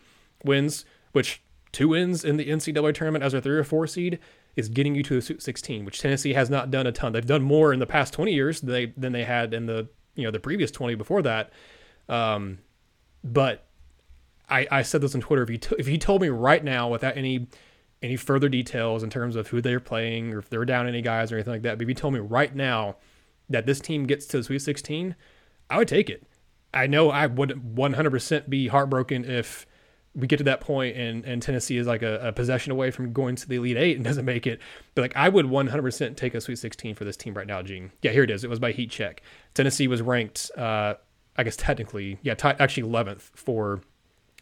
wins, 0.45 0.85
which 1.13 1.43
two 1.73 1.89
wins 1.89 2.25
in 2.25 2.37
the 2.37 2.47
NCAA 2.47 2.95
tournament 2.95 3.25
as 3.25 3.35
a 3.35 3.41
three 3.41 3.57
or 3.57 3.65
four 3.65 3.87
seed 3.87 4.19
is 4.57 4.69
getting 4.69 4.95
you 4.95 5.03
to 5.05 5.15
the 5.15 5.23
Sweet 5.23 5.43
16, 5.43 5.85
which 5.85 6.01
Tennessee 6.01 6.35
has 6.35 6.51
not 6.51 6.71
done 6.71 6.87
a 6.87 6.93
ton. 6.93 7.13
They've 7.13 7.25
done 7.25 7.43
more 7.43 7.73
in 7.73 7.79
the 7.79 7.87
past 7.87 8.13
20 8.13 8.33
years 8.33 8.61
than 8.61 8.71
they, 8.71 8.87
than 8.97 9.13
they 9.13 9.25
had 9.25 9.55
in 9.55 9.67
the 9.67 9.89
you 10.15 10.25
know 10.25 10.31
the 10.31 10.41
previous 10.41 10.71
20 10.71 10.95
before 10.97 11.23
that. 11.23 11.51
Um, 12.09 12.59
but 13.23 13.67
I, 14.49 14.67
I 14.71 14.83
said 14.83 15.01
this 15.01 15.15
on 15.15 15.21
Twitter. 15.21 15.43
If 15.43 15.51
you 15.51 15.59
t- 15.59 15.77
if 15.79 15.89
you 15.89 15.99
told 15.99 16.21
me 16.21 16.29
right 16.29 16.63
now 16.63 16.89
without 16.89 17.17
any 17.17 17.47
any 18.03 18.17
further 18.17 18.49
details 18.49 19.03
in 19.03 19.11
terms 19.11 19.37
of 19.37 19.49
who 19.49 19.61
they're 19.61 19.81
playing 19.81 20.33
or 20.33 20.39
if 20.39 20.49
they're 20.49 20.65
down 20.65 20.89
any 20.89 21.03
guys 21.03 21.31
or 21.31 21.37
anything 21.37 21.53
like 21.53 21.63
that, 21.63 21.79
but 21.79 21.83
if 21.83 21.89
you 21.89 21.95
told 21.95 22.15
me 22.15 22.21
right 22.21 22.55
now 22.55 22.97
that 23.49 23.67
this 23.67 23.79
team 23.79 24.07
gets 24.07 24.27
to 24.27 24.39
the 24.39 24.43
Sweet 24.43 24.61
16, 24.61 25.15
I 25.69 25.79
would 25.79 25.89
take 25.89 26.09
it. 26.09 26.27
I 26.73 26.87
know 26.87 27.11
I 27.11 27.27
would 27.27 27.51
100% 27.51 28.49
be 28.49 28.69
heartbroken 28.69 29.25
if 29.25 29.67
we 30.15 30.27
get 30.27 30.39
to 30.39 30.45
that 30.45 30.61
point 30.61 30.97
and, 30.97 31.25
and 31.25 31.41
Tennessee 31.41 31.77
is 31.77 31.87
like 31.87 32.03
a, 32.03 32.29
a, 32.29 32.33
possession 32.33 32.73
away 32.73 32.91
from 32.91 33.13
going 33.13 33.37
to 33.37 33.49
the 33.49 33.57
Elite 33.57 33.77
Eight 33.77 33.97
and 33.97 34.05
doesn't 34.05 34.25
make 34.25 34.47
it. 34.47 34.61
But 34.95 35.03
like 35.03 35.17
I 35.17 35.29
would 35.29 35.47
100% 35.47 36.17
take 36.17 36.35
a 36.35 36.41
Sweet 36.41 36.59
16 36.59 36.95
for 36.95 37.05
this 37.05 37.17
team 37.17 37.35
right 37.35 37.47
now, 37.47 37.63
Gene. 37.63 37.93
Yeah, 38.03 38.11
here 38.13 38.25
it 38.25 38.31
is. 38.31 38.43
It 38.45 38.51
was 38.51 38.59
by 38.59 38.73
heat 38.73 38.91
check. 38.91 39.23
Tennessee 39.55 39.89
was 39.89 40.03
ranked, 40.03 40.51
uh, 40.57 40.95
I 41.37 41.45
guess 41.45 41.57
technically, 41.57 42.19
yeah, 42.23 42.35
t- 42.35 42.49
actually 42.49 42.89
11th 42.89 43.21
for 43.21 43.81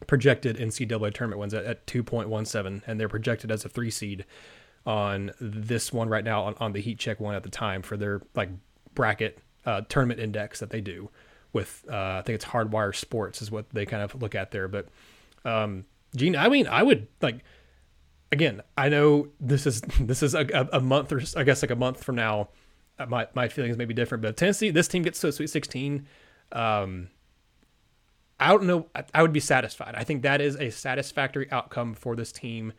projected 0.06 0.56
NCAA 0.56 1.12
tournament 1.12 1.40
wins 1.40 1.54
at, 1.54 1.64
at 1.64 1.86
2.17, 1.86 2.82
and 2.86 3.00
they're 3.00 3.08
projected 3.08 3.50
as 3.50 3.64
a 3.64 3.68
three 3.68 3.90
seed 3.90 4.24
on 4.86 5.32
this 5.40 5.92
one 5.92 6.08
right 6.08 6.24
now 6.24 6.44
on, 6.44 6.54
on 6.60 6.72
the 6.72 6.80
heat 6.80 6.98
check 6.98 7.20
one 7.20 7.34
at 7.34 7.42
the 7.42 7.50
time 7.50 7.82
for 7.82 7.96
their 7.96 8.22
like 8.34 8.48
bracket 8.94 9.38
uh, 9.66 9.82
tournament 9.88 10.18
index 10.18 10.60
that 10.60 10.70
they 10.70 10.80
do 10.80 11.10
with 11.52 11.84
uh, 11.90 12.18
I 12.18 12.22
think 12.24 12.36
it's 12.36 12.44
Hardwire 12.44 12.94
Sports 12.94 13.42
is 13.42 13.50
what 13.50 13.70
they 13.70 13.86
kind 13.86 14.02
of 14.02 14.20
look 14.20 14.34
at 14.34 14.50
there, 14.50 14.68
but 14.68 14.88
um, 15.44 15.84
Gene, 16.16 16.36
I 16.36 16.48
mean, 16.48 16.66
I 16.66 16.82
would 16.82 17.08
like. 17.20 17.44
Again, 18.30 18.60
I 18.76 18.90
know 18.90 19.28
this 19.40 19.66
is 19.66 19.80
this 20.00 20.22
is 20.22 20.34
a, 20.34 20.68
a 20.72 20.80
month 20.80 21.12
or 21.12 21.22
I 21.36 21.44
guess 21.44 21.62
like 21.62 21.70
a 21.70 21.76
month 21.76 22.02
from 22.02 22.16
now. 22.16 22.48
Uh, 22.98 23.06
my 23.06 23.28
my 23.34 23.48
feelings 23.48 23.76
may 23.76 23.84
be 23.84 23.94
different, 23.94 24.22
but 24.22 24.36
Tennessee, 24.36 24.70
this 24.70 24.88
team 24.88 25.02
gets 25.02 25.20
to 25.20 25.28
a 25.28 25.32
Sweet 25.32 25.50
16. 25.50 26.06
Um, 26.52 27.08
I 28.40 28.48
don't 28.48 28.64
know. 28.64 28.86
I, 28.94 29.04
I 29.14 29.22
would 29.22 29.32
be 29.32 29.40
satisfied. 29.40 29.94
I 29.96 30.04
think 30.04 30.22
that 30.22 30.40
is 30.40 30.56
a 30.56 30.70
satisfactory 30.70 31.50
outcome 31.50 31.94
for 31.94 32.14
this 32.14 32.32
team, 32.32 32.72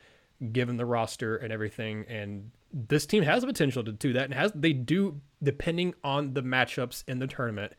given 0.51 0.77
the 0.77 0.85
roster 0.85 1.35
and 1.35 1.51
everything. 1.51 2.05
And 2.07 2.51
this 2.71 3.05
team 3.05 3.23
has 3.23 3.41
the 3.41 3.47
potential 3.47 3.83
to 3.83 3.91
do 3.91 4.13
that, 4.13 4.25
and 4.25 4.33
has 4.33 4.51
they 4.53 4.73
do 4.73 5.19
depending 5.41 5.95
on 6.03 6.33
the 6.33 6.43
matchups 6.43 7.03
in 7.07 7.19
the 7.19 7.27
tournament 7.27 7.73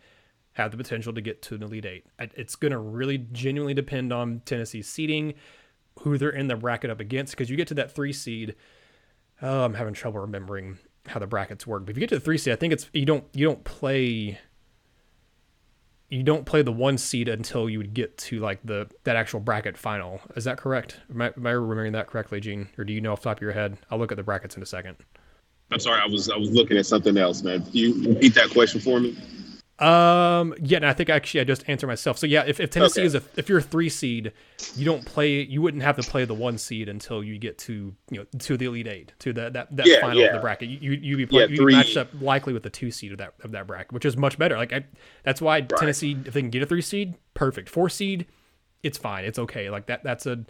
have 0.55 0.71
the 0.71 0.77
potential 0.77 1.13
to 1.13 1.21
get 1.21 1.43
to 1.43 1.55
an 1.55 1.63
Elite 1.63 1.87
Eight. 1.87 2.07
It's 2.19 2.57
going 2.57 2.73
to 2.73 2.79
really 2.79 3.19
genuinely 3.19 3.75
depend 3.75 4.13
on 4.13 4.43
Tennessee's 4.45 4.89
seeding, 4.89 5.35
who 6.01 6.19
they're 6.19 6.31
in 6.31 6.49
the 6.49 6.57
bracket 6.57 6.91
up 6.91 7.01
against, 7.01 7.33
because 7.33 7.51
you 7.51 7.57
get 7.57 7.69
to 7.69 7.75
that 7.75 7.93
three 7.93 8.13
seed. 8.13 8.57
Oh, 9.43 9.65
I'm 9.65 9.75
having 9.75 9.95
trouble 9.95 10.21
remembering 10.21 10.79
how 11.07 11.21
the 11.21 11.27
brackets 11.27 11.67
work. 11.67 11.85
But 11.85 11.91
if 11.91 11.97
you 11.97 12.01
get 12.01 12.11
to 12.11 12.17
the 12.17 12.25
three 12.25 12.39
seed, 12.39 12.53
I 12.53 12.57
think 12.57 12.73
it's 12.73 12.91
you 12.93 13.07
don't 13.07 13.25
you 13.33 13.47
don't 13.47 13.65
play 13.65 14.39
you 16.11 16.25
don't 16.25 16.45
play 16.45 16.61
the 16.63 16.73
one 16.73 16.99
seed 16.99 17.29
until 17.29 17.71
you 17.71 17.79
would 17.79 17.95
get 17.95 18.19
to 18.19 18.41
like 18.41 18.61
the 18.65 18.89
that 19.05 19.17
actual 19.17 19.41
bracket 19.41 19.79
final. 19.79 20.21
Is 20.37 20.45
that 20.45 20.59
correct? 20.59 21.01
Am 21.09 21.23
I, 21.23 21.33
am 21.37 21.47
I 21.47 21.53
remembering 21.53 21.93
that 21.93 22.09
correctly, 22.09 22.41
Gene? 22.41 22.69
Or 22.77 22.85
do 22.85 22.93
you 22.93 23.01
know 23.01 23.13
off 23.13 23.23
top 23.23 23.39
of 23.39 23.43
your 23.43 23.53
head? 23.53 23.79
I'll 23.91 23.99
look 23.99 24.13
at 24.13 24.17
the 24.17 24.25
brackets 24.25 24.57
in 24.57 24.63
a 24.63 24.67
second. 24.67 24.97
I'm 25.71 25.79
sorry, 25.79 26.01
I 26.03 26.07
was 26.07 26.29
I 26.29 26.37
was 26.37 26.51
looking 26.51 26.77
at 26.77 26.87
something 26.87 27.17
else, 27.17 27.43
man. 27.43 27.63
Can 27.63 27.73
you 27.73 28.09
repeat 28.09 28.35
that 28.35 28.51
question 28.51 28.81
for 28.81 28.99
me? 28.99 29.17
Um. 29.81 30.55
Yeah. 30.61 30.77
And 30.77 30.87
I 30.87 30.93
think 30.93 31.09
actually 31.09 31.41
I 31.41 31.45
just 31.45 31.67
answered 31.67 31.87
myself. 31.87 32.19
So 32.19 32.27
yeah, 32.27 32.45
if, 32.47 32.61
if 32.61 32.71
Tennessee 32.71 33.01
okay. 33.01 33.07
is 33.07 33.15
a 33.15 33.23
if 33.37 33.49
you're 33.49 33.59
a 33.59 33.63
three 33.63 33.89
seed, 33.89 34.33
you 34.77 34.85
don't 34.85 35.05
play. 35.05 35.43
You 35.43 35.63
wouldn't 35.63 35.83
have 35.83 35.97
to 35.97 36.03
play 36.03 36.25
the 36.25 36.35
one 36.35 36.59
seed 36.59 36.89
until 36.89 37.25
you 37.25 37.39
get 37.39 37.57
to 37.59 37.95
you 38.11 38.19
know 38.19 38.25
to 38.41 38.57
the 38.57 38.67
elite 38.67 38.87
eight 38.87 39.13
to 39.21 39.33
the, 39.33 39.51
that 39.51 39.75
that 39.75 39.87
yeah, 39.87 40.01
final 40.01 40.21
yeah. 40.21 40.27
of 40.27 40.35
the 40.35 40.41
bracket. 40.41 40.69
You 40.69 40.93
you 40.93 41.17
be 41.17 41.27
play, 41.27 41.43
yeah, 41.43 41.49
you 41.49 41.67
matched 41.67 41.97
up 41.97 42.09
likely 42.21 42.53
with 42.53 42.63
the 42.63 42.71
two 42.71 42.91
seed 42.91 43.13
of 43.13 43.19
that 43.19 43.35
of 43.43 43.53
that 43.53 43.67
bracket, 43.67 43.93
which 43.93 44.05
is 44.05 44.17
much 44.17 44.39
better. 44.39 44.57
Like 44.57 44.73
I, 44.73 44.85
that's 45.23 45.41
why 45.41 45.59
right. 45.59 45.69
Tennessee 45.71 46.17
if 46.27 46.35
they 46.35 46.43
can 46.43 46.51
get 46.51 46.63
a 46.63 46.67
three 46.67 46.83
seed, 46.83 47.15
perfect. 47.35 47.69
Four 47.69 47.89
seed, 47.89 48.27
it's 48.83 48.99
fine. 48.99 49.25
It's 49.25 49.39
okay. 49.39 49.71
Like 49.71 49.87
that 49.87 50.03
that's 50.03 50.27
a 50.27 50.45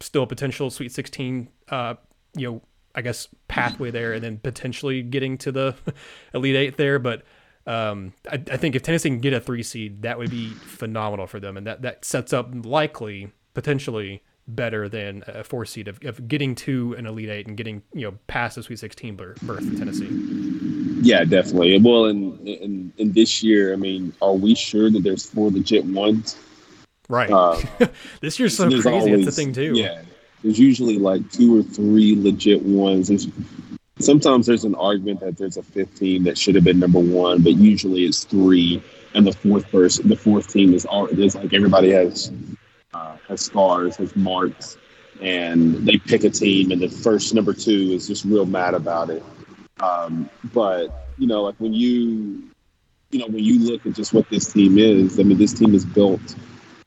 still 0.00 0.24
a 0.24 0.26
potential 0.26 0.70
Sweet 0.70 0.92
Sixteen. 0.92 1.48
Uh, 1.68 1.94
you 2.36 2.50
know, 2.50 2.62
I 2.94 3.02
guess 3.02 3.28
pathway 3.48 3.90
there, 3.90 4.12
and 4.12 4.22
then 4.22 4.38
potentially 4.38 5.02
getting 5.02 5.38
to 5.38 5.52
the 5.52 5.74
elite 6.34 6.56
eight 6.56 6.76
there, 6.76 6.98
but 6.98 7.22
um, 7.66 8.12
I, 8.30 8.34
I, 8.34 8.56
think 8.56 8.76
if 8.76 8.82
Tennessee 8.82 9.08
can 9.08 9.18
get 9.18 9.32
a 9.32 9.40
three 9.40 9.62
seed, 9.62 10.02
that 10.02 10.18
would 10.18 10.30
be 10.30 10.50
phenomenal 10.50 11.26
for 11.26 11.40
them, 11.40 11.56
and 11.56 11.66
that 11.66 11.82
that 11.82 12.04
sets 12.04 12.32
up 12.32 12.48
likely 12.64 13.32
potentially 13.54 14.22
better 14.48 14.88
than 14.88 15.24
a 15.26 15.42
four 15.42 15.64
seed 15.64 15.88
of, 15.88 15.98
of 16.04 16.28
getting 16.28 16.54
to 16.54 16.94
an 16.94 17.06
elite 17.06 17.28
eight 17.28 17.48
and 17.48 17.56
getting 17.56 17.82
you 17.92 18.02
know 18.02 18.16
past 18.28 18.54
the 18.54 18.62
Sweet 18.62 18.78
Sixteen 18.78 19.16
berth 19.16 19.42
in 19.42 19.76
Tennessee. 19.76 20.08
Yeah, 21.02 21.24
definitely. 21.24 21.78
Well, 21.80 22.06
in, 22.06 22.38
in 22.46 22.92
in 22.98 23.12
this 23.12 23.42
year, 23.42 23.72
I 23.72 23.76
mean, 23.76 24.12
are 24.22 24.34
we 24.34 24.54
sure 24.54 24.90
that 24.90 25.02
there's 25.02 25.28
four 25.28 25.50
legit 25.50 25.84
ones? 25.84 26.36
Right. 27.08 27.30
Uh, 27.30 27.60
this 28.20 28.38
year's 28.38 28.56
so 28.56 28.68
crazy. 28.68 28.88
Always, 28.88 29.24
That's 29.24 29.36
the 29.36 29.42
thing 29.42 29.52
too. 29.52 29.72
Yeah. 29.74 30.02
There's 30.42 30.58
usually 30.58 30.98
like 30.98 31.30
two 31.32 31.58
or 31.58 31.62
three 31.62 32.14
legit 32.16 32.62
ones. 32.62 33.08
There's 33.08 33.26
sometimes 33.98 34.46
there's 34.46 34.64
an 34.64 34.74
argument 34.74 35.20
that 35.20 35.36
there's 35.36 35.56
a 35.56 35.62
15 35.62 36.24
that 36.24 36.38
should 36.38 36.54
have 36.54 36.64
been 36.64 36.78
number 36.78 36.98
one, 36.98 37.42
but 37.42 37.54
usually 37.54 38.04
it's 38.04 38.24
three, 38.24 38.82
and 39.14 39.26
the 39.26 39.32
fourth 39.32 39.70
person, 39.70 40.08
the 40.08 40.16
fourth 40.16 40.48
team 40.48 40.74
is 40.74 40.84
all. 40.84 41.06
It's 41.06 41.34
like 41.34 41.54
everybody 41.54 41.90
has 41.90 42.30
uh, 42.94 43.16
has 43.28 43.40
scars, 43.40 43.96
has 43.96 44.14
marks, 44.14 44.76
and 45.20 45.74
they 45.86 45.98
pick 45.98 46.24
a 46.24 46.30
team, 46.30 46.70
and 46.70 46.80
the 46.80 46.88
first 46.88 47.34
number 47.34 47.52
two 47.52 47.92
is 47.92 48.06
just 48.06 48.24
real 48.24 48.46
mad 48.46 48.74
about 48.74 49.10
it. 49.10 49.22
Um, 49.80 50.28
but 50.52 51.08
you 51.18 51.26
know, 51.26 51.42
like 51.42 51.56
when 51.58 51.72
you, 51.72 52.50
you 53.10 53.18
know, 53.20 53.26
when 53.26 53.42
you 53.42 53.58
look 53.70 53.86
at 53.86 53.94
just 53.94 54.12
what 54.12 54.28
this 54.28 54.52
team 54.52 54.78
is, 54.78 55.18
I 55.18 55.22
mean, 55.22 55.38
this 55.38 55.54
team 55.54 55.74
is 55.74 55.84
built 55.84 56.34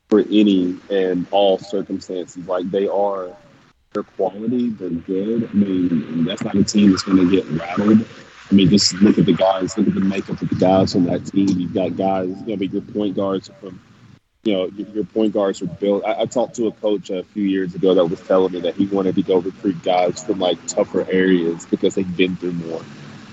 for 0.09 0.19
any 0.19 0.77
and 0.89 1.27
all 1.31 1.57
circumstances. 1.57 2.47
Like 2.47 2.69
they 2.69 2.87
are 2.87 3.35
their 3.93 4.03
quality, 4.03 4.69
they're 4.69 4.89
good. 4.89 5.49
I 5.49 5.53
mean, 5.53 6.25
that's 6.25 6.43
not 6.43 6.55
a 6.55 6.63
team 6.63 6.91
that's 6.91 7.03
going 7.03 7.17
to 7.17 7.29
get 7.29 7.45
rattled. 7.49 8.05
I 8.51 8.55
mean, 8.55 8.69
just 8.69 8.93
look 8.93 9.17
at 9.17 9.25
the 9.25 9.33
guys, 9.33 9.77
look 9.77 9.87
at 9.87 9.93
the 9.93 9.99
makeup 9.99 10.41
of 10.41 10.49
the 10.49 10.55
guys 10.55 10.95
on 10.95 11.05
that 11.05 11.25
team. 11.25 11.49
You've 11.49 11.73
got 11.73 11.95
guys, 11.95 12.29
you 12.45 12.55
know, 12.55 12.63
your 12.63 12.81
point 12.81 13.15
guards 13.15 13.49
from, 13.59 13.81
you 14.43 14.53
know, 14.53 14.65
your 14.65 15.05
point 15.05 15.33
guards 15.33 15.61
are 15.61 15.67
built. 15.67 16.03
I, 16.05 16.21
I, 16.21 16.25
talked 16.25 16.55
to 16.55 16.67
a 16.67 16.71
coach 16.71 17.09
a 17.09 17.23
few 17.23 17.43
years 17.43 17.75
ago 17.75 17.93
that 17.93 18.05
was 18.05 18.21
telling 18.21 18.53
me 18.53 18.61
that 18.61 18.75
he 18.75 18.87
wanted 18.87 19.15
to 19.15 19.21
go 19.21 19.37
recruit 19.37 19.83
guys 19.83 20.23
from 20.23 20.39
like 20.39 20.65
tougher 20.65 21.05
areas 21.11 21.65
because 21.65 21.95
they've 21.95 22.17
been 22.17 22.35
through 22.37 22.53
more. 22.53 22.81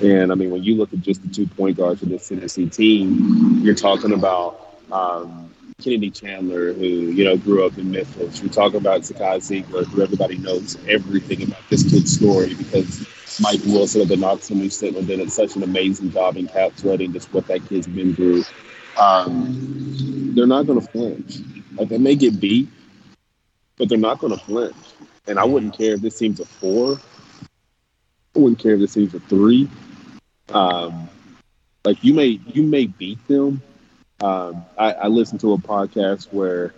And 0.03 0.31
I 0.31 0.35
mean, 0.35 0.51
when 0.51 0.63
you 0.63 0.77
look 0.77 0.93
at 0.93 1.01
just 1.01 1.23
the 1.23 1.29
two 1.29 1.47
point 1.47 1.79
guards 1.79 2.03
of 2.03 2.11
this 2.11 2.29
Tennessee 2.29 2.69
team, 2.69 3.61
you're 3.63 3.75
talking 3.75 4.13
about, 4.13 4.79
um, 4.93 5.51
Kennedy 5.83 6.11
Chandler, 6.11 6.73
who 6.73 6.87
you 6.87 7.25
know 7.25 7.37
grew 7.37 7.67
up 7.67 7.77
in 7.77 7.91
Memphis. 7.91 8.41
We 8.41 8.49
talk 8.49 8.75
about 8.75 9.03
Zakai 9.03 9.37
Zeigler, 9.39 9.85
who 9.85 10.03
everybody 10.03 10.39
knows 10.39 10.79
everything 10.89 11.43
about 11.43 11.63
this 11.69 11.83
kid's 11.83 12.15
story 12.15 12.55
because 12.55 13.07
Mike 13.41 13.61
Wilson 13.67 14.01
of 14.01 14.09
the 14.09 14.17
Knox 14.17 14.49
News 14.51 14.77
Sentinel 14.77 15.03
did 15.03 15.31
such 15.31 15.55
an 15.55 15.63
amazing 15.63 16.13
job 16.13 16.37
encapsulating 16.37 17.13
just 17.13 17.33
what 17.35 17.47
that 17.49 17.67
kid's 17.69 17.87
been 17.87 18.15
through. 18.15 18.45
Um, 18.99 20.33
they're 20.35 20.47
not 20.47 20.67
going 20.67 20.81
to 20.81 20.87
flinch. 20.87 21.41
Like 21.77 21.91
they 21.91 21.99
may 21.99 22.15
get 22.15 22.41
beat, 22.41 22.69
but 23.77 23.91
they're 23.91 23.99
not 23.99 24.19
going 24.19 24.33
to 24.33 24.43
flinch. 24.43 24.77
And 25.27 25.39
I 25.39 25.45
wouldn't 25.45 25.77
care 25.77 25.95
if 25.95 26.01
this 26.01 26.19
team's 26.19 26.41
a 26.41 26.47
four. 26.47 26.99
I 28.35 28.39
wouldn't 28.39 28.61
care 28.61 28.75
if 28.75 28.81
this 28.81 28.95
team's 28.95 29.15
a 29.15 29.21
three. 29.21 29.69
Um, 30.49 31.11
like 31.85 32.03
you 32.03 32.15
may 32.15 32.41
you 32.47 32.63
may 32.63 32.87
beat 32.87 33.27
them. 33.29 33.61
Um, 34.21 34.65
I, 34.79 34.93
I 34.93 35.07
listened 35.09 35.41
to 35.41 35.53
a 35.53 35.59
podcast 35.59 36.33
where 36.33 36.73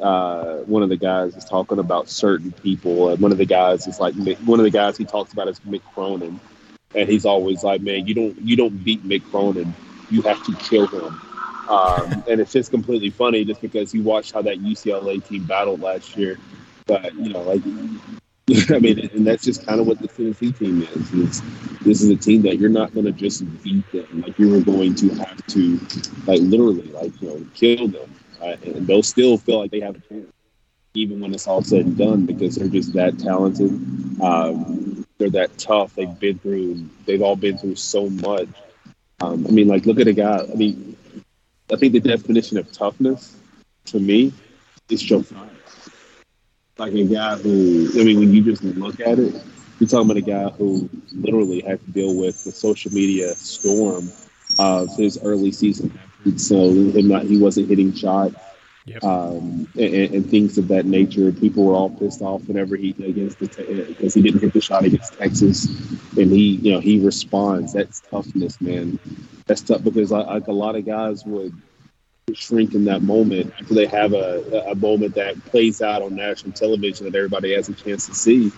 uh, 0.00 0.58
one 0.58 0.82
of 0.82 0.88
the 0.88 0.96
guys 0.96 1.36
is 1.36 1.44
talking 1.44 1.78
about 1.78 2.08
certain 2.08 2.52
people, 2.52 3.10
and 3.10 3.20
one 3.20 3.32
of 3.32 3.38
the 3.38 3.46
guys 3.46 3.86
is 3.86 4.00
like 4.00 4.14
one 4.44 4.60
of 4.60 4.64
the 4.64 4.70
guys 4.70 4.96
he 4.96 5.04
talks 5.04 5.32
about 5.32 5.48
is 5.48 5.60
Mick 5.60 5.82
Cronin, 5.94 6.40
and 6.94 7.08
he's 7.08 7.24
always 7.24 7.62
like, 7.62 7.80
"Man, 7.82 8.06
you 8.06 8.14
don't 8.14 8.40
you 8.40 8.56
don't 8.56 8.84
beat 8.84 9.06
Mick 9.06 9.22
Cronin, 9.30 9.74
you 10.10 10.22
have 10.22 10.44
to 10.46 10.54
kill 10.56 10.86
him." 10.86 11.20
Um, 11.68 12.24
and 12.28 12.40
it's 12.40 12.52
just 12.52 12.70
completely 12.70 13.10
funny 13.10 13.44
just 13.44 13.60
because 13.60 13.94
you 13.94 14.02
watched 14.02 14.32
how 14.32 14.42
that 14.42 14.60
UCLA 14.60 15.26
team 15.26 15.44
battled 15.44 15.80
last 15.80 16.16
year. 16.16 16.38
But 16.86 17.14
you 17.14 17.30
know, 17.30 17.42
like 17.42 17.62
I 18.70 18.78
mean, 18.78 19.10
and 19.12 19.26
that's 19.26 19.42
just 19.42 19.66
kind 19.66 19.80
of 19.80 19.88
what 19.88 19.98
the 19.98 20.06
Tennessee 20.06 20.52
team 20.52 20.82
is. 20.82 21.42
This 21.80 22.00
is 22.00 22.10
a 22.10 22.16
team 22.16 22.42
that 22.42 22.58
you're 22.58 22.70
not 22.70 22.94
going 22.94 23.06
to 23.06 23.12
just 23.12 23.42
beat 23.64 23.90
them; 23.90 24.22
like 24.22 24.38
you're 24.38 24.60
going 24.60 24.94
to 24.96 25.08
have 25.14 25.44
to, 25.48 25.80
like 26.26 26.40
literally, 26.42 26.88
like 26.92 27.20
you 27.20 27.28
know, 27.28 27.46
kill 27.54 27.88
them, 27.88 28.14
uh, 28.40 28.56
and 28.64 28.86
they'll 28.86 29.02
still 29.02 29.36
feel 29.36 29.58
like 29.58 29.72
they 29.72 29.80
have 29.80 29.96
a 29.96 30.00
chance, 30.00 30.30
even 30.94 31.20
when 31.20 31.34
it's 31.34 31.48
all 31.48 31.60
said 31.60 31.86
and 31.86 31.98
done, 31.98 32.24
because 32.24 32.54
they're 32.54 32.68
just 32.68 32.92
that 32.92 33.18
talented. 33.18 33.70
Um, 34.22 35.04
they're 35.18 35.30
that 35.30 35.58
tough. 35.58 35.96
They've 35.96 36.18
been 36.20 36.38
through. 36.38 36.88
They've 37.04 37.22
all 37.22 37.36
been 37.36 37.58
through 37.58 37.74
so 37.76 38.08
much. 38.08 38.48
Um, 39.22 39.44
I 39.44 39.50
mean, 39.50 39.66
like 39.66 39.86
look 39.86 39.98
at 39.98 40.06
a 40.06 40.12
guy. 40.12 40.38
I 40.38 40.54
mean, 40.54 40.96
I 41.72 41.74
think 41.74 41.94
the 41.94 42.00
definition 42.00 42.58
of 42.58 42.70
toughness 42.70 43.34
to 43.86 43.98
me 43.98 44.32
is 44.88 45.02
Josiah 45.02 45.55
like 46.78 46.92
a 46.92 47.04
guy 47.04 47.36
who, 47.36 47.88
I 47.98 48.04
mean, 48.04 48.18
when 48.18 48.32
you 48.32 48.42
just 48.42 48.62
look 48.62 49.00
at 49.00 49.18
it, 49.18 49.34
you're 49.78 49.88
talking 49.88 50.10
about 50.10 50.16
a 50.16 50.22
guy 50.22 50.48
who 50.50 50.88
literally 51.12 51.60
had 51.60 51.84
to 51.84 51.90
deal 51.90 52.14
with 52.14 52.44
the 52.44 52.52
social 52.52 52.92
media 52.92 53.34
storm 53.34 54.10
of 54.58 54.94
his 54.96 55.18
early 55.22 55.52
season. 55.52 55.98
So 56.36 56.70
him 56.70 57.08
not, 57.08 57.24
he 57.24 57.38
wasn't 57.38 57.68
hitting 57.68 57.92
shots 57.92 58.36
yep. 58.86 59.04
um, 59.04 59.68
and, 59.74 60.14
and, 60.14 60.30
things 60.30 60.56
of 60.58 60.68
that 60.68 60.86
nature. 60.86 61.30
People 61.32 61.64
were 61.64 61.74
all 61.74 61.90
pissed 61.90 62.22
off 62.22 62.46
whenever 62.46 62.76
he 62.76 62.90
against 62.90 63.38
the 63.38 63.46
because 63.88 64.14
he 64.14 64.22
didn't 64.22 64.40
hit 64.40 64.52
the 64.52 64.60
shot 64.60 64.84
against 64.84 65.14
Texas, 65.14 65.66
and 66.16 66.30
he, 66.30 66.56
you 66.56 66.72
know, 66.72 66.80
he 66.80 67.04
responds. 67.04 67.72
That's 67.72 68.00
toughness, 68.00 68.60
man. 68.60 68.98
That's 69.46 69.60
tough 69.60 69.82
because 69.84 70.10
like 70.10 70.46
a 70.46 70.52
lot 70.52 70.76
of 70.76 70.86
guys 70.86 71.24
would 71.24 71.52
shrink 72.34 72.74
in 72.74 72.86
that 72.86 73.02
moment 73.02 73.52
after 73.60 73.72
they 73.72 73.86
have 73.86 74.12
a, 74.12 74.64
a 74.66 74.74
moment 74.74 75.14
that 75.14 75.38
plays 75.44 75.80
out 75.80 76.02
on 76.02 76.16
national 76.16 76.52
television 76.52 77.04
that 77.06 77.16
everybody 77.16 77.54
has 77.54 77.68
a 77.68 77.72
chance 77.72 78.06
to 78.06 78.14
see. 78.14 78.50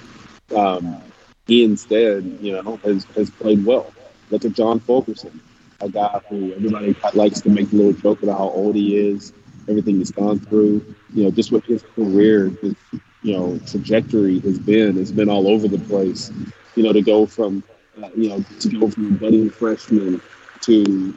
Um, 0.57 1.03
he 1.47 1.65
instead, 1.65 2.25
you 2.41 2.53
know, 2.53 2.77
has, 2.77 3.05
has 3.15 3.29
played 3.29 3.67
well. 3.67 3.93
Look 4.31 4.47
at 4.47 4.55
John 4.55 4.81
Fulkerson, 4.81 5.39
a 5.83 5.89
guy 5.91 6.19
who 6.31 6.55
everybody 6.55 6.97
likes 7.13 7.43
to 7.43 7.51
make 7.51 7.71
a 7.73 7.77
little 7.77 7.93
joke 7.93 8.23
about 8.23 8.39
how 8.39 8.49
old 8.49 8.75
he 8.75 8.97
is, 8.97 9.35
everything 9.69 9.99
he's 9.99 10.13
gone 10.13 10.39
through. 10.39 10.95
You 11.13 11.25
know, 11.25 11.31
just 11.31 11.53
what 11.53 11.67
his 11.67 11.83
career, 11.95 12.49
his, 12.63 12.75
you 13.23 13.35
know, 13.35 13.59
trajectory 13.67 14.39
has 14.41 14.59
been, 14.59 14.97
has 14.97 15.13
been 15.13 15.29
all 15.29 15.47
over 15.47 15.69
the 15.69 15.79
place. 15.79 16.33
You 16.75 16.85
know, 16.85 16.95
to 16.95 17.03
go 17.03 17.27
from, 17.27 17.63
uh, 18.03 18.09
you 18.17 18.31
know, 18.31 18.43
to 18.61 18.69
go 18.71 18.89
from 18.89 19.19
budding 19.19 19.51
freshman 19.51 20.23
to 20.63 21.15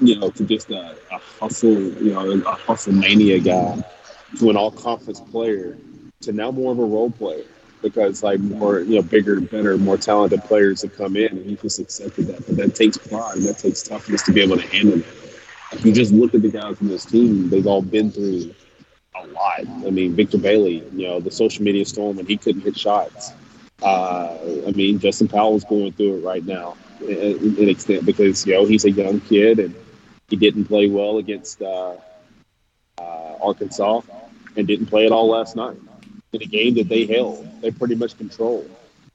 you 0.00 0.18
know, 0.18 0.30
to 0.30 0.44
just 0.44 0.70
a, 0.70 0.96
a 1.10 1.18
hustle, 1.18 1.72
you 1.72 2.12
know, 2.12 2.30
a 2.46 2.54
hustle 2.54 2.92
mania 2.92 3.38
guy 3.40 3.82
to 4.38 4.50
an 4.50 4.56
all 4.56 4.70
conference 4.70 5.20
player 5.20 5.76
to 6.22 6.32
now 6.32 6.50
more 6.50 6.72
of 6.72 6.78
a 6.78 6.84
role 6.84 7.10
player 7.10 7.44
because 7.82 8.22
like 8.22 8.40
more, 8.40 8.80
you 8.80 8.96
know, 8.96 9.02
bigger, 9.02 9.40
better, 9.40 9.76
more 9.78 9.96
talented 9.96 10.42
players 10.44 10.82
have 10.82 10.94
come 10.96 11.16
in 11.16 11.28
and 11.28 11.46
he 11.46 11.56
just 11.56 11.78
accepted 11.78 12.26
that. 12.26 12.46
But 12.46 12.56
that 12.56 12.74
takes 12.74 12.96
pride, 12.96 13.38
that 13.42 13.58
takes 13.58 13.82
toughness 13.82 14.22
to 14.24 14.32
be 14.32 14.42
able 14.42 14.56
to 14.56 14.66
handle 14.68 14.98
that 14.98 15.14
If 15.72 15.84
you 15.84 15.92
just 15.92 16.12
look 16.12 16.34
at 16.34 16.42
the 16.42 16.50
guys 16.50 16.80
in 16.80 16.88
this 16.88 17.04
team, 17.04 17.48
they've 17.48 17.66
all 17.66 17.82
been 17.82 18.10
through 18.10 18.54
a 19.14 19.26
lot. 19.28 19.60
I 19.86 19.90
mean, 19.90 20.14
Victor 20.14 20.38
Bailey, 20.38 20.84
you 20.92 21.06
know, 21.06 21.20
the 21.20 21.30
social 21.30 21.64
media 21.64 21.84
storm 21.84 22.16
when 22.16 22.26
he 22.26 22.36
couldn't 22.36 22.62
hit 22.62 22.78
shots. 22.78 23.32
Uh, 23.82 24.36
I 24.66 24.72
mean, 24.72 24.98
Justin 24.98 25.28
Powell's 25.28 25.64
going 25.64 25.92
through 25.92 26.18
it 26.18 26.20
right 26.24 26.44
now 26.44 26.76
in, 27.00 27.56
in 27.58 27.68
extent 27.68 28.06
because, 28.06 28.46
you 28.46 28.54
know, 28.54 28.64
he's 28.64 28.84
a 28.84 28.90
young 28.90 29.20
kid 29.20 29.58
and 29.58 29.74
he 30.28 30.36
didn't 30.36 30.66
play 30.66 30.88
well 30.88 31.18
against 31.18 31.62
uh, 31.62 31.96
uh, 32.98 33.34
Arkansas 33.40 34.02
and 34.56 34.66
didn't 34.66 34.86
play 34.86 35.06
at 35.06 35.12
all 35.12 35.28
last 35.28 35.56
night 35.56 35.76
in 36.32 36.42
a 36.42 36.46
game 36.46 36.74
that 36.74 36.88
they 36.88 37.06
held. 37.06 37.46
They 37.60 37.70
pretty 37.70 37.94
much 37.94 38.16
controlled. 38.18 38.70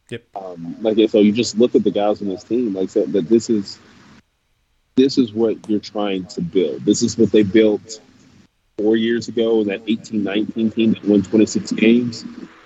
Yep. 0.09 0.23
Um, 0.35 0.75
like 0.81 0.97
so, 1.09 1.19
you 1.19 1.31
just 1.31 1.57
look 1.57 1.75
at 1.75 1.83
the 1.83 1.91
guys 1.91 2.21
on 2.21 2.27
this 2.27 2.43
team. 2.43 2.73
Like 2.73 2.83
I 2.83 2.87
said, 2.87 3.13
that 3.13 3.29
this 3.29 3.49
is 3.49 3.79
this 4.95 5.17
is 5.17 5.31
what 5.31 5.69
you're 5.69 5.79
trying 5.79 6.25
to 6.27 6.41
build. 6.41 6.83
This 6.85 7.01
is 7.01 7.17
what 7.17 7.31
they 7.31 7.43
built 7.43 8.01
four 8.77 8.97
years 8.97 9.27
ago. 9.27 9.61
in 9.61 9.67
That 9.67 9.85
18-19 9.85 10.75
team 10.75 10.91
that 10.93 11.05
won 11.05 11.21
26 11.21 11.71
games. 11.73 12.25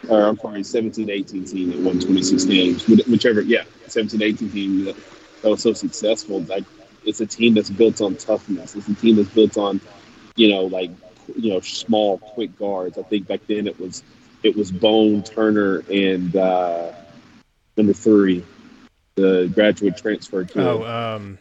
Or 0.10 0.24
I'm 0.24 0.38
sorry, 0.38 0.62
17-18 0.62 1.50
team 1.50 1.70
that 1.70 1.80
won 1.80 2.00
26 2.00 2.46
games. 2.46 2.88
Whichever, 2.88 3.42
yeah, 3.42 3.64
17-18 3.88 4.52
team 4.52 4.86
that, 4.86 4.96
that 5.42 5.50
was 5.50 5.62
so 5.62 5.74
successful. 5.74 6.42
Like 6.42 6.64
it's 7.06 7.22
a 7.22 7.26
team 7.26 7.54
that's 7.54 7.70
built 7.70 8.02
on 8.02 8.16
toughness. 8.16 8.76
It's 8.76 8.88
a 8.88 8.96
team 8.96 9.16
that's 9.16 9.30
built 9.30 9.58
on, 9.58 9.80
you 10.36 10.50
know, 10.50 10.66
like 10.66 10.92
you 11.36 11.54
know, 11.54 11.60
small, 11.62 12.18
quick 12.18 12.58
guards. 12.58 12.98
I 12.98 13.04
think 13.04 13.28
back 13.28 13.42
then 13.48 13.68
it 13.68 13.80
was 13.80 14.04
it 14.44 14.56
was 14.56 14.72
Bone 14.72 15.24
Turner 15.24 15.84
and 15.92 16.36
uh, 16.36 16.92
number 17.78 17.94
three, 17.94 18.44
the 19.16 19.52
graduate 19.54 19.98
transfer 19.98 20.46
kid. 20.46 20.62
Oh, 20.62 20.84
um, 20.84 21.38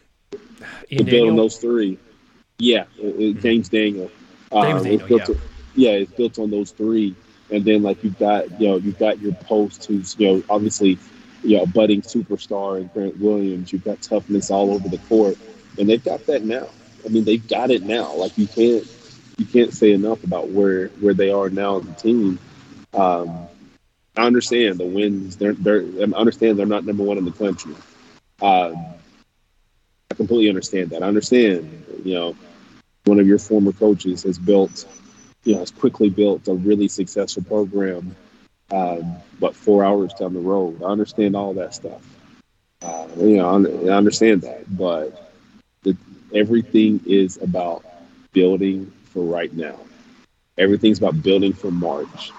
Ian 0.90 1.04
build 1.06 1.30
on 1.30 1.36
those 1.36 1.58
three. 1.58 1.98
Yeah, 2.58 2.84
it, 2.98 3.06
it, 3.06 3.18
mm-hmm. 3.18 3.40
James 3.40 3.68
Daniel. 3.68 4.10
James 4.52 4.80
um, 4.80 4.84
Daniel, 4.84 5.08
yeah. 5.08 5.24
To, 5.24 5.38
yeah, 5.74 5.90
it's 5.90 6.12
built 6.12 6.38
on 6.38 6.50
those 6.50 6.70
three, 6.70 7.14
and 7.50 7.64
then 7.64 7.82
like 7.82 8.02
you've 8.04 8.18
got 8.18 8.60
you 8.60 8.68
know 8.68 8.76
you've 8.76 8.98
got 8.98 9.20
your 9.20 9.34
post 9.34 9.84
who's 9.84 10.16
you 10.18 10.28
know 10.28 10.42
obviously 10.48 10.98
you 11.42 11.58
know 11.58 11.66
budding 11.66 12.02
superstar 12.02 12.78
and 12.78 12.92
Grant 12.92 13.18
Williams. 13.18 13.72
You've 13.72 13.84
got 13.84 14.00
toughness 14.00 14.50
all 14.50 14.72
over 14.72 14.88
the 14.88 14.98
court 14.98 15.36
and 15.78 15.88
they've 15.88 16.04
got 16.04 16.26
that 16.26 16.44
now. 16.44 16.68
I 17.04 17.08
mean, 17.08 17.24
they've 17.24 17.46
got 17.46 17.70
it 17.70 17.82
now. 17.82 18.14
Like 18.14 18.36
you 18.38 18.46
can't 18.46 18.86
you 19.38 19.46
can't 19.46 19.72
say 19.72 19.92
enough 19.92 20.24
about 20.24 20.48
where 20.48 20.88
where 21.00 21.14
they 21.14 21.30
are 21.30 21.50
now 21.50 21.78
as 21.78 21.88
a 21.88 21.92
team. 21.92 22.38
Um, 22.92 23.48
I 24.16 24.26
understand 24.26 24.78
the 24.78 24.86
wins. 24.86 25.36
They're 25.36 25.54
they're 25.54 25.82
I 25.82 26.18
understand 26.18 26.58
they're 26.58 26.66
not 26.66 26.84
number 26.84 27.02
one 27.02 27.18
in 27.18 27.24
the 27.24 27.32
country. 27.32 27.74
Um, 28.40 28.76
I 30.10 30.14
completely 30.14 30.48
understand 30.48 30.90
that. 30.90 31.02
I 31.02 31.06
understand. 31.06 31.84
You 32.04 32.14
know, 32.14 32.36
one 33.04 33.18
of 33.18 33.26
your 33.26 33.38
former 33.38 33.72
coaches 33.72 34.22
has 34.22 34.38
built, 34.38 34.86
you 35.44 35.54
know, 35.54 35.60
has 35.60 35.70
quickly 35.70 36.10
built 36.10 36.46
a 36.48 36.54
really 36.54 36.88
successful 36.88 37.42
program, 37.42 38.14
um, 38.70 39.16
but 39.40 39.56
four 39.56 39.84
hours 39.84 40.12
down 40.14 40.34
the 40.34 40.40
road. 40.40 40.82
I 40.82 40.86
understand 40.86 41.34
all 41.34 41.54
that 41.54 41.74
stuff. 41.74 42.02
Uh, 42.82 43.08
you 43.16 43.38
know, 43.38 43.48
I 43.48 43.96
understand 43.96 44.42
that, 44.42 44.64
but 44.76 45.23
everything 46.34 47.00
is 47.06 47.36
about 47.40 47.84
building 48.32 48.92
for 49.04 49.24
right 49.24 49.52
now. 49.54 49.78
Everything's 50.58 50.98
about 50.98 51.22
building 51.22 51.52
for 51.52 51.70
March. 51.70 52.32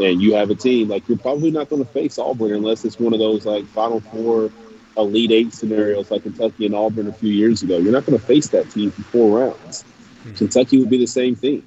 And 0.00 0.22
you 0.22 0.34
have 0.34 0.50
a 0.50 0.54
team 0.54 0.88
like 0.88 1.08
you're 1.08 1.18
probably 1.18 1.50
not 1.50 1.68
going 1.68 1.84
to 1.84 1.90
face 1.90 2.18
Auburn 2.18 2.52
unless 2.52 2.84
it's 2.84 3.00
one 3.00 3.12
of 3.12 3.18
those 3.18 3.44
like 3.44 3.64
Final 3.66 4.00
Four, 4.00 4.50
Elite 4.96 5.32
Eight 5.32 5.52
scenarios 5.52 6.10
like 6.10 6.22
Kentucky 6.22 6.66
and 6.66 6.74
Auburn 6.74 7.08
a 7.08 7.12
few 7.12 7.32
years 7.32 7.62
ago. 7.62 7.78
You're 7.78 7.92
not 7.92 8.06
going 8.06 8.18
to 8.18 8.24
face 8.24 8.48
that 8.48 8.70
team 8.70 8.92
for 8.92 9.02
four 9.02 9.40
rounds. 9.40 9.82
Mm-hmm. 9.82 10.34
Kentucky 10.34 10.78
would 10.78 10.90
be 10.90 10.98
the 10.98 11.06
same 11.06 11.34
thing. 11.34 11.64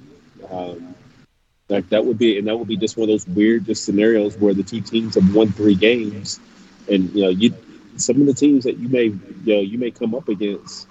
Um, 0.50 0.94
like 1.68 1.88
that 1.90 2.04
would 2.04 2.18
be, 2.18 2.38
and 2.38 2.46
that 2.48 2.56
would 2.56 2.68
be 2.68 2.76
just 2.76 2.96
one 2.96 3.04
of 3.04 3.08
those 3.08 3.26
weird 3.26 3.66
just 3.66 3.84
scenarios 3.84 4.36
where 4.36 4.54
the 4.54 4.62
two 4.62 4.80
teams 4.80 5.14
have 5.14 5.34
won 5.34 5.52
three 5.52 5.74
games, 5.74 6.40
and 6.90 7.10
you 7.14 7.22
know 7.22 7.30
you 7.30 7.54
some 7.96 8.20
of 8.20 8.26
the 8.26 8.34
teams 8.34 8.64
that 8.64 8.78
you 8.78 8.88
may 8.88 9.04
you 9.04 9.20
know 9.44 9.60
you 9.60 9.78
may 9.78 9.90
come 9.90 10.14
up 10.14 10.28
against 10.28 10.86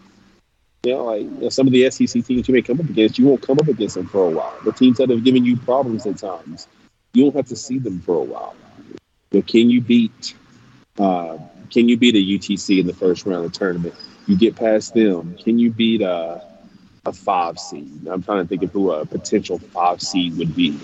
you 0.83 0.93
know, 0.93 1.05
like 1.05 1.21
you 1.21 1.29
know, 1.29 1.49
some 1.49 1.67
of 1.67 1.73
the 1.73 1.89
SEC 1.91 2.23
teams 2.25 2.47
you 2.47 2.53
may 2.53 2.61
come 2.61 2.79
up 2.79 2.89
against, 2.89 3.19
you 3.19 3.25
won't 3.27 3.41
come 3.41 3.57
up 3.59 3.67
against 3.67 3.95
them 3.95 4.07
for 4.07 4.25
a 4.25 4.29
while. 4.29 4.57
The 4.63 4.71
teams 4.71 4.97
that 4.97 5.09
have 5.09 5.23
given 5.23 5.45
you 5.45 5.57
problems 5.57 6.05
at 6.05 6.17
times, 6.17 6.67
you 7.13 7.23
won't 7.23 7.35
have 7.35 7.47
to 7.47 7.55
see 7.55 7.77
them 7.79 7.99
for 8.01 8.15
a 8.15 8.23
while. 8.23 8.55
But 9.29 9.47
can 9.47 9.69
you 9.69 9.81
beat? 9.81 10.35
Uh, 10.97 11.37
can 11.69 11.87
you 11.87 11.97
beat 11.97 12.15
a 12.15 12.17
UTC 12.17 12.79
in 12.79 12.87
the 12.87 12.93
first 12.93 13.25
round 13.25 13.45
of 13.45 13.51
the 13.51 13.57
tournament? 13.57 13.95
You 14.27 14.37
get 14.37 14.55
past 14.55 14.93
them. 14.93 15.37
Can 15.37 15.59
you 15.59 15.71
beat? 15.71 16.01
Uh, 16.01 16.39
a 17.05 17.13
five 17.13 17.57
seed. 17.57 18.07
I'm 18.07 18.21
trying 18.21 18.43
to 18.43 18.47
think 18.47 18.63
of 18.63 18.71
who 18.71 18.91
a 18.91 19.05
potential 19.05 19.59
five 19.59 20.01
seed 20.01 20.37
would 20.37 20.55
be. 20.55 20.79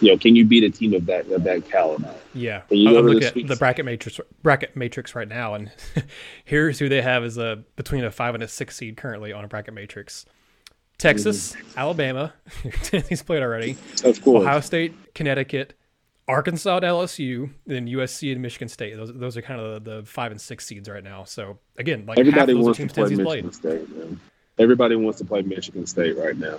You 0.00 0.12
know, 0.12 0.18
can 0.18 0.36
you 0.36 0.44
beat 0.44 0.64
a 0.64 0.70
team 0.70 0.94
of 0.94 1.06
that 1.06 1.26
of 1.28 1.44
that 1.44 1.68
caliber? 1.68 2.14
Yeah, 2.34 2.62
I'm 2.70 2.76
looking 2.78 3.24
at 3.24 3.48
the 3.48 3.56
bracket 3.56 3.84
matrix 3.84 4.20
bracket 4.42 4.76
matrix 4.76 5.14
right 5.14 5.28
now, 5.28 5.54
and 5.54 5.70
here's 6.44 6.78
who 6.78 6.88
they 6.88 7.02
have 7.02 7.24
as 7.24 7.38
a 7.38 7.62
between 7.76 8.04
a 8.04 8.10
five 8.10 8.34
and 8.34 8.42
a 8.42 8.48
six 8.48 8.76
seed 8.76 8.96
currently 8.96 9.32
on 9.32 9.44
a 9.44 9.48
bracket 9.48 9.74
matrix. 9.74 10.24
Texas, 10.98 11.52
mm-hmm. 11.52 11.78
Alabama, 11.78 12.34
he's 13.08 13.22
played 13.22 13.42
already. 13.42 13.76
Of 14.02 14.20
course. 14.20 14.42
Ohio 14.42 14.60
State, 14.60 15.14
Connecticut, 15.14 15.74
Arkansas 16.26 16.78
at 16.78 16.82
LSU, 16.82 17.50
then 17.66 17.86
USC 17.86 18.32
and 18.32 18.42
Michigan 18.42 18.68
State. 18.68 18.96
Those 18.96 19.12
those 19.14 19.36
are 19.36 19.42
kind 19.42 19.60
of 19.60 19.84
the, 19.84 19.90
the 19.90 20.06
five 20.06 20.30
and 20.30 20.40
six 20.40 20.66
seeds 20.66 20.88
right 20.88 21.02
now. 21.02 21.24
So 21.24 21.58
again, 21.78 22.04
like 22.06 22.18
everybody 22.18 22.54
wants 22.54 22.78
to 22.78 22.86
play 22.86 23.04
Michigan 23.04 23.24
played. 23.24 23.54
State. 23.54 23.96
Man. 23.96 24.20
Everybody 24.58 24.96
wants 24.96 25.18
to 25.18 25.24
play 25.24 25.42
Michigan 25.42 25.86
State 25.86 26.18
right 26.18 26.36
now. 26.36 26.58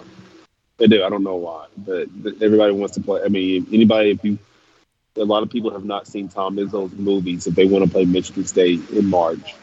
They 0.79 0.87
do. 0.87 1.03
I 1.03 1.09
don't 1.09 1.23
know 1.23 1.35
why, 1.35 1.67
but 1.77 2.07
everybody 2.41 2.71
wants 2.71 2.95
to 2.95 3.01
play. 3.01 3.21
I 3.23 3.27
mean, 3.27 3.67
anybody, 3.71 4.11
if 4.11 4.23
you, 4.23 4.39
a 5.17 5.25
lot 5.25 5.43
of 5.43 5.49
people 5.49 5.71
have 5.71 5.83
not 5.83 6.07
seen 6.07 6.29
Tom 6.29 6.55
Izzo's 6.55 6.93
movies. 6.93 7.47
If 7.47 7.55
they 7.55 7.65
want 7.65 7.83
to 7.83 7.91
play 7.91 8.05
Michigan 8.05 8.45
State 8.45 8.89
in 8.89 9.07
March, 9.07 9.55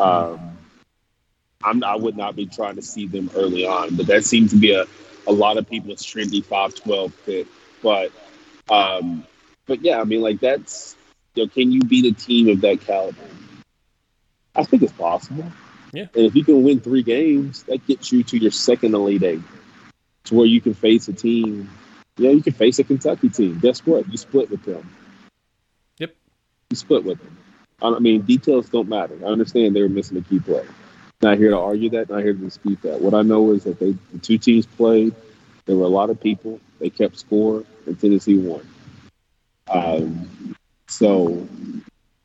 um, 0.00 0.56
I'm, 1.62 1.84
I 1.84 1.96
would 1.96 2.16
not 2.16 2.34
be 2.34 2.46
trying 2.46 2.76
to 2.76 2.82
see 2.82 3.06
them 3.06 3.30
early 3.34 3.66
on. 3.66 3.94
But 3.96 4.06
that 4.06 4.24
seems 4.24 4.52
to 4.52 4.56
be 4.56 4.72
a, 4.72 4.86
a 5.26 5.32
lot 5.32 5.58
of 5.58 5.68
people's 5.68 6.02
trendy 6.02 6.42
5-12 6.42 7.12
pick. 7.26 7.46
But, 7.82 8.10
um, 8.70 9.26
but 9.66 9.82
yeah, 9.82 10.00
I 10.00 10.04
mean, 10.04 10.22
like 10.22 10.40
that's, 10.40 10.96
you 11.34 11.44
know, 11.44 11.48
can 11.50 11.72
you 11.72 11.80
beat 11.80 12.06
a 12.06 12.18
team 12.18 12.48
of 12.48 12.62
that 12.62 12.80
caliber? 12.80 13.18
I 14.56 14.64
think 14.64 14.82
it's 14.82 14.92
possible. 14.92 15.44
Yeah. 15.92 16.06
And 16.14 16.24
if 16.24 16.34
you 16.34 16.42
can 16.42 16.62
win 16.62 16.80
three 16.80 17.02
games, 17.02 17.64
that 17.64 17.86
gets 17.86 18.10
you 18.10 18.24
to 18.24 18.38
your 18.38 18.50
second 18.50 18.94
Elite 18.94 19.22
Eight 19.22 19.42
to 20.24 20.34
where 20.34 20.46
you 20.46 20.60
can 20.60 20.74
face 20.74 21.08
a 21.08 21.12
team. 21.12 21.70
Yeah, 22.16 22.30
you 22.30 22.42
can 22.42 22.52
face 22.52 22.78
a 22.78 22.84
Kentucky 22.84 23.28
team. 23.28 23.58
Guess 23.58 23.84
what? 23.86 24.08
You 24.10 24.16
split 24.16 24.50
with 24.50 24.64
them. 24.64 24.88
Yep. 25.98 26.14
You 26.70 26.76
split 26.76 27.04
with 27.04 27.22
them. 27.22 27.36
I 27.82 27.98
mean, 27.98 28.22
details 28.22 28.68
don't 28.68 28.88
matter. 28.88 29.18
I 29.22 29.26
understand 29.26 29.76
they 29.76 29.82
were 29.82 29.88
missing 29.88 30.16
a 30.16 30.22
key 30.22 30.38
player. 30.38 30.66
Not 31.22 31.38
here 31.38 31.50
to 31.50 31.58
argue 31.58 31.90
that. 31.90 32.08
Not 32.08 32.22
here 32.22 32.32
to 32.32 32.38
dispute 32.38 32.80
that. 32.82 33.00
What 33.00 33.14
I 33.14 33.22
know 33.22 33.52
is 33.52 33.64
that 33.64 33.78
they 33.78 33.96
the 34.12 34.18
two 34.18 34.38
teams 34.38 34.66
played. 34.66 35.14
There 35.66 35.76
were 35.76 35.84
a 35.84 35.88
lot 35.88 36.10
of 36.10 36.20
people. 36.20 36.60
They 36.78 36.90
kept 36.90 37.18
score, 37.18 37.64
and 37.86 37.98
Tennessee 37.98 38.38
won. 38.38 38.66
Um, 39.68 40.54
so, 40.88 41.46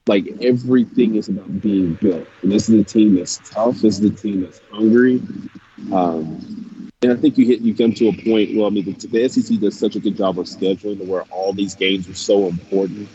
like 0.07 0.27
everything 0.41 1.15
is 1.15 1.29
about 1.29 1.61
being 1.61 1.93
built. 1.95 2.27
And 2.41 2.51
this 2.51 2.69
is 2.69 2.79
a 2.79 2.83
team 2.83 3.15
that's 3.15 3.37
tough. 3.49 3.77
This 3.77 3.99
is 3.99 4.05
a 4.05 4.13
team 4.13 4.41
that's 4.41 4.61
hungry. 4.71 5.21
Um, 5.93 6.78
and 7.01 7.13
I 7.13 7.15
think 7.15 7.37
you 7.37 7.45
hit 7.45 7.61
you 7.61 7.73
come 7.73 7.93
to 7.93 8.09
a 8.09 8.13
point. 8.13 8.55
Well, 8.55 8.67
I 8.67 8.69
mean, 8.69 8.85
the, 8.85 9.07
the 9.07 9.29
SEC 9.29 9.59
does 9.59 9.79
such 9.79 9.95
a 9.95 9.99
good 9.99 10.17
job 10.17 10.37
of 10.37 10.47
scheduling 10.47 11.05
where 11.07 11.21
all 11.31 11.53
these 11.53 11.75
games 11.75 12.09
are 12.09 12.13
so 12.13 12.47
important 12.47 13.07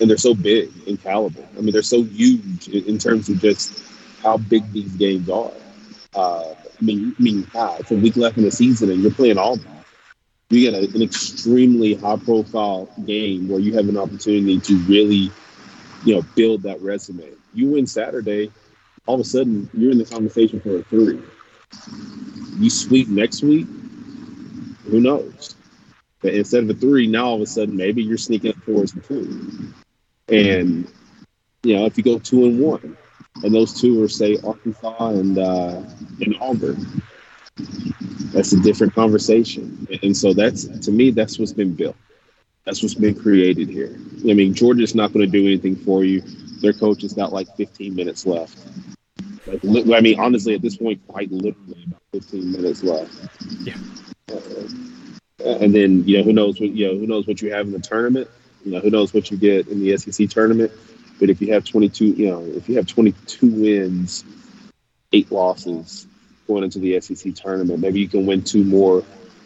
and 0.00 0.10
they're 0.10 0.16
so 0.16 0.34
big 0.34 0.70
in 0.86 0.96
caliber. 0.96 1.46
I 1.56 1.60
mean, 1.60 1.72
they're 1.72 1.82
so 1.82 2.02
huge 2.02 2.68
in, 2.68 2.84
in 2.84 2.98
terms 2.98 3.28
of 3.28 3.40
just 3.40 3.82
how 4.22 4.38
big 4.38 4.70
these 4.72 4.92
games 4.96 5.30
are. 5.30 5.52
Uh, 6.14 6.54
I 6.54 6.84
mean, 6.84 7.14
I 7.18 7.22
mean, 7.22 7.46
ah, 7.54 7.76
it's 7.78 7.92
a 7.92 7.96
week 7.96 8.16
left 8.16 8.38
in 8.38 8.44
the 8.44 8.50
season, 8.50 8.90
and 8.90 9.00
you're 9.02 9.12
playing 9.12 9.38
all. 9.38 9.58
You 10.50 10.70
get 10.70 10.74
a, 10.74 10.96
an 10.96 11.02
extremely 11.02 11.94
high-profile 11.94 12.88
game 13.04 13.48
where 13.48 13.60
you 13.60 13.74
have 13.74 13.88
an 13.88 13.98
opportunity 13.98 14.58
to 14.58 14.78
really, 14.86 15.30
you 16.04 16.14
know, 16.14 16.22
build 16.34 16.62
that 16.62 16.80
resume. 16.80 17.30
You 17.54 17.70
win 17.70 17.86
Saturday, 17.86 18.50
all 19.06 19.16
of 19.16 19.20
a 19.20 19.24
sudden 19.24 19.68
you're 19.74 19.92
in 19.92 19.98
the 19.98 20.04
conversation 20.04 20.60
for 20.60 20.78
a 20.78 20.82
three 20.84 21.20
you 22.58 22.70
sweep 22.70 23.08
next 23.08 23.42
week, 23.42 23.66
who 24.84 25.00
knows? 25.00 25.54
But 26.20 26.34
instead 26.34 26.64
of 26.64 26.70
a 26.70 26.74
three, 26.74 27.06
now 27.06 27.26
all 27.26 27.34
of 27.36 27.42
a 27.42 27.46
sudden 27.46 27.76
maybe 27.76 28.02
you're 28.02 28.18
sneaking 28.18 28.50
up 28.50 28.64
towards 28.64 28.92
the 28.92 29.00
two. 29.00 29.72
And 30.28 30.90
you 31.62 31.76
know, 31.76 31.86
if 31.86 31.96
you 31.96 32.04
go 32.04 32.18
two 32.18 32.44
and 32.44 32.60
one, 32.60 32.96
and 33.42 33.54
those 33.54 33.80
two 33.80 34.02
are 34.02 34.08
say 34.08 34.36
Arkansas 34.44 35.10
and 35.10 35.38
uh, 35.38 35.82
and 36.20 36.36
Auburn, 36.40 37.02
that's 38.32 38.52
a 38.52 38.60
different 38.60 38.94
conversation. 38.94 39.86
And 40.02 40.16
so 40.16 40.32
that's 40.32 40.66
to 40.66 40.90
me, 40.90 41.10
that's 41.10 41.38
what's 41.38 41.52
been 41.52 41.74
built. 41.74 41.96
That's 42.64 42.82
what's 42.82 42.94
been 42.94 43.14
created 43.14 43.68
here. 43.68 43.96
I 44.28 44.34
mean, 44.34 44.52
Georgia's 44.52 44.94
not 44.94 45.12
going 45.12 45.24
to 45.24 45.30
do 45.30 45.46
anything 45.46 45.76
for 45.76 46.04
you. 46.04 46.22
Their 46.60 46.72
coach 46.72 47.02
has 47.02 47.14
got 47.14 47.32
like 47.32 47.48
15 47.56 47.94
minutes 47.94 48.26
left. 48.26 48.58
Like, 49.48 49.98
I 49.98 50.00
mean, 50.00 50.18
honestly, 50.20 50.54
at 50.54 50.62
this 50.62 50.76
point, 50.76 51.06
quite 51.08 51.30
literally 51.30 51.84
about 51.86 52.02
15 52.12 52.52
minutes 52.52 52.82
left. 52.82 53.12
Yeah. 53.60 53.76
Uh, 54.30 55.58
and 55.60 55.74
then 55.74 56.04
you 56.06 56.18
know 56.18 56.24
who 56.24 56.32
knows 56.32 56.60
what 56.60 56.70
you 56.70 56.88
know 56.88 56.98
who 56.98 57.06
knows 57.06 57.26
what 57.26 57.40
you 57.40 57.52
have 57.52 57.66
in 57.66 57.72
the 57.72 57.78
tournament. 57.78 58.28
You 58.64 58.72
know 58.72 58.80
who 58.80 58.90
knows 58.90 59.14
what 59.14 59.30
you 59.30 59.36
get 59.36 59.68
in 59.68 59.80
the 59.80 59.96
SEC 59.96 60.28
tournament. 60.28 60.72
But 61.18 61.30
if 61.30 61.40
you 61.40 61.52
have 61.52 61.64
22, 61.64 62.04
you 62.04 62.30
know, 62.30 62.44
if 62.44 62.68
you 62.68 62.76
have 62.76 62.86
22 62.86 63.46
wins, 63.46 64.24
eight 65.12 65.32
losses 65.32 66.06
going 66.46 66.64
into 66.64 66.78
the 66.78 67.00
SEC 67.00 67.34
tournament, 67.34 67.80
maybe 67.80 68.00
you 68.00 68.08
can 68.08 68.26
win 68.26 68.42
two 68.42 68.64
more. 68.64 69.02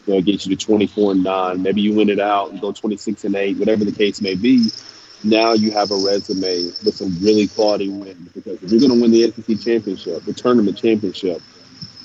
You 0.07 0.15
know, 0.15 0.21
get 0.21 0.45
you 0.45 0.57
to 0.57 0.67
24 0.67 1.13
and 1.13 1.25
nine. 1.25 1.63
Maybe 1.63 1.81
you 1.81 1.95
win 1.95 2.09
it 2.09 2.19
out 2.19 2.51
and 2.51 2.61
go 2.61 2.73
26 2.73 3.25
and 3.25 3.37
eight, 3.37 3.57
whatever 3.59 3.85
the 3.85 3.93
case 3.93 4.21
may 4.21 4.35
be 4.35 4.69
now 5.25 5.53
you 5.53 5.71
have 5.71 5.91
a 5.91 5.97
resume 5.97 6.65
with 6.85 6.95
some 6.95 7.17
really 7.21 7.47
quality 7.49 7.89
wins. 7.89 8.33
Because 8.33 8.63
if 8.63 8.71
you're 8.71 8.81
going 8.81 8.93
to 8.93 9.01
win 9.01 9.11
the 9.11 9.31
SEC 9.31 9.61
championship, 9.61 10.25
the 10.25 10.33
tournament 10.33 10.77
championship, 10.77 11.41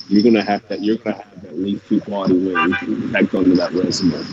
you're 0.07 0.23
going 0.23 0.35
to 0.35 0.43
have 0.43 0.67
that. 0.67 0.81
You're 0.81 0.97
going 0.97 1.15
to 1.15 1.21
have 1.23 1.45
at 1.45 1.57
least 1.57 1.87
two 1.87 1.99
quality 2.01 2.37
wins 2.37 3.11
back 3.11 3.33
onto 3.33 3.55
that 3.55 3.73
resume. 3.73 4.23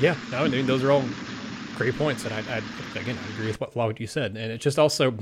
Yeah, 0.00 0.16
no, 0.30 0.44
I 0.44 0.48
mean 0.48 0.66
those 0.66 0.82
are 0.82 0.90
all 0.90 1.04
great 1.76 1.94
points, 1.94 2.24
and 2.24 2.32
I, 2.32 2.38
I 2.38 2.98
again 2.98 3.18
I 3.18 3.34
agree 3.34 3.48
with 3.48 3.60
what, 3.60 3.74
a 3.74 3.78
what 3.78 4.00
you 4.00 4.06
said, 4.06 4.36
and 4.36 4.50
it's 4.50 4.64
just 4.64 4.78
also 4.78 5.14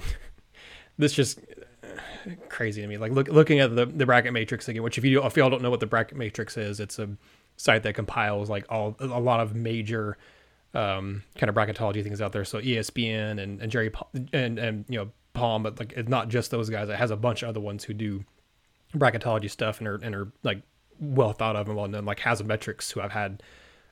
this 0.98 1.12
just 1.12 1.40
uh, 1.82 1.88
crazy 2.48 2.80
to 2.82 2.86
me. 2.86 2.96
Like 2.96 3.12
look, 3.12 3.28
looking 3.28 3.59
at 3.59 3.74
the, 3.74 3.86
the 3.86 4.06
bracket 4.06 4.32
matrix 4.32 4.68
again, 4.68 4.84
which 4.84 4.96
if 4.96 5.04
you 5.04 5.22
if 5.24 5.36
y'all 5.36 5.50
don't 5.50 5.62
know 5.62 5.70
what 5.70 5.80
the 5.80 5.86
bracket 5.86 6.16
matrix 6.16 6.56
is, 6.56 6.78
it's 6.78 6.98
a 7.00 7.09
site 7.56 7.82
that 7.82 7.94
compiles 7.94 8.48
like 8.48 8.64
all 8.70 8.94
a 9.00 9.06
lot 9.06 9.40
of 9.40 9.56
major 9.56 10.16
um, 10.78 11.24
kind 11.36 11.50
of 11.50 11.56
bracketology 11.56 12.04
things 12.04 12.22
out 12.22 12.32
there. 12.32 12.44
So 12.44 12.60
ESPN 12.60 13.42
and, 13.42 13.60
and 13.60 13.70
Jerry 13.70 13.90
and 14.32 14.58
and 14.58 14.84
you 14.88 14.98
know 14.98 15.10
Palm, 15.32 15.64
but 15.64 15.78
like 15.78 15.92
it's 15.96 16.08
not 16.08 16.28
just 16.28 16.50
those 16.50 16.70
guys. 16.70 16.88
It 16.88 16.96
has 16.96 17.10
a 17.10 17.16
bunch 17.16 17.42
of 17.42 17.48
other 17.48 17.60
ones 17.60 17.84
who 17.84 17.94
do 17.94 18.24
bracketology 18.94 19.50
stuff 19.50 19.80
and 19.80 19.88
are 19.88 19.96
and 19.96 20.14
are 20.14 20.32
like 20.44 20.62
well 21.00 21.32
thought 21.32 21.56
of 21.56 21.66
and 21.66 21.76
well 21.76 21.88
known. 21.88 22.04
Like 22.04 22.20
Haslametrics, 22.20 22.92
who 22.92 23.00
I've 23.00 23.12
had 23.12 23.42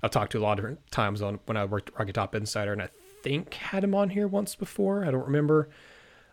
I've 0.03 0.12
talked 0.12 0.32
to 0.32 0.39
a 0.39 0.43
lot 0.43 0.53
of 0.53 0.57
different 0.59 0.91
times 0.93 1.22
on 1.22 1.41
when 1.47 1.57
I 1.57 1.64
worked 1.64 1.91
at 1.91 1.99
Rocky 1.99 2.12
Top 2.12 2.34
Insider, 2.37 2.72
and 2.72 2.82
I 2.82 2.89
think 3.22 3.55
had 3.55 3.82
him 3.82 3.95
on 3.95 4.11
here 4.11 4.28
once 4.28 4.55
before. 4.55 5.05
I 5.05 5.11
don't 5.11 5.26
remember. 5.26 5.68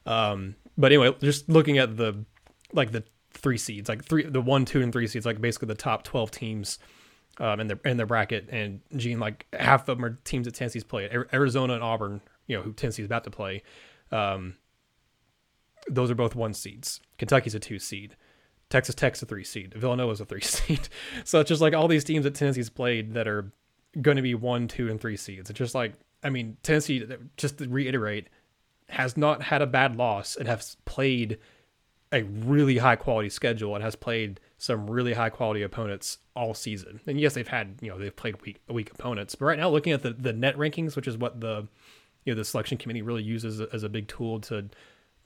Um, 0.06 0.56
but 0.78 0.92
anyway, 0.92 1.16
just 1.22 1.50
looking 1.50 1.80
at 1.80 1.98
the 1.98 2.26
like 2.74 2.92
the 2.92 3.04
three 3.32 3.58
seeds, 3.58 3.90
like 3.90 4.06
three, 4.06 4.24
the 4.24 4.42
one, 4.42 4.66
two, 4.66 4.82
and 4.82 4.94
three 4.94 5.08
seeds, 5.08 5.26
like 5.26 5.42
basically 5.42 5.68
the 5.70 5.76
top 5.76 6.04
twelve 6.04 6.30
teams 6.30 6.78
um, 7.40 7.60
in 7.60 7.68
their 7.68 7.80
in 7.86 7.98
their 7.98 8.06
bracket. 8.06 8.50
And 8.52 8.82
Gene, 8.96 9.20
like 9.20 9.46
half 9.54 9.88
of 9.88 9.98
them 9.98 10.06
are 10.06 10.20
teams 10.24 10.46
that 10.46 10.56
Tennessee's 10.56 10.84
played. 10.84 11.12
Arizona 11.34 11.74
and 11.74 11.84
Auburn, 11.84 12.22
you 12.48 12.58
know, 12.58 12.64
who 12.64 12.74
Tennessee's 12.74 13.06
about 13.06 13.24
to 13.26 13.32
play. 13.32 13.64
Um, 14.12 14.56
those 15.88 16.12
are 16.12 16.16
both 16.16 16.36
one 16.36 16.54
seeds. 16.54 17.02
Kentucky's 17.18 17.56
a 17.56 17.60
two 17.60 17.80
seed. 17.80 18.16
Texas 18.70 18.96
Tech's 18.96 19.22
a 19.22 19.26
three 19.26 19.44
seed. 19.44 19.74
Villanova's 19.76 20.22
a 20.22 20.26
three 20.26 20.42
seed. 20.42 20.88
so 21.24 21.40
it's 21.40 21.50
just 21.50 21.62
like 21.62 21.74
all 21.74 21.88
these 21.88 22.04
teams 22.04 22.24
that 22.24 22.36
Tennessee's 22.36 22.70
played 22.70 23.14
that 23.14 23.28
are 23.28 23.52
going 24.02 24.18
to 24.18 24.24
be 24.24 24.34
one, 24.34 24.68
two, 24.68 24.90
and 24.90 25.00
three 25.00 25.18
seeds. 25.18 25.50
It's 25.50 25.60
just 25.60 25.76
like 25.76 25.94
I 26.24 26.30
mean 26.30 26.58
Tennessee. 26.64 27.06
Just 27.38 27.58
to 27.58 27.68
reiterate, 27.68 28.30
has 28.90 29.18
not 29.18 29.44
had 29.44 29.62
a 29.62 29.68
bad 29.68 29.96
loss 29.96 30.36
and 30.36 30.48
has 30.48 30.78
played 30.86 31.40
a 32.12 32.24
really 32.24 32.78
high 32.78 32.96
quality 32.96 33.30
schedule 33.30 33.74
and 33.76 33.84
has 33.84 33.96
played 33.96 34.40
some 34.64 34.90
really 34.90 35.12
high 35.12 35.30
quality 35.30 35.62
opponents 35.62 36.20
all 36.38 36.54
season. 36.54 37.02
And 37.06 37.20
yes, 37.20 37.34
they've 37.34 37.46
had 37.46 37.76
you 37.82 37.90
know 37.90 38.00
they've 38.00 38.16
played 38.16 38.42
weak 38.44 38.62
weak 38.70 38.92
opponents, 38.92 39.36
but 39.36 39.44
right 39.44 39.60
now 39.60 39.70
looking 39.70 39.92
at 39.92 40.04
the 40.04 40.14
the 40.14 40.32
net 40.32 40.56
rankings, 40.56 40.96
which 40.96 41.06
is 41.06 41.18
what 41.18 41.42
the 41.42 41.68
you 42.24 42.34
know 42.34 42.38
the 42.38 42.46
selection 42.46 42.78
committee 42.78 43.02
really 43.02 43.24
uses 43.24 43.60
as 43.60 43.84
a 43.84 43.90
big 43.90 44.08
tool 44.08 44.40
to 44.40 44.70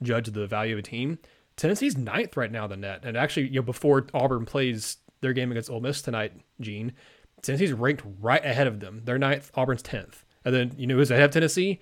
judge 0.02 0.26
the 0.32 0.48
value 0.48 0.74
of 0.74 0.80
a 0.80 0.82
team. 0.82 1.20
Tennessee's 1.54 1.96
ninth 1.96 2.36
right 2.36 2.50
now 2.50 2.66
the 2.66 2.76
net, 2.76 3.04
and 3.04 3.16
actually 3.16 3.46
you 3.46 3.60
know 3.60 3.62
before 3.62 4.08
Auburn 4.12 4.44
plays 4.44 4.96
their 5.20 5.32
game 5.32 5.52
against 5.52 5.70
Ole 5.70 5.82
Miss 5.82 6.02
tonight, 6.02 6.32
Gene, 6.60 6.92
Tennessee's 7.40 7.72
ranked 7.72 8.02
right 8.20 8.44
ahead 8.44 8.66
of 8.66 8.80
them. 8.80 9.02
They're 9.04 9.18
ninth, 9.18 9.52
Auburn's 9.54 9.82
tenth, 9.82 10.24
and 10.44 10.52
then 10.52 10.74
you 10.76 10.88
know 10.88 10.96
who's 10.96 11.12
ahead 11.12 11.26
of 11.26 11.30
Tennessee? 11.30 11.78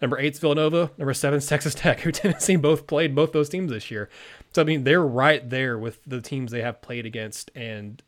Number 0.00 0.18
eight's 0.18 0.38
Villanova. 0.38 0.90
Number 0.96 1.14
seven's 1.14 1.46
Texas 1.46 1.74
Tech, 1.74 2.00
who 2.00 2.12
Tennessee 2.12 2.56
both 2.56 2.86
played 2.86 3.14
both 3.14 3.32
those 3.32 3.48
teams 3.48 3.70
this 3.70 3.90
year. 3.90 4.08
So 4.52 4.62
I 4.62 4.64
mean, 4.64 4.84
they're 4.84 5.04
right 5.04 5.48
there 5.48 5.78
with 5.78 6.00
the 6.06 6.20
teams 6.20 6.52
they 6.52 6.62
have 6.62 6.82
played 6.82 7.06
against 7.06 7.50
and 7.54 8.02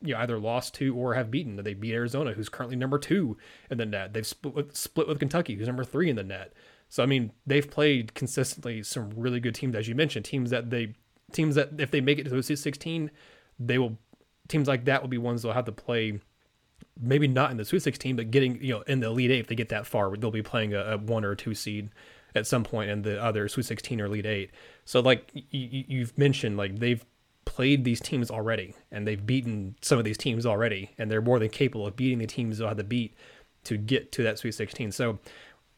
you 0.00 0.14
know 0.14 0.20
either 0.20 0.38
lost 0.38 0.74
to 0.74 0.94
or 0.96 1.14
have 1.14 1.30
beaten. 1.30 1.56
They 1.56 1.74
beat 1.74 1.94
Arizona, 1.94 2.32
who's 2.32 2.48
currently 2.48 2.76
number 2.76 2.98
two 2.98 3.36
in 3.70 3.78
the 3.78 3.86
net. 3.86 4.12
They've 4.12 4.26
split 4.26 4.54
with, 4.54 4.76
split 4.76 5.08
with 5.08 5.18
Kentucky, 5.18 5.54
who's 5.54 5.66
number 5.66 5.84
three 5.84 6.10
in 6.10 6.16
the 6.16 6.22
net. 6.22 6.52
So 6.88 7.02
I 7.02 7.06
mean, 7.06 7.32
they've 7.46 7.68
played 7.68 8.14
consistently 8.14 8.82
some 8.82 9.10
really 9.16 9.40
good 9.40 9.54
teams, 9.54 9.74
as 9.74 9.88
you 9.88 9.94
mentioned, 9.94 10.24
teams 10.24 10.50
that 10.50 10.70
they 10.70 10.94
teams 11.32 11.54
that 11.54 11.70
if 11.78 11.90
they 11.90 12.00
make 12.00 12.18
it 12.18 12.24
to 12.24 12.30
the 12.30 12.42
Sweet 12.42 12.58
16, 12.58 13.10
they 13.58 13.78
will 13.78 13.98
teams 14.48 14.68
like 14.68 14.84
that 14.84 15.02
will 15.02 15.08
be 15.08 15.18
ones 15.18 15.42
they'll 15.42 15.52
have 15.52 15.64
to 15.64 15.72
play. 15.72 16.20
Maybe 17.00 17.26
not 17.26 17.50
in 17.50 17.56
the 17.56 17.64
Sweet 17.64 17.82
16, 17.82 18.16
but 18.16 18.30
getting 18.30 18.62
you 18.62 18.74
know 18.74 18.82
in 18.82 19.00
the 19.00 19.08
Elite 19.08 19.30
Eight 19.30 19.40
if 19.40 19.46
they 19.46 19.54
get 19.54 19.70
that 19.70 19.86
far, 19.86 20.16
they'll 20.16 20.30
be 20.30 20.42
playing 20.42 20.74
a, 20.74 20.80
a 20.80 20.98
one 20.98 21.24
or 21.24 21.34
two 21.34 21.54
seed 21.54 21.90
at 22.34 22.46
some 22.46 22.64
point 22.64 22.90
in 22.90 23.02
the 23.02 23.22
other 23.22 23.48
Sweet 23.48 23.66
16 23.66 24.00
or 24.00 24.06
Elite 24.06 24.26
Eight. 24.26 24.50
So 24.84 25.00
like 25.00 25.30
you, 25.34 25.84
you've 25.88 26.16
mentioned, 26.16 26.56
like 26.56 26.78
they've 26.78 27.04
played 27.44 27.84
these 27.84 28.00
teams 28.00 28.30
already 28.30 28.74
and 28.90 29.06
they've 29.06 29.24
beaten 29.24 29.74
some 29.80 29.98
of 29.98 30.04
these 30.04 30.18
teams 30.18 30.46
already, 30.46 30.90
and 30.98 31.10
they're 31.10 31.22
more 31.22 31.38
than 31.38 31.48
capable 31.48 31.86
of 31.86 31.96
beating 31.96 32.18
the 32.18 32.26
teams 32.26 32.58
they'll 32.58 32.68
have 32.68 32.76
to 32.76 32.84
beat 32.84 33.14
to 33.64 33.76
get 33.76 34.12
to 34.12 34.22
that 34.22 34.38
Sweet 34.38 34.52
16. 34.52 34.92
So 34.92 35.18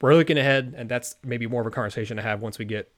we're 0.01 0.15
looking 0.15 0.39
ahead, 0.39 0.75
and 0.77 0.89
that's 0.89 1.17
maybe 1.25 1.47
more 1.47 1.61
of 1.61 1.67
a 1.67 1.71
conversation 1.71 2.17
to 2.17 2.23
have 2.23 2.41
once 2.41 2.59
we 2.59 2.65
get 2.65 2.91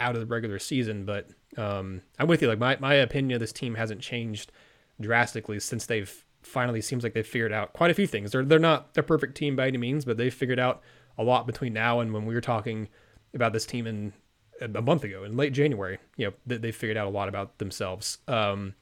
out 0.00 0.14
of 0.14 0.20
the 0.20 0.26
regular 0.26 0.58
season. 0.58 1.04
But 1.04 1.30
um, 1.56 2.02
I'm 2.18 2.26
with 2.26 2.42
you. 2.42 2.48
Like 2.48 2.58
my 2.58 2.76
my 2.80 2.94
opinion 2.94 3.36
of 3.36 3.40
this 3.40 3.52
team 3.52 3.74
hasn't 3.74 4.00
changed 4.00 4.52
drastically 5.00 5.60
since 5.60 5.86
they've 5.86 6.24
finally 6.42 6.80
seems 6.80 7.02
like 7.02 7.14
they've 7.14 7.26
figured 7.26 7.52
out 7.52 7.72
quite 7.72 7.90
a 7.90 7.94
few 7.94 8.06
things. 8.06 8.32
They're 8.32 8.44
they're 8.44 8.58
not 8.58 8.90
a 8.96 9.02
perfect 9.02 9.36
team 9.36 9.56
by 9.56 9.66
any 9.68 9.78
means, 9.78 10.04
but 10.04 10.16
they've 10.16 10.32
figured 10.32 10.58
out 10.58 10.82
a 11.18 11.24
lot 11.24 11.46
between 11.46 11.72
now 11.72 12.00
and 12.00 12.12
when 12.12 12.26
we 12.26 12.34
were 12.34 12.40
talking 12.40 12.88
about 13.34 13.52
this 13.52 13.66
team 13.66 13.86
in 13.86 14.12
a 14.60 14.82
month 14.82 15.04
ago 15.04 15.24
in 15.24 15.36
late 15.36 15.52
January. 15.52 15.98
You 16.16 16.28
know, 16.28 16.32
they, 16.46 16.56
they 16.58 16.72
figured 16.72 16.96
out 16.96 17.06
a 17.06 17.10
lot 17.10 17.28
about 17.28 17.58
themselves. 17.58 18.18
Um, 18.28 18.74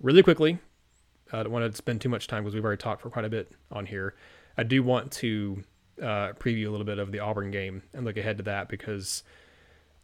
really 0.00 0.22
quickly, 0.22 0.58
I 1.32 1.42
don't 1.42 1.52
want 1.52 1.70
to 1.70 1.76
spend 1.76 2.00
too 2.00 2.08
much 2.08 2.26
time 2.26 2.42
because 2.42 2.54
we've 2.54 2.64
already 2.64 2.80
talked 2.80 3.02
for 3.02 3.10
quite 3.10 3.24
a 3.24 3.30
bit 3.30 3.52
on 3.70 3.86
here. 3.86 4.14
I 4.56 4.64
do 4.64 4.82
want 4.82 5.12
to 5.12 5.62
uh, 6.00 6.32
preview 6.34 6.66
a 6.66 6.70
little 6.70 6.86
bit 6.86 6.98
of 6.98 7.12
the 7.12 7.20
Auburn 7.20 7.50
game 7.50 7.82
and 7.94 8.04
look 8.04 8.16
ahead 8.16 8.38
to 8.38 8.42
that 8.44 8.68
because 8.68 9.22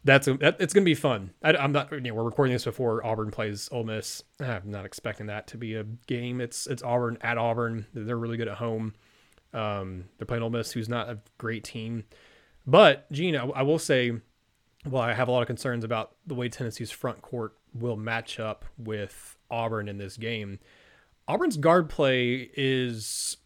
that's 0.03 0.27
a, 0.27 0.35
that, 0.35 0.57
it's 0.59 0.73
going 0.73 0.83
to 0.83 0.89
be 0.89 0.95
fun. 0.95 1.31
I, 1.43 1.53
am 1.53 1.71
not. 1.71 1.91
You 1.91 1.99
know, 1.99 2.13
we're 2.13 2.23
recording 2.23 2.53
this 2.53 2.65
before 2.65 3.05
Auburn 3.05 3.31
plays 3.31 3.69
Ole 3.71 3.83
Miss. 3.83 4.23
I'm 4.39 4.71
not 4.71 4.85
expecting 4.85 5.27
that 5.27 5.47
to 5.47 5.57
be 5.57 5.75
a 5.75 5.83
game. 5.83 6.39
It's 6.39 6.67
it's 6.67 6.83
Auburn 6.83 7.17
at 7.21 7.37
Auburn. 7.37 7.85
They're 7.93 8.17
really 8.17 8.37
good 8.37 8.47
at 8.47 8.57
home. 8.57 8.93
Um, 9.53 10.05
they're 10.17 10.25
playing 10.25 10.43
Ole 10.43 10.51
Miss, 10.51 10.71
who's 10.71 10.89
not 10.89 11.09
a 11.09 11.19
great 11.37 11.63
team. 11.63 12.05
But 12.65 13.11
Gene, 13.11 13.35
I, 13.35 13.45
I 13.47 13.61
will 13.63 13.79
say, 13.79 14.11
well, 14.85 15.01
I 15.01 15.13
have 15.13 15.27
a 15.27 15.31
lot 15.31 15.41
of 15.41 15.47
concerns 15.47 15.83
about 15.83 16.15
the 16.25 16.35
way 16.35 16.49
Tennessee's 16.49 16.91
front 16.91 17.21
court 17.21 17.53
will 17.73 17.97
match 17.97 18.39
up 18.39 18.65
with 18.77 19.37
Auburn 19.51 19.89
in 19.89 19.97
this 19.97 20.17
game. 20.17 20.59
Auburn's 21.27 21.57
guard 21.57 21.89
play 21.89 22.49
is 22.55 23.37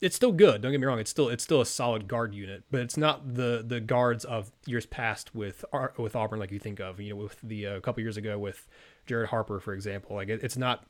it's 0.00 0.16
still 0.16 0.32
good. 0.32 0.62
Don't 0.62 0.72
get 0.72 0.80
me 0.80 0.86
wrong. 0.86 0.98
It's 0.98 1.10
still 1.10 1.28
it's 1.28 1.44
still 1.44 1.60
a 1.60 1.66
solid 1.66 2.08
guard 2.08 2.34
unit, 2.34 2.64
but 2.70 2.80
it's 2.80 2.96
not 2.96 3.34
the 3.34 3.62
the 3.66 3.80
guards 3.80 4.24
of 4.24 4.50
years 4.66 4.86
past 4.86 5.34
with 5.34 5.64
with 5.98 6.16
Auburn 6.16 6.38
like 6.38 6.50
you 6.50 6.58
think 6.58 6.80
of. 6.80 7.00
You 7.00 7.10
know, 7.10 7.16
with 7.16 7.36
the 7.42 7.66
uh, 7.66 7.76
a 7.76 7.80
couple 7.80 8.02
years 8.02 8.16
ago 8.16 8.38
with 8.38 8.66
Jared 9.06 9.28
Harper, 9.28 9.60
for 9.60 9.74
example. 9.74 10.16
Like 10.16 10.28
it, 10.28 10.42
it's 10.42 10.56
not 10.56 10.84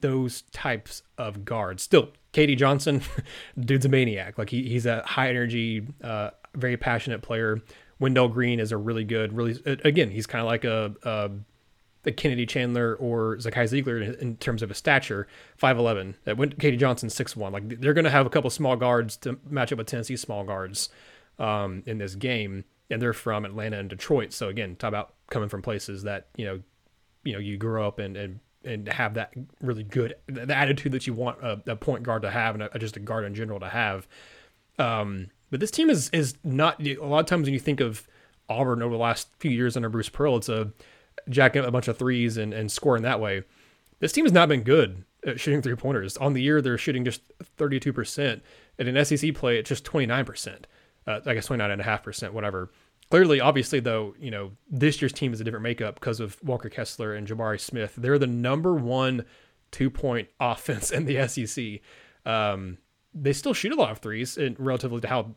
those 0.00 0.42
types 0.52 1.02
of 1.18 1.44
guards. 1.44 1.82
Still, 1.82 2.10
KD 2.32 2.56
Johnson, 2.56 3.02
dude's 3.58 3.86
a 3.86 3.88
maniac. 3.88 4.38
Like 4.38 4.50
he, 4.50 4.68
he's 4.68 4.86
a 4.86 5.02
high 5.02 5.28
energy, 5.28 5.86
uh, 6.02 6.30
very 6.54 6.76
passionate 6.76 7.22
player. 7.22 7.60
Wendell 7.98 8.28
Green 8.28 8.60
is 8.60 8.72
a 8.72 8.76
really 8.76 9.04
good, 9.04 9.32
really 9.32 9.60
again. 9.64 10.10
He's 10.10 10.26
kind 10.26 10.40
of 10.40 10.46
like 10.46 10.64
a, 10.64 10.94
a 11.02 11.30
the 12.04 12.12
Kennedy 12.12 12.46
Chandler 12.46 12.94
or 12.94 13.36
Zakai 13.36 13.64
Zeigler 13.64 14.02
in, 14.02 14.14
in 14.14 14.36
terms 14.36 14.62
of 14.62 14.70
a 14.70 14.74
stature, 14.74 15.26
5'11. 15.60 16.14
That 16.24 16.36
went 16.36 16.58
KD 16.58 16.78
Johnson 16.78 17.08
6'1. 17.08 17.52
Like 17.52 17.80
they're 17.80 17.94
going 17.94 18.04
to 18.04 18.10
have 18.10 18.26
a 18.26 18.30
couple 18.30 18.50
small 18.50 18.76
guards 18.76 19.16
to 19.18 19.38
match 19.48 19.72
up 19.72 19.78
with 19.78 19.86
Tennessee 19.86 20.16
small 20.16 20.44
guards 20.44 20.88
um, 21.38 21.82
in 21.86 21.98
this 21.98 22.14
game, 22.14 22.64
and 22.90 23.02
they're 23.02 23.12
from 23.12 23.44
Atlanta 23.44 23.78
and 23.78 23.90
Detroit. 23.90 24.32
So 24.32 24.48
again, 24.48 24.76
talk 24.76 24.88
about 24.88 25.14
coming 25.30 25.48
from 25.48 25.62
places 25.62 26.04
that 26.04 26.28
you 26.36 26.44
know, 26.44 26.60
you 27.24 27.32
know, 27.32 27.38
you 27.38 27.56
grew 27.56 27.82
up 27.82 27.98
and 27.98 28.16
and 28.16 28.40
and 28.64 28.88
have 28.88 29.14
that 29.14 29.34
really 29.60 29.82
good 29.82 30.14
the 30.26 30.56
attitude 30.56 30.92
that 30.92 31.06
you 31.06 31.12
want 31.12 31.38
a, 31.42 31.60
a 31.66 31.76
point 31.76 32.02
guard 32.02 32.22
to 32.22 32.30
have 32.30 32.54
and 32.54 32.62
a, 32.62 32.78
just 32.78 32.96
a 32.96 33.00
guard 33.00 33.24
in 33.24 33.34
general 33.34 33.60
to 33.60 33.68
have. 33.68 34.06
Um, 34.78 35.28
but 35.50 35.60
this 35.60 35.70
team 35.70 35.90
is 35.90 36.10
is 36.10 36.34
not 36.44 36.84
a 36.84 36.96
lot 36.96 37.20
of 37.20 37.26
times 37.26 37.46
when 37.46 37.54
you 37.54 37.60
think 37.60 37.80
of 37.80 38.06
Auburn 38.48 38.82
over 38.82 38.94
the 38.94 39.02
last 39.02 39.28
few 39.38 39.50
years 39.50 39.76
under 39.76 39.88
Bruce 39.88 40.08
Pearl, 40.08 40.36
it's 40.36 40.48
a 40.48 40.72
jacking 41.28 41.62
up 41.62 41.68
a 41.68 41.70
bunch 41.70 41.88
of 41.88 41.98
threes 41.98 42.36
and, 42.36 42.52
and 42.52 42.70
scoring 42.70 43.02
that 43.02 43.20
way. 43.20 43.42
This 44.00 44.12
team 44.12 44.24
has 44.24 44.32
not 44.32 44.48
been 44.48 44.62
good 44.62 45.04
at 45.26 45.40
shooting 45.40 45.62
three 45.62 45.76
pointers. 45.76 46.16
On 46.16 46.32
the 46.32 46.42
year, 46.42 46.60
they're 46.60 46.78
shooting 46.78 47.04
just 47.04 47.22
32%. 47.56 48.40
And 48.78 48.88
in 48.88 49.04
SEC 49.04 49.34
play, 49.34 49.58
it's 49.58 49.68
just 49.68 49.84
29%. 49.84 50.64
Uh, 51.06 51.20
I 51.26 51.34
guess 51.34 51.48
29.5%, 51.48 52.30
whatever. 52.30 52.70
Clearly, 53.10 53.40
obviously, 53.40 53.80
though, 53.80 54.14
you 54.18 54.30
know, 54.30 54.52
this 54.70 55.00
year's 55.00 55.12
team 55.12 55.32
is 55.32 55.40
a 55.40 55.44
different 55.44 55.62
makeup 55.62 55.96
because 55.96 56.20
of 56.20 56.42
Walker 56.42 56.68
Kessler 56.68 57.14
and 57.14 57.28
Jabari 57.28 57.60
Smith. 57.60 57.94
They're 57.96 58.18
the 58.18 58.26
number 58.26 58.74
one 58.74 59.24
two 59.70 59.90
point 59.90 60.28
offense 60.40 60.90
in 60.90 61.04
the 61.04 61.28
SEC. 61.28 61.80
Um, 62.24 62.78
they 63.12 63.32
still 63.32 63.54
shoot 63.54 63.72
a 63.72 63.76
lot 63.76 63.90
of 63.90 63.98
threes, 63.98 64.36
and 64.36 64.58
relatively 64.58 65.00
to 65.02 65.08
how 65.08 65.36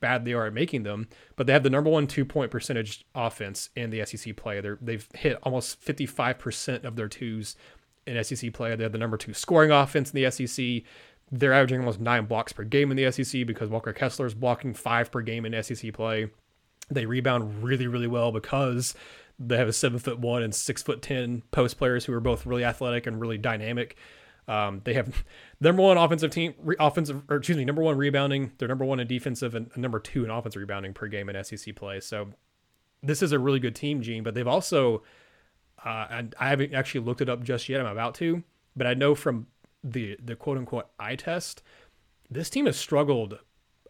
bad 0.00 0.24
they 0.24 0.32
are 0.32 0.46
at 0.46 0.52
making 0.52 0.82
them, 0.82 1.08
but 1.36 1.46
they 1.46 1.52
have 1.52 1.62
the 1.62 1.70
number 1.70 1.90
one 1.90 2.06
two 2.06 2.24
point 2.24 2.50
percentage 2.50 3.04
offense 3.14 3.70
in 3.76 3.90
the 3.90 4.04
SEC 4.04 4.36
play. 4.36 4.60
They're, 4.60 4.78
they've 4.80 5.06
hit 5.14 5.38
almost 5.42 5.84
55% 5.84 6.84
of 6.84 6.96
their 6.96 7.08
twos 7.08 7.56
in 8.06 8.22
SEC 8.22 8.52
play. 8.52 8.74
They 8.76 8.82
have 8.82 8.92
the 8.92 8.98
number 8.98 9.16
two 9.16 9.34
scoring 9.34 9.70
offense 9.70 10.12
in 10.12 10.22
the 10.22 10.30
SEC. 10.30 10.82
They're 11.32 11.52
averaging 11.52 11.80
almost 11.80 12.00
nine 12.00 12.26
blocks 12.26 12.52
per 12.52 12.64
game 12.64 12.90
in 12.90 12.96
the 12.96 13.10
SEC 13.10 13.46
because 13.46 13.70
Walker 13.70 13.92
Kessler 13.92 14.26
is 14.26 14.34
blocking 14.34 14.74
five 14.74 15.10
per 15.10 15.22
game 15.22 15.46
in 15.46 15.62
SEC 15.62 15.92
play. 15.92 16.30
They 16.90 17.06
rebound 17.06 17.62
really, 17.62 17.86
really 17.86 18.06
well 18.06 18.30
because 18.30 18.94
they 19.38 19.56
have 19.56 19.68
a 19.68 19.72
seven 19.72 19.98
foot 19.98 20.18
one 20.18 20.42
and 20.42 20.54
six 20.54 20.82
foot 20.82 21.02
ten 21.02 21.42
post 21.50 21.78
players 21.78 22.04
who 22.04 22.12
are 22.12 22.20
both 22.20 22.46
really 22.46 22.64
athletic 22.64 23.06
and 23.06 23.20
really 23.20 23.38
dynamic. 23.38 23.96
Um, 24.46 24.82
they 24.84 24.94
have 24.94 25.24
number 25.60 25.82
one 25.82 25.96
offensive 25.96 26.30
team, 26.30 26.54
re, 26.58 26.76
offensive, 26.78 27.22
or 27.28 27.36
excuse 27.36 27.58
me, 27.58 27.64
number 27.64 27.82
one 27.82 27.96
rebounding. 27.96 28.52
They're 28.58 28.68
number 28.68 28.84
one 28.84 29.00
in 29.00 29.06
defensive 29.06 29.54
and 29.54 29.70
number 29.76 29.98
two 29.98 30.24
in 30.24 30.30
offensive 30.30 30.60
rebounding 30.60 30.94
per 30.94 31.06
game 31.08 31.28
in 31.28 31.42
SEC 31.44 31.74
play. 31.74 32.00
So 32.00 32.30
this 33.02 33.22
is 33.22 33.32
a 33.32 33.38
really 33.38 33.60
good 33.60 33.74
team, 33.74 34.02
Gene. 34.02 34.22
But 34.22 34.34
they've 34.34 34.46
also, 34.46 35.02
uh, 35.84 36.06
and 36.10 36.34
I 36.38 36.48
haven't 36.48 36.74
actually 36.74 37.04
looked 37.04 37.20
it 37.20 37.28
up 37.28 37.42
just 37.42 37.68
yet. 37.68 37.80
I'm 37.80 37.86
about 37.86 38.14
to, 38.16 38.42
but 38.76 38.86
I 38.86 38.94
know 38.94 39.14
from 39.14 39.46
the 39.82 40.16
the 40.22 40.34
quote 40.34 40.56
unquote 40.56 40.86
eye 40.98 41.16
test, 41.16 41.62
this 42.30 42.50
team 42.50 42.66
has 42.66 42.76
struggled 42.76 43.38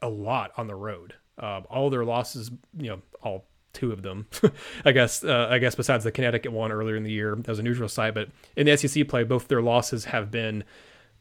a 0.02 0.08
lot 0.08 0.52
on 0.56 0.66
the 0.66 0.74
road. 0.74 1.14
Uh, 1.38 1.62
all 1.68 1.90
their 1.90 2.04
losses, 2.04 2.50
you 2.78 2.90
know, 2.90 3.02
all 3.22 3.46
two 3.74 3.92
of 3.92 4.02
them, 4.02 4.26
I 4.84 4.92
guess. 4.92 5.22
Uh, 5.22 5.48
I 5.50 5.58
guess 5.58 5.74
besides 5.74 6.04
the 6.04 6.12
Connecticut 6.12 6.52
one 6.52 6.72
earlier 6.72 6.96
in 6.96 7.02
the 7.02 7.10
year, 7.10 7.34
that 7.34 7.48
was 7.48 7.58
a 7.58 7.62
neutral 7.62 7.88
site. 7.88 8.14
But 8.14 8.28
in 8.56 8.66
the 8.66 8.76
SEC 8.76 9.06
play, 9.08 9.24
both 9.24 9.48
their 9.48 9.60
losses 9.60 10.06
have 10.06 10.30
been 10.30 10.64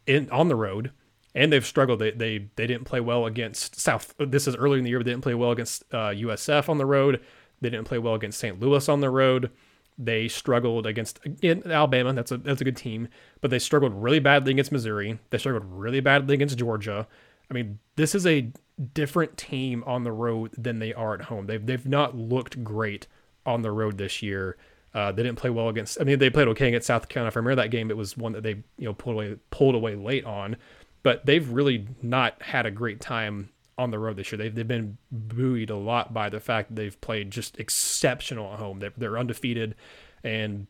in 0.07 0.29
on 0.29 0.47
the 0.47 0.55
road, 0.55 0.91
and 1.35 1.51
they've 1.51 1.65
struggled. 1.65 1.99
They 1.99 2.11
they 2.11 2.49
they 2.55 2.67
didn't 2.67 2.85
play 2.85 2.99
well 2.99 3.25
against 3.25 3.79
South. 3.79 4.13
This 4.17 4.47
is 4.47 4.55
earlier 4.55 4.77
in 4.77 4.83
the 4.83 4.89
year, 4.89 4.99
but 4.99 5.05
they 5.05 5.11
didn't 5.11 5.23
play 5.23 5.33
well 5.33 5.51
against 5.51 5.83
uh, 5.91 6.11
USF 6.11 6.69
on 6.69 6.77
the 6.77 6.85
road. 6.85 7.21
They 7.61 7.69
didn't 7.69 7.87
play 7.87 7.97
well 7.97 8.15
against 8.15 8.39
St. 8.39 8.59
Louis 8.59 8.87
on 8.89 9.01
the 9.01 9.09
road. 9.09 9.49
They 9.97 10.27
struggled 10.27 10.87
against 10.87 11.19
again, 11.25 11.63
Alabama. 11.65 12.13
That's 12.13 12.31
a 12.31 12.37
that's 12.37 12.61
a 12.61 12.65
good 12.65 12.77
team, 12.77 13.07
but 13.41 13.51
they 13.51 13.59
struggled 13.59 13.93
really 13.93 14.19
badly 14.19 14.51
against 14.51 14.71
Missouri. 14.71 15.19
They 15.29 15.37
struggled 15.37 15.65
really 15.65 15.99
badly 15.99 16.33
against 16.33 16.57
Georgia. 16.57 17.07
I 17.49 17.53
mean, 17.53 17.79
this 17.95 18.15
is 18.15 18.25
a 18.25 18.51
different 18.93 19.37
team 19.37 19.83
on 19.85 20.03
the 20.03 20.11
road 20.11 20.51
than 20.57 20.79
they 20.79 20.93
are 20.93 21.13
at 21.13 21.23
home. 21.23 21.47
They've 21.47 21.65
they've 21.65 21.85
not 21.85 22.15
looked 22.15 22.63
great 22.63 23.07
on 23.45 23.61
the 23.61 23.71
road 23.71 23.97
this 23.97 24.21
year. 24.21 24.57
Uh, 24.93 25.11
they 25.11 25.23
didn't 25.23 25.39
play 25.39 25.49
well 25.49 25.69
against. 25.69 25.99
I 25.99 26.03
mean, 26.03 26.19
they 26.19 26.29
played 26.29 26.47
okay 26.49 26.67
against 26.67 26.87
South 26.87 27.09
Carolina. 27.09 27.29
If 27.29 27.37
I 27.37 27.39
remember 27.39 27.61
that 27.61 27.71
game, 27.71 27.89
it 27.89 27.97
was 27.97 28.15
one 28.15 28.33
that 28.33 28.43
they 28.43 28.63
you 28.77 28.85
know 28.85 28.93
pulled 28.93 29.15
away 29.15 29.37
pulled 29.49 29.75
away 29.75 29.95
late 29.95 30.25
on. 30.25 30.57
But 31.01 31.25
they've 31.25 31.47
really 31.49 31.87
not 32.01 32.41
had 32.41 32.65
a 32.65 32.71
great 32.71 33.01
time 33.01 33.49
on 33.77 33.91
the 33.91 33.99
road 33.99 34.17
this 34.17 34.31
year. 34.31 34.37
They've 34.37 34.53
they've 34.53 34.67
been 34.67 34.97
buoyed 35.11 35.69
a 35.69 35.75
lot 35.75 36.13
by 36.13 36.29
the 36.29 36.39
fact 36.39 36.69
that 36.69 36.75
they've 36.75 36.99
played 37.01 37.31
just 37.31 37.59
exceptional 37.59 38.53
at 38.53 38.59
home. 38.59 38.79
They're, 38.79 38.93
they're 38.95 39.17
undefeated, 39.17 39.75
and 40.23 40.67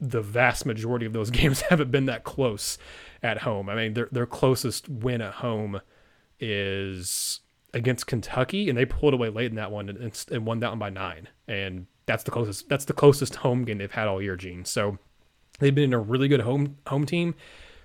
the 0.00 0.22
vast 0.22 0.64
majority 0.64 1.06
of 1.06 1.12
those 1.12 1.30
games 1.32 1.62
haven't 1.62 1.90
been 1.90 2.06
that 2.06 2.24
close 2.24 2.78
at 3.22 3.38
home. 3.38 3.68
I 3.68 3.74
mean, 3.74 3.94
their 3.94 4.08
their 4.12 4.26
closest 4.26 4.88
win 4.88 5.20
at 5.20 5.34
home 5.34 5.80
is 6.40 7.40
against 7.74 8.06
Kentucky, 8.06 8.68
and 8.68 8.78
they 8.78 8.84
pulled 8.86 9.14
away 9.14 9.28
late 9.28 9.50
in 9.50 9.56
that 9.56 9.70
one 9.70 9.88
and, 9.88 10.26
and 10.30 10.46
won 10.46 10.60
that 10.60 10.70
one 10.70 10.78
by 10.78 10.90
nine. 10.90 11.28
And 11.46 11.86
that's 12.06 12.24
the 12.24 12.30
closest. 12.30 12.68
That's 12.68 12.84
the 12.84 12.92
closest 12.92 13.36
home 13.36 13.64
game 13.64 13.78
they've 13.78 13.90
had 13.90 14.08
all 14.08 14.22
year, 14.22 14.36
Gene. 14.36 14.64
So 14.64 14.98
they've 15.58 15.74
been 15.74 15.84
in 15.84 15.94
a 15.94 15.98
really 15.98 16.28
good 16.28 16.40
home 16.40 16.76
home 16.86 17.06
team, 17.06 17.34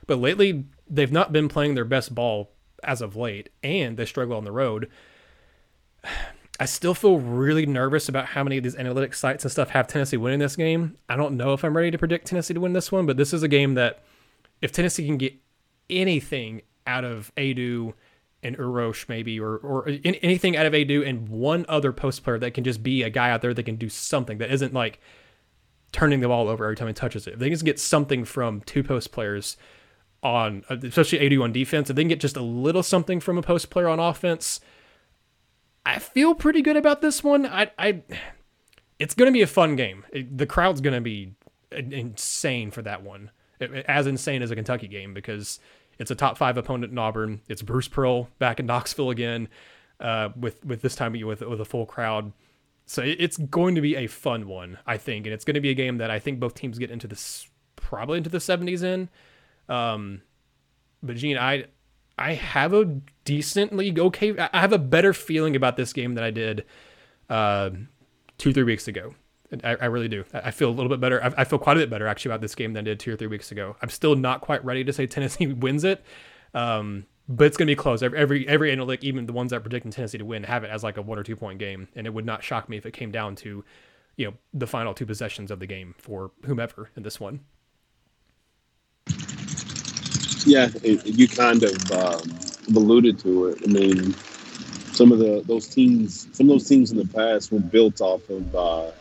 but 0.07 0.19
lately 0.19 0.65
they've 0.89 1.11
not 1.11 1.31
been 1.31 1.49
playing 1.49 1.75
their 1.75 1.85
best 1.85 2.13
ball 2.15 2.51
as 2.83 3.01
of 3.01 3.15
late, 3.15 3.49
and 3.61 3.97
they 3.97 4.05
struggle 4.05 4.37
on 4.37 4.43
the 4.43 4.51
road. 4.51 4.89
I 6.59 6.65
still 6.65 6.93
feel 6.93 7.17
really 7.17 7.65
nervous 7.65 8.07
about 8.07 8.27
how 8.27 8.43
many 8.43 8.57
of 8.57 8.63
these 8.63 8.75
analytics 8.75 9.15
sites 9.15 9.43
and 9.43 9.51
stuff 9.51 9.69
have 9.69 9.87
Tennessee 9.87 10.17
winning 10.17 10.37
this 10.37 10.55
game. 10.55 10.97
I 11.09 11.15
don't 11.15 11.35
know 11.35 11.53
if 11.53 11.65
I'm 11.65 11.75
ready 11.75 11.89
to 11.89 11.97
predict 11.97 12.27
Tennessee 12.27 12.53
to 12.53 12.59
win 12.59 12.73
this 12.73 12.91
one, 12.91 13.07
but 13.07 13.17
this 13.17 13.33
is 13.33 13.41
a 13.41 13.47
game 13.47 13.73
that 13.73 14.03
if 14.61 14.71
Tennessee 14.71 15.05
can 15.07 15.17
get 15.17 15.33
anything 15.89 16.61
out 16.85 17.03
of 17.03 17.31
Aidoo 17.37 17.93
and 18.43 18.57
Uros 18.57 19.07
maybe, 19.07 19.39
or 19.39 19.57
or 19.57 19.87
anything 20.03 20.55
out 20.57 20.65
of 20.65 20.73
Aidoo 20.73 21.07
and 21.07 21.29
one 21.29 21.65
other 21.69 21.91
post 21.91 22.23
player 22.23 22.37
that 22.39 22.53
can 22.53 22.63
just 22.63 22.83
be 22.83 23.03
a 23.03 23.09
guy 23.09 23.31
out 23.31 23.41
there 23.41 23.53
that 23.53 23.63
can 23.63 23.77
do 23.77 23.89
something 23.89 24.37
that 24.39 24.51
isn't 24.51 24.73
like 24.73 24.99
turning 25.93 26.19
the 26.19 26.27
ball 26.27 26.49
over 26.49 26.65
every 26.65 26.75
time 26.75 26.87
he 26.87 26.93
touches 26.93 27.27
it, 27.27 27.35
if 27.35 27.39
they 27.39 27.49
can 27.49 27.59
get 27.59 27.79
something 27.79 28.25
from 28.25 28.61
two 28.61 28.83
post 28.83 29.11
players 29.11 29.55
on, 30.21 30.63
especially 30.69 31.25
AD 31.25 31.41
on 31.41 31.53
defense, 31.53 31.89
if 31.89 31.95
they 31.95 32.01
can 32.01 32.09
get 32.09 32.19
just 32.19 32.35
a 32.35 32.41
little 32.41 32.83
something 32.83 33.19
from 33.19 33.37
a 33.37 33.41
post 33.41 33.69
player 33.69 33.87
on 33.87 33.99
offense, 33.99 34.59
I 35.85 35.99
feel 35.99 36.33
pretty 36.33 36.61
good 36.61 36.75
about 36.75 37.01
this 37.01 37.23
one. 37.23 37.45
I, 37.45 37.71
I 37.77 38.01
it's 38.99 39.13
going 39.13 39.27
to 39.27 39.33
be 39.33 39.41
a 39.41 39.47
fun 39.47 39.75
game. 39.75 40.03
It, 40.11 40.37
the 40.37 40.47
crowd's 40.47 40.81
going 40.81 40.95
to 40.95 41.01
be 41.01 41.35
insane 41.71 42.71
for 42.71 42.81
that 42.81 43.03
one, 43.03 43.31
as 43.87 44.07
insane 44.07 44.41
as 44.41 44.51
a 44.51 44.55
Kentucky 44.55 44.87
game 44.87 45.13
because 45.13 45.59
it's 45.99 46.11
a 46.11 46.15
top 46.15 46.37
five 46.37 46.57
opponent 46.57 46.91
in 46.91 46.97
Auburn. 46.97 47.41
It's 47.47 47.61
Bruce 47.61 47.87
Pearl 47.87 48.29
back 48.39 48.59
in 48.59 48.65
Knoxville 48.65 49.09
again, 49.09 49.47
uh, 49.99 50.29
with 50.35 50.63
with 50.65 50.81
this 50.81 50.95
time 50.95 51.13
with 51.25 51.41
with 51.41 51.61
a 51.61 51.65
full 51.65 51.85
crowd. 51.85 52.31
So 52.85 53.01
it's 53.01 53.37
going 53.37 53.75
to 53.75 53.81
be 53.81 53.95
a 53.95 54.07
fun 54.07 54.47
one, 54.47 54.77
I 54.85 54.97
think, 54.97 55.25
and 55.25 55.33
it's 55.33 55.45
going 55.45 55.53
to 55.53 55.61
be 55.61 55.69
a 55.69 55.73
game 55.73 55.99
that 55.99 56.11
I 56.11 56.19
think 56.19 56.39
both 56.39 56.53
teams 56.53 56.77
get 56.77 56.91
into 56.91 57.07
this 57.07 57.47
probably 57.77 58.17
into 58.17 58.29
the 58.29 58.39
70s 58.39 58.83
in. 58.83 59.09
Um, 59.69 60.21
but 61.01 61.15
Gene, 61.15 61.37
I 61.37 61.65
I 62.17 62.33
have 62.33 62.73
a 62.73 62.99
decently 63.25 63.97
okay. 63.97 64.37
I 64.37 64.59
have 64.59 64.73
a 64.73 64.77
better 64.77 65.13
feeling 65.13 65.55
about 65.55 65.77
this 65.77 65.93
game 65.93 66.15
than 66.15 66.23
I 66.23 66.31
did 66.31 66.65
uh, 67.29 67.71
two 68.37 68.53
three 68.53 68.63
weeks 68.63 68.87
ago. 68.87 69.15
I, 69.63 69.75
I, 69.75 69.85
really 69.85 70.07
do. 70.07 70.23
I 70.33 70.51
feel 70.51 70.69
a 70.69 70.71
little 70.71 70.89
bit 70.89 70.99
better. 70.99 71.23
I, 71.23 71.41
I, 71.41 71.43
feel 71.43 71.59
quite 71.59 71.77
a 71.77 71.79
bit 71.79 71.89
better 71.89 72.07
actually 72.07 72.31
about 72.31 72.41
this 72.41 72.55
game 72.55 72.73
than 72.73 72.83
I 72.83 72.85
did 72.85 72.99
two 72.99 73.13
or 73.13 73.15
three 73.15 73.27
weeks 73.27 73.51
ago. 73.51 73.75
I'm 73.81 73.89
still 73.89 74.15
not 74.15 74.41
quite 74.41 74.63
ready 74.63 74.83
to 74.83 74.93
say 74.93 75.07
Tennessee 75.07 75.47
wins 75.47 75.83
it, 75.83 76.03
um, 76.53 77.05
but 77.27 77.45
it's 77.45 77.57
going 77.57 77.67
to 77.67 77.71
be 77.71 77.75
close. 77.75 78.01
Every, 78.01 78.17
every 78.17 78.47
every 78.47 78.71
analytic, 78.71 79.03
even 79.03 79.25
the 79.25 79.33
ones 79.33 79.51
that 79.51 79.61
predicting 79.61 79.91
Tennessee 79.91 80.17
to 80.17 80.25
win, 80.25 80.43
have 80.43 80.63
it 80.63 80.69
as 80.69 80.83
like 80.83 80.97
a 80.97 81.01
one 81.01 81.17
or 81.17 81.23
two 81.23 81.35
point 81.35 81.59
game, 81.59 81.87
and 81.95 82.07
it 82.07 82.13
would 82.13 82.25
not 82.25 82.43
shock 82.43 82.69
me 82.69 82.77
if 82.77 82.85
it 82.85 82.91
came 82.91 83.11
down 83.11 83.35
to, 83.37 83.63
you 84.17 84.27
know, 84.27 84.33
the 84.53 84.67
final 84.67 84.93
two 84.93 85.05
possessions 85.05 85.51
of 85.51 85.59
the 85.59 85.67
game 85.67 85.95
for 85.97 86.31
whomever 86.45 86.89
in 86.95 87.03
this 87.03 87.19
one. 87.19 87.41
Yeah, 90.45 90.69
it, 90.83 91.05
you 91.05 91.27
kind 91.27 91.63
of 91.63 91.91
um, 91.91 92.75
alluded 92.75 93.19
to 93.19 93.47
it. 93.47 93.59
I 93.63 93.67
mean, 93.67 94.13
some 94.93 95.11
of 95.11 95.19
the 95.19 95.43
those 95.45 95.67
teams, 95.67 96.27
some 96.33 96.49
of 96.49 96.55
those 96.55 96.67
teams 96.67 96.91
in 96.91 96.97
the 96.97 97.07
past 97.07 97.51
were 97.51 97.59
built 97.59 98.01
off 98.01 98.29
of 98.29 98.55
uh, 98.55 98.91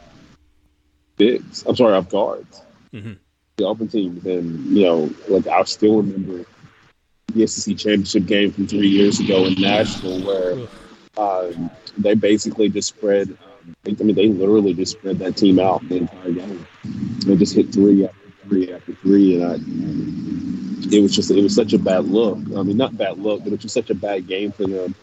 bigs. 1.22 1.64
I'm 1.66 1.76
sorry, 1.76 1.94
off 1.94 2.08
guards. 2.08 2.62
Mm-hmm. 2.92 3.12
The 3.56 3.64
open 3.64 3.88
teams, 3.88 4.24
and 4.26 4.76
you 4.76 4.84
know, 4.84 5.10
like 5.28 5.46
I 5.46 5.62
still 5.64 5.98
remember 5.98 6.44
the 7.34 7.46
SEC 7.46 7.76
championship 7.76 8.26
game 8.26 8.50
from 8.52 8.66
three 8.66 8.88
years 8.88 9.20
ago 9.20 9.44
in 9.44 9.60
Nashville, 9.60 10.24
where 10.24 10.66
um, 11.16 11.70
they 11.98 12.14
basically 12.14 12.68
just 12.68 12.88
spread. 12.88 13.28
Um, 13.30 13.96
I 14.00 14.02
mean, 14.02 14.16
they 14.16 14.28
literally 14.28 14.74
just 14.74 14.92
spread 14.92 15.18
that 15.20 15.36
team 15.36 15.58
out 15.58 15.86
the 15.88 15.98
entire 15.98 16.32
game. 16.32 16.66
They 17.26 17.36
just 17.36 17.54
hit 17.54 17.72
three 17.72 18.04
after 18.06 18.30
three 18.48 18.72
after 18.72 18.94
three, 18.94 19.40
and 19.40 19.44
I, 19.44 20.96
it 20.96 21.00
was 21.00 21.14
just 21.14 21.30
it 21.30 21.42
was 21.42 21.54
such 21.54 21.74
a 21.74 21.78
bad 21.78 22.06
look. 22.06 22.38
I 22.56 22.62
mean, 22.62 22.76
not 22.76 22.96
bad 22.96 23.18
look, 23.18 23.40
but 23.40 23.48
it 23.48 23.52
was 23.52 23.60
just 23.60 23.74
such 23.74 23.90
a 23.90 23.94
bad 23.94 24.26
game 24.26 24.50
for 24.50 24.66
them. 24.66 24.94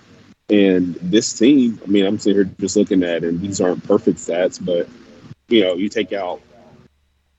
And 0.50 0.96
this 0.96 1.32
team, 1.38 1.80
I 1.84 1.88
mean, 1.88 2.06
I'm 2.06 2.18
sitting 2.18 2.44
here 2.44 2.56
just 2.60 2.76
looking 2.76 3.04
at, 3.04 3.24
it, 3.24 3.26
and 3.26 3.40
these 3.40 3.62
aren't 3.62 3.84
perfect 3.84 4.18
stats, 4.18 4.64
but 4.64 4.90
you 5.50 5.62
know, 5.62 5.76
you 5.76 5.90
take 5.90 6.14
out 6.14 6.42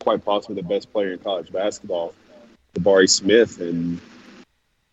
quite 0.01 0.25
possibly 0.25 0.57
the 0.57 0.67
best 0.67 0.93
player 0.93 1.13
in 1.13 1.19
college 1.19 1.53
basketball, 1.53 2.15
Jabari 2.75 3.09
Smith, 3.09 3.61
and 3.61 4.01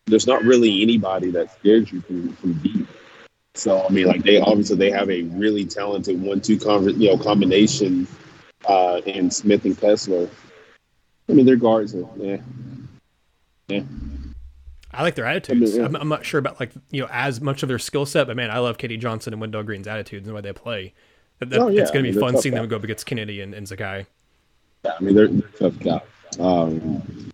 there's 0.05 0.27
not 0.27 0.43
really 0.43 0.81
anybody 0.81 1.31
that 1.31 1.53
scares 1.59 1.91
you 1.91 2.01
from, 2.01 2.33
from 2.33 2.53
deep. 2.55 2.87
So 3.55 3.83
I 3.83 3.89
mean, 3.89 4.05
like 4.05 4.23
they 4.23 4.39
obviously 4.39 4.77
they 4.77 4.91
have 4.91 5.09
a 5.09 5.23
really 5.23 5.65
talented 5.65 6.21
one-two 6.21 6.59
con- 6.59 6.99
you 6.99 7.09
know 7.09 7.17
combination 7.17 8.07
uh, 8.65 9.01
in 9.05 9.31
Smith 9.31 9.65
and 9.65 9.77
Kessler. 9.77 10.29
I 11.27 11.33
mean, 11.33 11.45
their 11.45 11.55
guards 11.55 11.95
are 11.95 12.07
yeah, 12.17 12.37
yeah. 13.67 13.81
I 14.93 15.03
like 15.03 15.15
their 15.15 15.25
attitudes. 15.25 15.71
I 15.71 15.73
mean, 15.73 15.79
yeah. 15.81 15.85
I'm, 15.85 15.95
I'm, 15.95 16.07
not 16.07 16.25
sure 16.25 16.39
about 16.39 16.59
like 16.59 16.71
you 16.91 17.01
know 17.01 17.09
as 17.11 17.41
much 17.41 17.63
of 17.63 17.69
their 17.69 17.79
skill 17.79 18.05
set, 18.05 18.27
but 18.27 18.35
man, 18.35 18.51
I 18.51 18.59
love 18.59 18.77
KD 18.77 18.99
Johnson 18.99 19.33
and 19.33 19.41
Wendell 19.41 19.63
Green's 19.63 19.87
attitudes 19.87 20.27
and 20.27 20.29
the 20.29 20.35
way 20.35 20.41
they 20.41 20.53
play. 20.53 20.93
That, 21.39 21.53
oh, 21.53 21.67
yeah. 21.67 21.81
It's 21.81 21.91
going 21.91 22.03
to 22.03 22.11
be 22.11 22.17
I 22.17 22.21
mean, 22.21 22.33
fun 22.33 22.41
seeing 22.41 22.53
guys. 22.53 22.61
them 22.61 22.69
go 22.69 22.77
up 22.77 22.83
against 22.83 23.05
Kennedy 23.05 23.41
and, 23.41 23.53
and 23.53 23.67
Zakai. 23.67 24.05
Yeah, 24.85 24.93
I 24.99 25.03
mean 25.03 25.15
they're, 25.15 25.27
they're 25.27 25.49
tough 25.49 25.79
guys. 25.79 26.01
Um, 26.39 27.31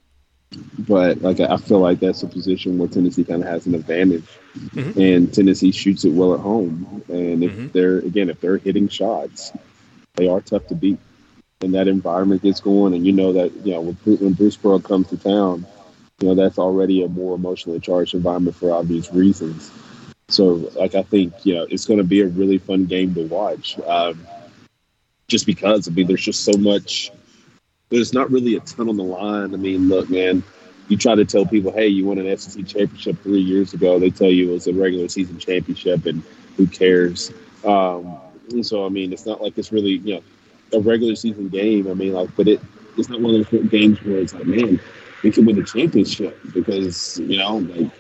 but 0.78 1.22
like 1.22 1.40
I 1.40 1.58
feel 1.58 1.80
like 1.80 2.00
that's 2.00 2.24
a 2.24 2.28
position 2.28 2.78
where 2.78 2.88
Tennessee 2.88 3.24
kind 3.24 3.42
of 3.42 3.50
has 3.50 3.66
an 3.66 3.76
advantage, 3.76 4.28
mm-hmm. 4.58 5.00
and 5.00 5.34
Tennessee 5.34 5.72
shoots 5.72 6.06
it 6.06 6.12
well 6.12 6.34
at 6.34 6.40
home. 6.40 7.04
And 7.08 7.44
if 7.44 7.52
mm-hmm. 7.52 7.68
they're 7.70 8.00
again, 8.00 8.30
if 8.30 8.40
they're 8.42 8.58
hitting 8.58 8.88
shots, 8.90 9.52
they 10.16 10.28
are 10.28 10.42
tough 10.42 10.68
to 10.68 10.76
beat. 10.76 11.00
And 11.62 11.76
that 11.76 11.88
environment 11.88 12.42
gets 12.42 12.60
going, 12.60 12.94
and 12.94 13.06
you 13.06 13.14
know 13.14 13.34
that 13.34 13.54
you 13.66 13.74
know 13.74 13.82
when, 13.82 14.18
when 14.18 14.34
Bruce 14.34 14.58
Pearl 14.58 14.80
comes 14.80 15.08
to 15.10 15.18
town, 15.18 15.66
you 16.20 16.28
know 16.28 16.36
that's 16.36 16.60
already 16.60 17.04
a 17.04 17.08
more 17.08 17.36
emotionally 17.36 17.80
charged 17.80 18.14
environment 18.14 18.56
for 18.56 18.72
obvious 18.72 19.12
reasons. 19.14 19.72
So, 20.34 20.72
like, 20.76 20.96
I 20.96 21.04
think 21.04 21.46
you 21.46 21.54
know 21.54 21.68
it's 21.70 21.86
going 21.86 22.00
to 22.00 22.04
be 22.04 22.22
a 22.22 22.28
really 22.28 22.58
fun 22.58 22.86
game 22.86 23.14
to 23.14 23.28
watch, 23.28 23.80
um, 23.82 24.26
just 25.28 25.46
because 25.46 25.88
I 25.88 25.92
mean, 25.92 26.08
there's 26.08 26.24
just 26.24 26.44
so 26.44 26.54
much. 26.58 27.12
There's 27.90 28.14
not 28.14 28.32
really 28.32 28.56
a 28.56 28.60
ton 28.62 28.90
on 28.90 28.98
the 28.98 29.04
line. 29.04 29.54
I 29.54 29.58
mean, 29.58 29.88
look, 29.88 30.10
man, 30.10 30.42
you 30.88 30.98
try 30.98 31.14
to 31.14 31.26
tell 31.26 31.46
people, 31.46 31.72
hey, 31.72 31.88
you 31.88 32.06
won 32.06 32.18
an 32.18 32.38
SEC 32.38 32.66
championship 32.66 33.22
three 33.22 33.42
years 33.42 33.76
ago. 33.76 34.00
They 34.00 34.10
tell 34.10 34.32
you 34.32 34.50
it 34.50 34.54
was 34.54 34.68
a 34.68 34.74
regular 34.74 35.08
season 35.08 35.38
championship, 35.38 36.08
and 36.08 36.24
who 36.58 36.66
cares? 36.66 37.32
Um, 37.64 38.18
so, 38.64 38.86
I 38.86 38.90
mean, 38.90 39.14
it's 39.14 39.28
not 39.28 39.40
like 39.40 39.58
it's 39.58 39.72
really 39.72 39.98
you 39.98 40.16
know 40.16 40.24
a 40.74 40.82
regular 40.82 41.16
season 41.16 41.50
game. 41.50 41.88
I 41.88 41.94
mean, 41.94 42.14
like, 42.14 42.36
but 42.36 42.48
it 42.48 42.60
it's 42.98 43.10
not 43.10 43.22
one 43.22 43.36
of 43.36 43.50
those 43.50 43.70
games 43.70 44.02
where 44.04 44.18
it's 44.18 44.34
like, 44.34 44.46
man, 44.46 44.80
we 45.24 45.32
could 45.32 45.46
win 45.46 45.56
the 45.56 45.64
championship 45.64 46.38
because 46.54 47.20
you 47.20 47.38
know, 47.38 47.58
like 47.58 47.92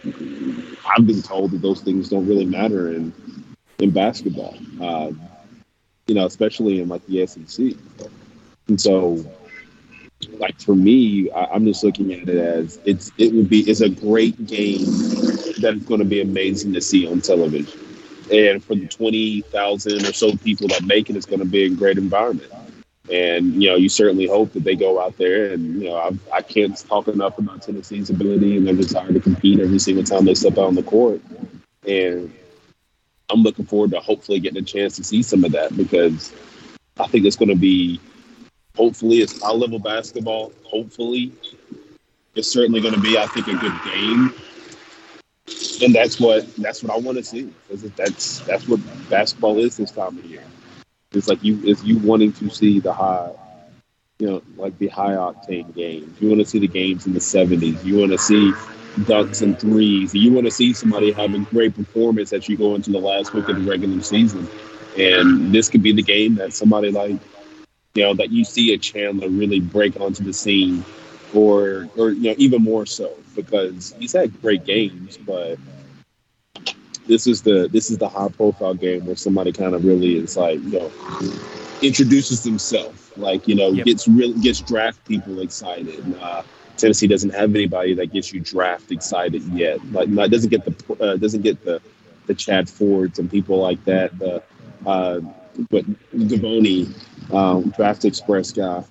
I've 0.85 1.07
been 1.07 1.21
told 1.21 1.51
that 1.51 1.61
those 1.61 1.81
things 1.81 2.09
don't 2.09 2.27
really 2.27 2.45
matter 2.45 2.93
in 2.93 3.13
in 3.79 3.91
basketball. 3.91 4.55
Uh, 4.81 5.11
you 6.07 6.15
know, 6.15 6.25
especially 6.25 6.81
in 6.81 6.89
like 6.89 7.05
the 7.07 7.25
SEC. 7.25 7.77
And 8.67 8.79
so, 8.79 9.23
like 10.33 10.59
for 10.59 10.75
me, 10.75 11.31
I, 11.31 11.55
am 11.55 11.65
just 11.65 11.83
looking 11.83 12.13
at 12.13 12.27
it 12.27 12.37
as 12.37 12.79
it's 12.85 13.11
it 13.17 13.33
would 13.33 13.49
be 13.49 13.61
it's 13.61 13.81
a 13.81 13.89
great 13.89 14.45
game 14.45 14.85
that 15.61 15.75
is 15.75 15.83
going 15.83 15.99
to 15.99 16.05
be 16.05 16.21
amazing 16.21 16.73
to 16.73 16.81
see 16.81 17.07
on 17.07 17.21
television. 17.21 17.79
And 18.31 18.63
for 18.63 18.75
the 18.75 18.87
twenty 18.87 19.41
thousand 19.41 20.05
or 20.05 20.13
so 20.13 20.35
people 20.37 20.67
that 20.69 20.83
make 20.83 21.09
it, 21.09 21.15
it's 21.15 21.25
going 21.25 21.39
to 21.39 21.45
be 21.45 21.63
a 21.63 21.69
great 21.69 21.97
environment. 21.97 22.51
And 23.11 23.61
you 23.61 23.69
know, 23.69 23.75
you 23.75 23.89
certainly 23.89 24.27
hope 24.27 24.53
that 24.53 24.63
they 24.63 24.75
go 24.75 25.01
out 25.01 25.17
there 25.17 25.51
and 25.51 25.81
you 25.81 25.89
know, 25.89 25.97
I've, 25.97 26.19
I 26.31 26.41
can 26.41 26.69
not 26.69 26.79
talk 26.87 27.07
enough 27.09 27.37
about 27.37 27.61
Tennessee's 27.61 28.09
ability 28.09 28.55
and 28.57 28.65
their 28.65 28.75
desire 28.75 29.11
to 29.11 29.19
compete 29.19 29.59
every 29.59 29.79
single 29.79 30.03
time 30.03 30.25
they 30.25 30.35
step 30.35 30.53
out 30.53 30.67
on 30.67 30.75
the 30.75 30.83
court. 30.83 31.21
And 31.85 32.33
I'm 33.29 33.41
looking 33.41 33.65
forward 33.65 33.91
to 33.91 33.99
hopefully 33.99 34.39
getting 34.39 34.61
a 34.61 34.65
chance 34.65 34.95
to 34.97 35.03
see 35.03 35.21
some 35.21 35.43
of 35.43 35.51
that 35.51 35.75
because 35.75 36.33
I 36.97 37.07
think 37.07 37.25
it's 37.25 37.35
going 37.35 37.49
to 37.49 37.55
be 37.55 37.99
hopefully 38.75 39.17
it's 39.17 39.41
high 39.41 39.51
level 39.51 39.79
basketball. 39.79 40.53
Hopefully, 40.63 41.33
it's 42.35 42.51
certainly 42.51 42.79
going 42.79 42.93
to 42.93 43.01
be 43.01 43.17
I 43.17 43.27
think 43.27 43.47
a 43.47 43.55
good 43.57 43.73
game. 43.83 44.33
And 45.83 45.93
that's 45.93 46.19
what 46.19 46.55
that's 46.55 46.83
what 46.83 46.93
I 46.93 46.97
want 46.99 47.17
to 47.17 47.23
see. 47.23 47.53
That's 47.69 48.39
that's 48.39 48.67
what 48.67 48.79
basketball 49.09 49.59
is 49.59 49.75
this 49.77 49.91
time 49.91 50.17
of 50.17 50.25
year. 50.25 50.43
It's 51.13 51.27
like 51.27 51.43
you 51.43 51.59
it's 51.63 51.83
you 51.83 51.97
wanting 51.99 52.33
to 52.33 52.49
see 52.49 52.79
the 52.79 52.93
high, 52.93 53.31
you 54.19 54.27
know, 54.27 54.41
like 54.57 54.77
the 54.79 54.87
high 54.87 55.13
octane 55.13 55.73
games. 55.75 56.19
You 56.21 56.29
want 56.29 56.41
to 56.41 56.45
see 56.45 56.59
the 56.59 56.67
games 56.67 57.05
in 57.05 57.13
the 57.13 57.19
'70s. 57.19 57.83
You 57.83 57.97
want 57.99 58.11
to 58.11 58.17
see 58.17 58.51
dunks 59.01 59.41
and 59.41 59.59
threes. 59.59 60.13
You 60.13 60.31
want 60.33 60.45
to 60.45 60.51
see 60.51 60.73
somebody 60.73 61.11
having 61.11 61.43
great 61.45 61.75
performance 61.75 62.33
as 62.33 62.47
you 62.47 62.57
go 62.57 62.75
into 62.75 62.91
the 62.91 62.99
last 62.99 63.33
week 63.33 63.47
of 63.49 63.55
the 63.55 63.69
regular 63.69 64.01
season. 64.01 64.47
And 64.97 65.53
this 65.53 65.69
could 65.69 65.81
be 65.81 65.93
the 65.93 66.03
game 66.03 66.35
that 66.35 66.53
somebody 66.53 66.91
like, 66.91 67.19
you 67.95 68.03
know, 68.03 68.13
that 68.15 68.31
you 68.31 68.43
see 68.45 68.73
a 68.73 68.77
Chandler 68.77 69.29
really 69.29 69.59
break 69.59 69.99
onto 69.99 70.23
the 70.23 70.33
scene, 70.33 70.83
or 71.33 71.87
or 71.97 72.11
you 72.11 72.29
know 72.29 72.35
even 72.37 72.61
more 72.61 72.85
so 72.85 73.11
because 73.35 73.93
he's 73.99 74.13
had 74.13 74.39
great 74.41 74.65
games, 74.65 75.17
but 75.17 75.57
this 77.07 77.27
is 77.27 77.41
the 77.41 77.67
this 77.71 77.89
is 77.91 77.97
the 77.97 78.07
high 78.07 78.29
profile 78.29 78.73
game 78.73 79.05
where 79.05 79.15
somebody 79.15 79.51
kind 79.51 79.75
of 79.75 79.83
really 79.85 80.17
is 80.17 80.37
like 80.37 80.59
you 80.63 80.79
know 80.79 80.91
introduces 81.81 82.43
themselves 82.43 83.11
like 83.17 83.47
you 83.47 83.55
know 83.55 83.71
yep. 83.71 83.85
gets 83.85 84.07
really 84.07 84.39
gets 84.41 84.61
draft 84.61 85.03
people 85.05 85.39
excited. 85.41 86.03
Uh, 86.21 86.43
tennessee 86.77 87.07
doesn't 87.07 87.31
have 87.31 87.53
anybody 87.55 87.93
that 87.93 88.07
gets 88.07 88.33
you 88.33 88.39
draft 88.39 88.91
excited 88.91 89.43
yet. 89.49 89.83
Like 89.91 90.09
not, 90.09 90.29
doesn't 90.29 90.49
get 90.49 90.65
the 90.65 91.03
uh, 91.03 91.17
doesn't 91.17 91.41
get 91.41 91.63
the 91.63 91.81
the 92.27 92.33
chad 92.33 92.69
fords 92.69 93.19
and 93.19 93.29
people 93.29 93.57
like 93.57 93.83
that 93.85 94.17
the 94.17 94.41
uh, 94.85 95.19
but 95.69 95.85
Givony, 96.13 96.91
um, 97.31 97.69
draft 97.71 98.05
express 98.05 98.51
guy. 98.51 98.83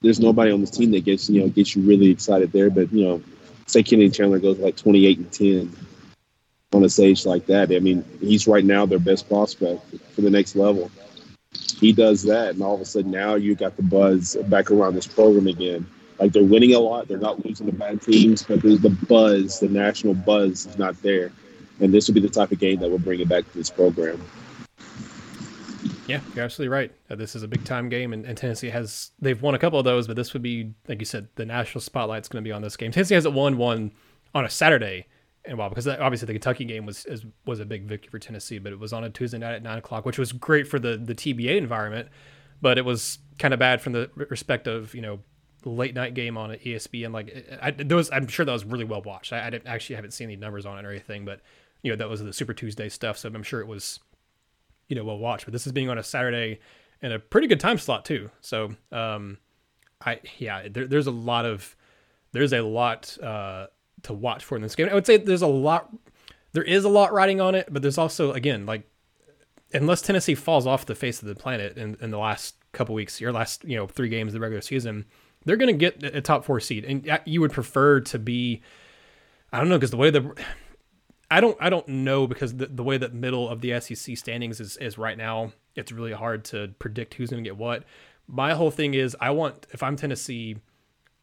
There's 0.00 0.18
nobody 0.18 0.50
on 0.50 0.62
this 0.62 0.70
team 0.70 0.92
that 0.92 1.04
gets 1.04 1.28
you 1.28 1.42
know 1.42 1.48
gets 1.48 1.76
you 1.76 1.82
really 1.82 2.10
excited 2.10 2.52
there 2.52 2.70
but 2.70 2.92
you 2.92 3.04
know 3.04 3.22
say 3.66 3.82
kenny 3.82 4.10
chandler 4.10 4.40
goes 4.40 4.58
like 4.58 4.76
28 4.76 5.18
and 5.18 5.32
10 5.32 5.76
on 6.72 6.84
a 6.84 6.88
stage 6.88 7.26
like 7.26 7.46
that. 7.46 7.72
I 7.72 7.80
mean, 7.80 8.04
he's 8.20 8.46
right 8.46 8.64
now 8.64 8.86
their 8.86 8.98
best 8.98 9.28
prospect 9.28 9.82
for 10.14 10.20
the 10.20 10.30
next 10.30 10.54
level. 10.56 10.90
he 11.52 11.92
does 11.92 12.22
that, 12.22 12.50
and 12.50 12.62
all 12.62 12.74
of 12.74 12.80
a 12.80 12.84
sudden 12.84 13.10
now 13.10 13.34
you 13.34 13.54
got 13.54 13.76
the 13.76 13.82
buzz 13.82 14.36
back 14.46 14.70
around 14.70 14.94
this 14.94 15.06
program 15.06 15.46
again. 15.46 15.86
Like 16.18 16.32
they're 16.32 16.44
winning 16.44 16.74
a 16.74 16.78
lot, 16.78 17.08
they're 17.08 17.18
not 17.18 17.44
losing 17.44 17.66
to 17.66 17.72
bad 17.72 18.02
teams, 18.02 18.42
but 18.42 18.62
the, 18.62 18.76
the 18.76 18.90
buzz, 18.90 19.58
the 19.58 19.68
national 19.68 20.14
buzz, 20.14 20.66
is 20.66 20.78
not 20.78 21.00
there. 21.02 21.32
And 21.80 21.94
this 21.94 22.08
would 22.08 22.14
be 22.14 22.20
the 22.20 22.28
type 22.28 22.52
of 22.52 22.58
game 22.58 22.78
that 22.80 22.90
will 22.90 22.98
bring 22.98 23.20
it 23.20 23.28
back 23.28 23.50
to 23.50 23.58
this 23.58 23.70
program. 23.70 24.22
Yeah, 26.06 26.20
you're 26.34 26.44
absolutely 26.44 26.68
right. 26.68 26.92
Uh, 27.08 27.14
this 27.14 27.34
is 27.34 27.42
a 27.42 27.48
big 27.48 27.64
time 27.64 27.88
game, 27.88 28.12
and, 28.12 28.26
and, 28.26 28.36
Tennessee 28.36 28.68
has 28.68 29.12
they've 29.20 29.40
won 29.40 29.54
a 29.54 29.58
couple 29.58 29.78
of 29.78 29.84
those, 29.84 30.06
but 30.06 30.16
this 30.16 30.32
would 30.34 30.42
be 30.42 30.74
like 30.88 31.00
you 31.00 31.06
said, 31.06 31.28
the 31.36 31.46
national 31.46 31.80
spotlight's 31.80 32.28
going 32.28 32.44
to 32.44 32.48
be 32.48 32.52
on 32.52 32.62
this 32.62 32.76
game. 32.76 32.90
Tennessee 32.92 33.14
hasn't 33.14 33.34
won 33.34 33.56
one 33.56 33.92
on 34.34 34.44
a 34.44 34.50
Saturday 34.50 35.06
in 35.50 35.54
a 35.54 35.56
while 35.56 35.68
because 35.68 35.88
obviously 35.88 36.26
the 36.26 36.32
Kentucky 36.32 36.64
game 36.64 36.86
was 36.86 37.06
was 37.44 37.58
a 37.58 37.64
big 37.64 37.82
victory 37.82 38.08
for 38.08 38.20
Tennessee, 38.20 38.58
but 38.58 38.72
it 38.72 38.78
was 38.78 38.92
on 38.92 39.02
a 39.02 39.10
Tuesday 39.10 39.36
night 39.36 39.54
at 39.54 39.62
nine 39.64 39.78
o'clock, 39.78 40.06
which 40.06 40.18
was 40.18 40.30
great 40.30 40.68
for 40.68 40.78
the 40.78 40.96
the 40.96 41.14
TBA 41.14 41.56
environment, 41.56 42.08
but 42.62 42.78
it 42.78 42.84
was 42.84 43.18
kind 43.38 43.52
of 43.52 43.58
bad 43.58 43.82
from 43.82 43.92
the 43.92 44.08
respect 44.14 44.68
of 44.68 44.94
you 44.94 45.02
know 45.02 45.18
late 45.64 45.92
night 45.92 46.14
game 46.14 46.38
on 46.38 46.50
ESPN. 46.50 47.12
Like 47.12 47.58
I, 47.60 47.74
was, 47.92 48.10
I'm 48.12 48.28
sure 48.28 48.46
that 48.46 48.52
was 48.52 48.64
really 48.64 48.84
well 48.84 49.02
watched. 49.02 49.32
I, 49.32 49.48
I 49.48 49.50
didn't 49.50 49.66
actually 49.66 49.96
haven't 49.96 50.12
seen 50.12 50.28
any 50.28 50.36
numbers 50.36 50.64
on 50.66 50.78
it 50.78 50.86
or 50.86 50.90
anything, 50.90 51.24
but 51.24 51.40
you 51.82 51.90
know 51.90 51.96
that 51.96 52.08
was 52.08 52.22
the 52.22 52.32
Super 52.32 52.54
Tuesday 52.54 52.88
stuff, 52.88 53.18
so 53.18 53.28
I'm 53.28 53.42
sure 53.42 53.60
it 53.60 53.66
was 53.66 53.98
you 54.88 54.94
know 54.94 55.02
well 55.02 55.18
watched. 55.18 55.46
But 55.46 55.52
this 55.52 55.66
is 55.66 55.72
being 55.72 55.88
on 55.88 55.98
a 55.98 56.04
Saturday 56.04 56.60
and 57.02 57.12
a 57.12 57.18
pretty 57.18 57.48
good 57.48 57.60
time 57.60 57.78
slot 57.78 58.04
too. 58.04 58.30
So 58.40 58.76
um, 58.92 59.38
I 60.00 60.20
yeah, 60.38 60.68
there, 60.68 60.86
there's 60.86 61.08
a 61.08 61.12
lot 61.12 61.44
of 61.44 61.74
there's 62.30 62.52
a 62.52 62.60
lot 62.60 63.18
uh, 63.20 63.66
to 64.02 64.12
watch 64.12 64.44
for 64.44 64.56
in 64.56 64.62
this 64.62 64.74
game. 64.74 64.88
I 64.90 64.94
would 64.94 65.06
say 65.06 65.16
there's 65.16 65.42
a 65.42 65.46
lot 65.46 65.90
there 66.52 66.64
is 66.64 66.84
a 66.84 66.88
lot 66.88 67.12
riding 67.12 67.40
on 67.40 67.54
it, 67.54 67.68
but 67.70 67.82
there's 67.82 67.98
also 67.98 68.32
again 68.32 68.66
like 68.66 68.88
unless 69.72 70.02
Tennessee 70.02 70.34
falls 70.34 70.66
off 70.66 70.86
the 70.86 70.94
face 70.94 71.22
of 71.22 71.28
the 71.28 71.34
planet 71.34 71.76
in, 71.76 71.96
in 72.00 72.10
the 72.10 72.18
last 72.18 72.56
couple 72.72 72.94
weeks, 72.94 73.20
your 73.20 73.32
last 73.32 73.64
you 73.64 73.76
know 73.76 73.86
three 73.86 74.08
games 74.08 74.30
of 74.30 74.34
the 74.34 74.40
regular 74.40 74.60
season, 74.60 75.06
they're 75.44 75.56
going 75.56 75.72
to 75.72 75.90
get 75.90 76.02
a 76.02 76.20
top 76.20 76.44
four 76.44 76.60
seed, 76.60 76.84
and 76.84 77.08
uh, 77.08 77.18
you 77.24 77.40
would 77.40 77.52
prefer 77.52 78.00
to 78.00 78.18
be. 78.18 78.62
I 79.52 79.58
don't 79.58 79.68
know 79.68 79.78
because 79.78 79.90
the 79.90 79.96
way 79.96 80.10
the 80.10 80.34
I 81.30 81.40
don't 81.40 81.56
I 81.60 81.70
don't 81.70 81.86
know 81.88 82.26
because 82.26 82.56
the, 82.56 82.66
the 82.66 82.82
way 82.82 82.98
that 82.98 83.14
middle 83.14 83.48
of 83.48 83.60
the 83.60 83.80
SEC 83.80 84.16
standings 84.16 84.60
is 84.60 84.76
is 84.76 84.98
right 84.98 85.16
now, 85.16 85.52
it's 85.74 85.92
really 85.92 86.12
hard 86.12 86.44
to 86.46 86.74
predict 86.78 87.14
who's 87.14 87.30
going 87.30 87.42
to 87.42 87.48
get 87.48 87.56
what. 87.56 87.84
My 88.26 88.54
whole 88.54 88.70
thing 88.70 88.94
is 88.94 89.16
I 89.20 89.30
want 89.30 89.66
if 89.70 89.82
I'm 89.82 89.96
Tennessee, 89.96 90.56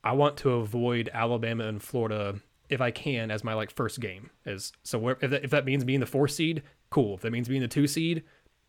I 0.03 0.13
want 0.13 0.37
to 0.37 0.51
avoid 0.51 1.09
Alabama 1.13 1.67
and 1.67 1.81
Florida 1.81 2.39
if 2.69 2.81
I 2.81 2.91
can 2.91 3.31
as 3.31 3.43
my 3.43 3.53
like 3.53 3.71
first 3.71 3.99
game. 3.99 4.29
Is 4.45 4.73
so 4.83 4.99
where, 4.99 5.17
if 5.21 5.31
that, 5.31 5.43
if 5.43 5.51
that 5.51 5.65
means 5.65 5.83
being 5.83 5.99
the 5.99 6.05
four 6.05 6.27
seed, 6.27 6.63
cool. 6.89 7.15
If 7.15 7.21
that 7.21 7.31
means 7.31 7.47
being 7.47 7.61
the 7.61 7.67
two 7.67 7.87
seed, 7.87 8.23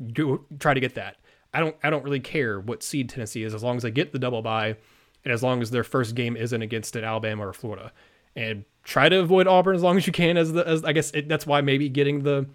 do 0.06 0.44
try 0.58 0.74
to 0.74 0.80
get 0.80 0.94
that. 0.94 1.16
I 1.52 1.60
don't 1.60 1.76
I 1.82 1.90
don't 1.90 2.04
really 2.04 2.20
care 2.20 2.60
what 2.60 2.82
seed 2.82 3.08
Tennessee 3.08 3.42
is 3.42 3.54
as 3.54 3.62
long 3.62 3.76
as 3.76 3.84
I 3.84 3.90
get 3.90 4.12
the 4.12 4.18
double 4.18 4.42
bye, 4.42 4.76
and 5.24 5.32
as 5.32 5.42
long 5.42 5.62
as 5.62 5.70
their 5.70 5.84
first 5.84 6.14
game 6.14 6.36
isn't 6.36 6.62
against 6.62 6.96
an 6.96 7.04
Alabama 7.04 7.46
or 7.46 7.52
Florida, 7.52 7.92
and 8.36 8.64
try 8.84 9.08
to 9.08 9.20
avoid 9.20 9.46
Auburn 9.46 9.74
as 9.74 9.82
long 9.82 9.96
as 9.96 10.06
you 10.06 10.12
can. 10.12 10.36
As 10.36 10.52
the 10.52 10.66
as 10.66 10.84
I 10.84 10.92
guess 10.92 11.10
it, 11.12 11.28
that's 11.28 11.46
why 11.46 11.60
maybe 11.60 11.88
getting 11.88 12.22
the 12.22 12.46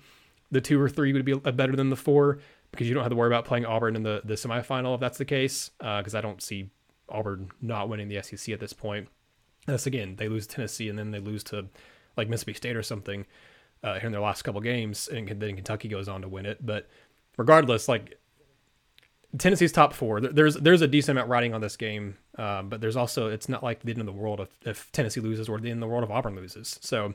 the 0.52 0.62
two 0.62 0.80
or 0.80 0.88
three 0.88 1.14
would 1.14 1.26
be 1.26 1.34
better 1.34 1.76
than 1.76 1.90
the 1.90 1.96
four 1.96 2.40
because 2.72 2.88
you 2.88 2.94
don't 2.94 3.04
have 3.04 3.12
to 3.12 3.16
worry 3.16 3.28
about 3.28 3.46
playing 3.46 3.66
Auburn 3.66 3.96
in 3.96 4.04
the 4.04 4.22
the 4.24 4.36
semifinal 4.36 4.94
if 4.94 5.00
that's 5.00 5.18
the 5.18 5.26
case. 5.26 5.72
Because 5.80 6.16
uh, 6.16 6.20
I 6.20 6.22
don't 6.22 6.42
see 6.42 6.70
Auburn 7.10 7.52
not 7.62 7.90
winning 7.90 8.08
the 8.08 8.22
SEC 8.22 8.54
at 8.54 8.60
this 8.60 8.74
point. 8.74 9.10
That's 9.66 9.88
again, 9.88 10.16
they 10.18 10.28
lose 10.28 10.48
Tennessee 10.48 10.90
and 10.90 10.98
then 11.00 11.12
they 11.12 11.20
lose 11.20 11.44
to 11.46 11.68
like 12.18 12.30
Mississippi 12.30 12.54
State 12.54 12.76
or 12.76 12.84
something 12.84 13.26
uh, 13.84 13.96
here 13.96 14.06
in 14.06 14.12
their 14.12 14.22
last 14.22 14.44
couple 14.44 14.62
games, 14.62 15.08
and 15.08 15.28
then 15.28 15.56
Kentucky 15.56 15.88
goes 15.88 16.08
on 16.08 16.22
to 16.22 16.28
win 16.28 16.46
it. 16.46 16.66
But 16.66 16.88
regardless, 17.38 17.88
like 17.88 18.20
Tennessee's 19.38 19.72
top 19.72 19.94
four, 19.94 20.22
there's 20.22 20.56
there's 20.56 20.82
a 20.82 20.88
decent 20.88 21.18
amount 21.18 21.30
riding 21.30 21.54
on 21.54 21.62
this 21.62 21.76
game, 21.76 22.18
um, 22.38 22.70
but 22.70 22.82
there's 22.82 22.96
also 22.96 23.28
it's 23.28 23.50
not 23.50 23.64
like 23.64 23.82
the 23.82 23.92
end 23.92 24.00
of 24.00 24.06
the 24.06 24.12
world 24.12 24.40
if, 24.40 24.50
if 24.66 24.92
Tennessee 24.92 25.22
loses 25.22 25.50
or 25.50 25.60
the 25.60 25.70
end 25.70 25.84
of 25.84 25.88
the 25.90 25.92
world 25.92 26.04
if 26.04 26.12
Auburn 26.12 26.36
loses. 26.36 26.80
So 26.82 27.14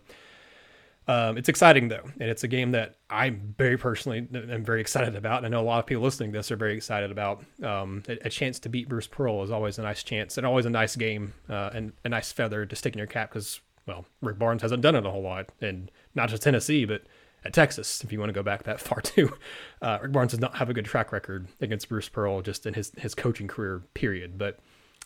um, 1.09 1.39
it's 1.39 1.49
exciting 1.49 1.89
though, 1.89 2.05
and 2.21 2.31
it's 2.31 2.45
a 2.45 2.49
game 2.49 2.73
that 2.73 2.97
I'm 3.09 3.55
very 3.57 3.79
personally 3.79 4.29
am 4.33 4.63
very 4.63 4.83
excited 4.83 5.17
about. 5.17 5.39
And 5.39 5.47
I 5.47 5.49
know 5.49 5.63
a 5.63 5.65
lot 5.65 5.79
of 5.79 5.87
people 5.87 6.03
listening 6.03 6.33
to 6.33 6.39
this 6.39 6.51
are 6.53 6.57
very 6.57 6.77
excited 6.77 7.11
about. 7.11 7.43
Um, 7.63 8.03
a, 8.09 8.27
a, 8.27 8.29
chance 8.29 8.59
to 8.61 8.69
beat 8.69 8.91
Bruce 8.91 9.07
Pearl 9.07 9.43
is 9.43 9.51
always 9.51 9.79
a 9.79 9.83
nice 9.83 10.03
chance, 10.03 10.37
and 10.37 10.47
always 10.47 10.67
a 10.67 10.71
nice 10.71 10.97
game 10.97 11.33
uh, 11.49 11.71
and 11.73 11.95
a 12.05 12.11
nice 12.11 12.31
feather 12.31 12.67
to 12.67 12.77
stick 12.77 12.93
in 12.93 12.99
your 12.99 13.07
cap 13.07 13.31
because 13.31 13.61
well, 13.87 14.05
Rick 14.21 14.39
Barnes 14.39 14.61
hasn't 14.61 14.83
done 14.83 14.95
it 14.95 15.07
a 15.07 15.11
whole 15.11 15.23
lot, 15.23 15.49
and 15.63 15.91
not 16.15 16.29
just 16.29 16.43
Tennessee, 16.43 16.85
but 16.85 17.05
at 17.43 17.55
Texas, 17.55 18.05
if 18.05 18.13
you 18.13 18.19
want 18.19 18.29
to 18.29 18.35
go 18.35 18.43
back 18.43 18.65
that 18.65 18.81
far 18.81 19.01
too. 19.01 19.33
Uh, 19.81 19.99
Rick 20.03 20.13
Barnes 20.13 20.33
does 20.33 20.41
not 20.41 20.57
have 20.57 20.69
a 20.69 20.75
good 20.75 20.85
track 20.85 21.11
record 21.11 21.49
against 21.61 21.89
Bruce 21.89 22.09
Pearl 22.09 22.43
just 22.43 22.67
in 22.67 22.75
his 22.75 22.93
his 22.99 23.15
coaching 23.15 23.49
career 23.49 23.83
period, 23.95 24.37
but 24.37 24.59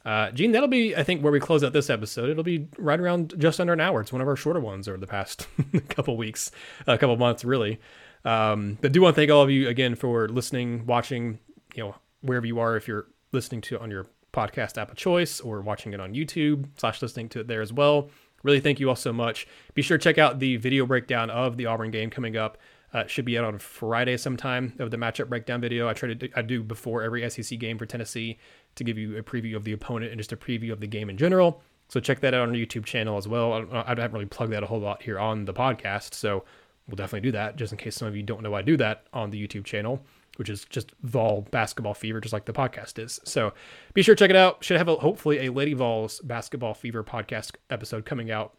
uh, 0.04 0.30
Gene, 0.32 0.52
that'll 0.52 0.68
be, 0.68 0.96
I 0.96 1.02
think, 1.02 1.22
where 1.22 1.32
we 1.32 1.40
close 1.40 1.62
out 1.62 1.72
this 1.72 1.88
episode. 1.88 2.28
It'll 2.28 2.42
be 2.42 2.68
right 2.78 2.98
around 2.98 3.34
just 3.38 3.60
under 3.60 3.72
an 3.72 3.80
hour. 3.80 4.00
It's 4.00 4.12
one 4.12 4.20
of 4.20 4.28
our 4.28 4.36
shorter 4.36 4.60
ones 4.60 4.88
over 4.88 4.98
the 4.98 5.06
past 5.06 5.46
couple 5.88 6.16
weeks, 6.16 6.50
a 6.86 6.98
couple 6.98 7.16
months, 7.16 7.44
really. 7.44 7.80
Um, 8.24 8.78
but 8.80 8.92
do 8.92 9.02
want 9.02 9.14
to 9.14 9.20
thank 9.20 9.30
all 9.30 9.42
of 9.42 9.50
you 9.50 9.68
again 9.68 9.94
for 9.94 10.28
listening, 10.28 10.86
watching, 10.86 11.38
you 11.74 11.84
know, 11.84 11.94
wherever 12.20 12.46
you 12.46 12.58
are, 12.58 12.76
if 12.76 12.88
you're 12.88 13.06
listening 13.32 13.60
to 13.62 13.76
it 13.76 13.80
on 13.80 13.90
your 13.90 14.06
podcast 14.32 14.78
app 14.78 14.90
of 14.90 14.96
choice 14.96 15.40
or 15.40 15.60
watching 15.60 15.92
it 15.92 16.00
on 16.00 16.14
YouTube 16.14 16.66
slash 16.76 17.02
listening 17.02 17.28
to 17.30 17.40
it 17.40 17.48
there 17.48 17.60
as 17.60 17.72
well. 17.72 18.10
Really 18.42 18.60
thank 18.60 18.80
you 18.80 18.88
all 18.88 18.96
so 18.96 19.12
much. 19.12 19.46
Be 19.74 19.82
sure 19.82 19.98
to 19.98 20.02
check 20.02 20.18
out 20.18 20.40
the 20.40 20.56
video 20.56 20.84
breakdown 20.86 21.30
of 21.30 21.56
the 21.56 21.66
Auburn 21.66 21.90
game 21.90 22.10
coming 22.10 22.36
up. 22.36 22.58
Uh, 22.92 23.06
should 23.06 23.24
be 23.24 23.38
out 23.38 23.44
on 23.44 23.58
Friday 23.58 24.16
sometime 24.18 24.74
of 24.78 24.90
the 24.90 24.98
matchup 24.98 25.28
breakdown 25.28 25.62
video. 25.62 25.88
I 25.88 25.94
try 25.94 26.08
to 26.08 26.14
do, 26.14 26.28
I 26.36 26.42
do 26.42 26.62
before 26.62 27.02
every 27.02 27.28
SEC 27.30 27.58
game 27.58 27.78
for 27.78 27.86
Tennessee 27.86 28.38
to 28.74 28.84
give 28.84 28.98
you 28.98 29.16
a 29.18 29.22
preview 29.22 29.56
of 29.56 29.64
the 29.64 29.72
opponent 29.72 30.12
and 30.12 30.20
just 30.20 30.32
a 30.32 30.36
preview 30.36 30.72
of 30.72 30.80
the 30.80 30.86
game 30.86 31.10
in 31.10 31.16
general. 31.16 31.62
So 31.88 32.00
check 32.00 32.20
that 32.20 32.32
out 32.32 32.42
on 32.42 32.50
our 32.50 32.54
YouTube 32.54 32.84
channel 32.84 33.18
as 33.18 33.28
well. 33.28 33.52
I, 33.52 33.82
I 33.82 33.88
haven't 33.88 34.12
really 34.12 34.26
plugged 34.26 34.52
that 34.52 34.62
a 34.62 34.66
whole 34.66 34.80
lot 34.80 35.02
here 35.02 35.18
on 35.18 35.44
the 35.44 35.52
podcast, 35.52 36.14
so 36.14 36.44
we'll 36.88 36.96
definitely 36.96 37.28
do 37.28 37.32
that 37.32 37.56
just 37.56 37.72
in 37.72 37.78
case 37.78 37.96
some 37.96 38.08
of 38.08 38.16
you 38.16 38.22
don't 38.22 38.42
know 38.42 38.54
I 38.54 38.62
do 38.62 38.76
that 38.78 39.06
on 39.12 39.30
the 39.30 39.46
YouTube 39.46 39.64
channel, 39.64 40.04
which 40.36 40.48
is 40.48 40.64
just 40.64 40.92
Vol 41.02 41.46
Basketball 41.50 41.94
Fever, 41.94 42.20
just 42.20 42.32
like 42.32 42.46
the 42.46 42.52
podcast 42.52 42.98
is. 42.98 43.20
So 43.24 43.52
be 43.94 44.02
sure 44.02 44.14
to 44.14 44.18
check 44.18 44.30
it 44.30 44.36
out. 44.36 44.64
Should 44.64 44.78
have 44.78 44.88
a, 44.88 44.96
hopefully 44.96 45.46
a 45.46 45.52
Lady 45.52 45.74
Vols 45.74 46.20
Basketball 46.20 46.74
Fever 46.74 47.04
podcast 47.04 47.56
episode 47.68 48.06
coming 48.06 48.30
out 48.30 48.54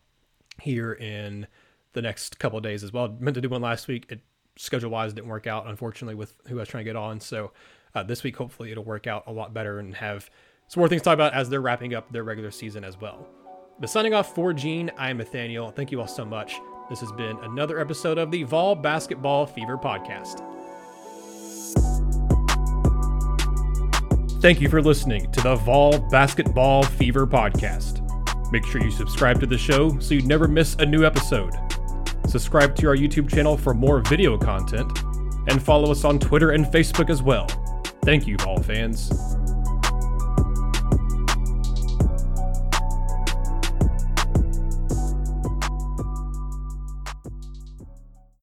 here 0.61 0.93
in 0.93 1.47
the 1.93 2.01
next 2.01 2.37
couple 2.39 2.57
of 2.57 2.63
days 2.63 2.83
as 2.83 2.93
well. 2.93 3.05
I 3.05 3.23
meant 3.23 3.35
to 3.35 3.41
do 3.41 3.49
one 3.49 3.61
last 3.61 3.87
week. 3.87 4.05
It 4.09 4.21
schedule 4.57 4.91
wise 4.91 5.13
didn't 5.13 5.27
work 5.27 5.47
out, 5.47 5.67
unfortunately, 5.67 6.15
with 6.15 6.35
who 6.47 6.57
I 6.57 6.59
was 6.59 6.69
trying 6.69 6.85
to 6.85 6.89
get 6.89 6.95
on. 6.95 7.19
So 7.19 7.51
uh, 7.95 8.03
this 8.03 8.23
week, 8.23 8.35
hopefully, 8.37 8.71
it'll 8.71 8.83
work 8.83 9.07
out 9.07 9.23
a 9.27 9.31
lot 9.31 9.53
better 9.53 9.79
and 9.79 9.95
have 9.95 10.29
some 10.67 10.81
more 10.81 10.87
things 10.87 11.01
to 11.01 11.05
talk 11.05 11.13
about 11.13 11.33
as 11.33 11.49
they're 11.49 11.61
wrapping 11.61 11.93
up 11.93 12.11
their 12.11 12.23
regular 12.23 12.51
season 12.51 12.83
as 12.83 12.99
well. 12.99 13.27
But 13.79 13.89
signing 13.89 14.13
off 14.13 14.33
for 14.33 14.53
Gene, 14.53 14.91
I'm 14.97 15.17
Nathanael. 15.17 15.71
Thank 15.71 15.91
you 15.91 15.99
all 15.99 16.07
so 16.07 16.25
much. 16.25 16.59
This 16.89 16.99
has 16.99 17.11
been 17.11 17.37
another 17.39 17.79
episode 17.79 18.17
of 18.17 18.31
the 18.31 18.43
Vol 18.43 18.75
Basketball 18.75 19.45
Fever 19.45 19.77
Podcast. 19.77 20.41
Thank 24.41 24.59
you 24.59 24.69
for 24.69 24.81
listening 24.81 25.31
to 25.31 25.41
the 25.41 25.55
Vol 25.55 25.99
Basketball 26.09 26.83
Fever 26.83 27.25
Podcast. 27.25 28.01
Make 28.51 28.65
sure 28.65 28.83
you 28.83 28.91
subscribe 28.91 29.39
to 29.39 29.45
the 29.45 29.57
show 29.57 29.97
so 29.99 30.13
you 30.13 30.21
never 30.23 30.47
miss 30.47 30.75
a 30.75 30.85
new 30.85 31.05
episode. 31.05 31.53
Subscribe 32.27 32.75
to 32.75 32.87
our 32.87 32.95
YouTube 32.95 33.29
channel 33.29 33.57
for 33.57 33.73
more 33.73 34.01
video 34.01 34.37
content, 34.37 34.91
and 35.47 35.61
follow 35.61 35.91
us 35.91 36.03
on 36.03 36.19
Twitter 36.19 36.51
and 36.51 36.65
Facebook 36.65 37.09
as 37.09 37.23
well. 37.23 37.47
Thank 38.03 38.27
you, 38.27 38.35
Vol 38.37 38.61
fans. 38.61 39.32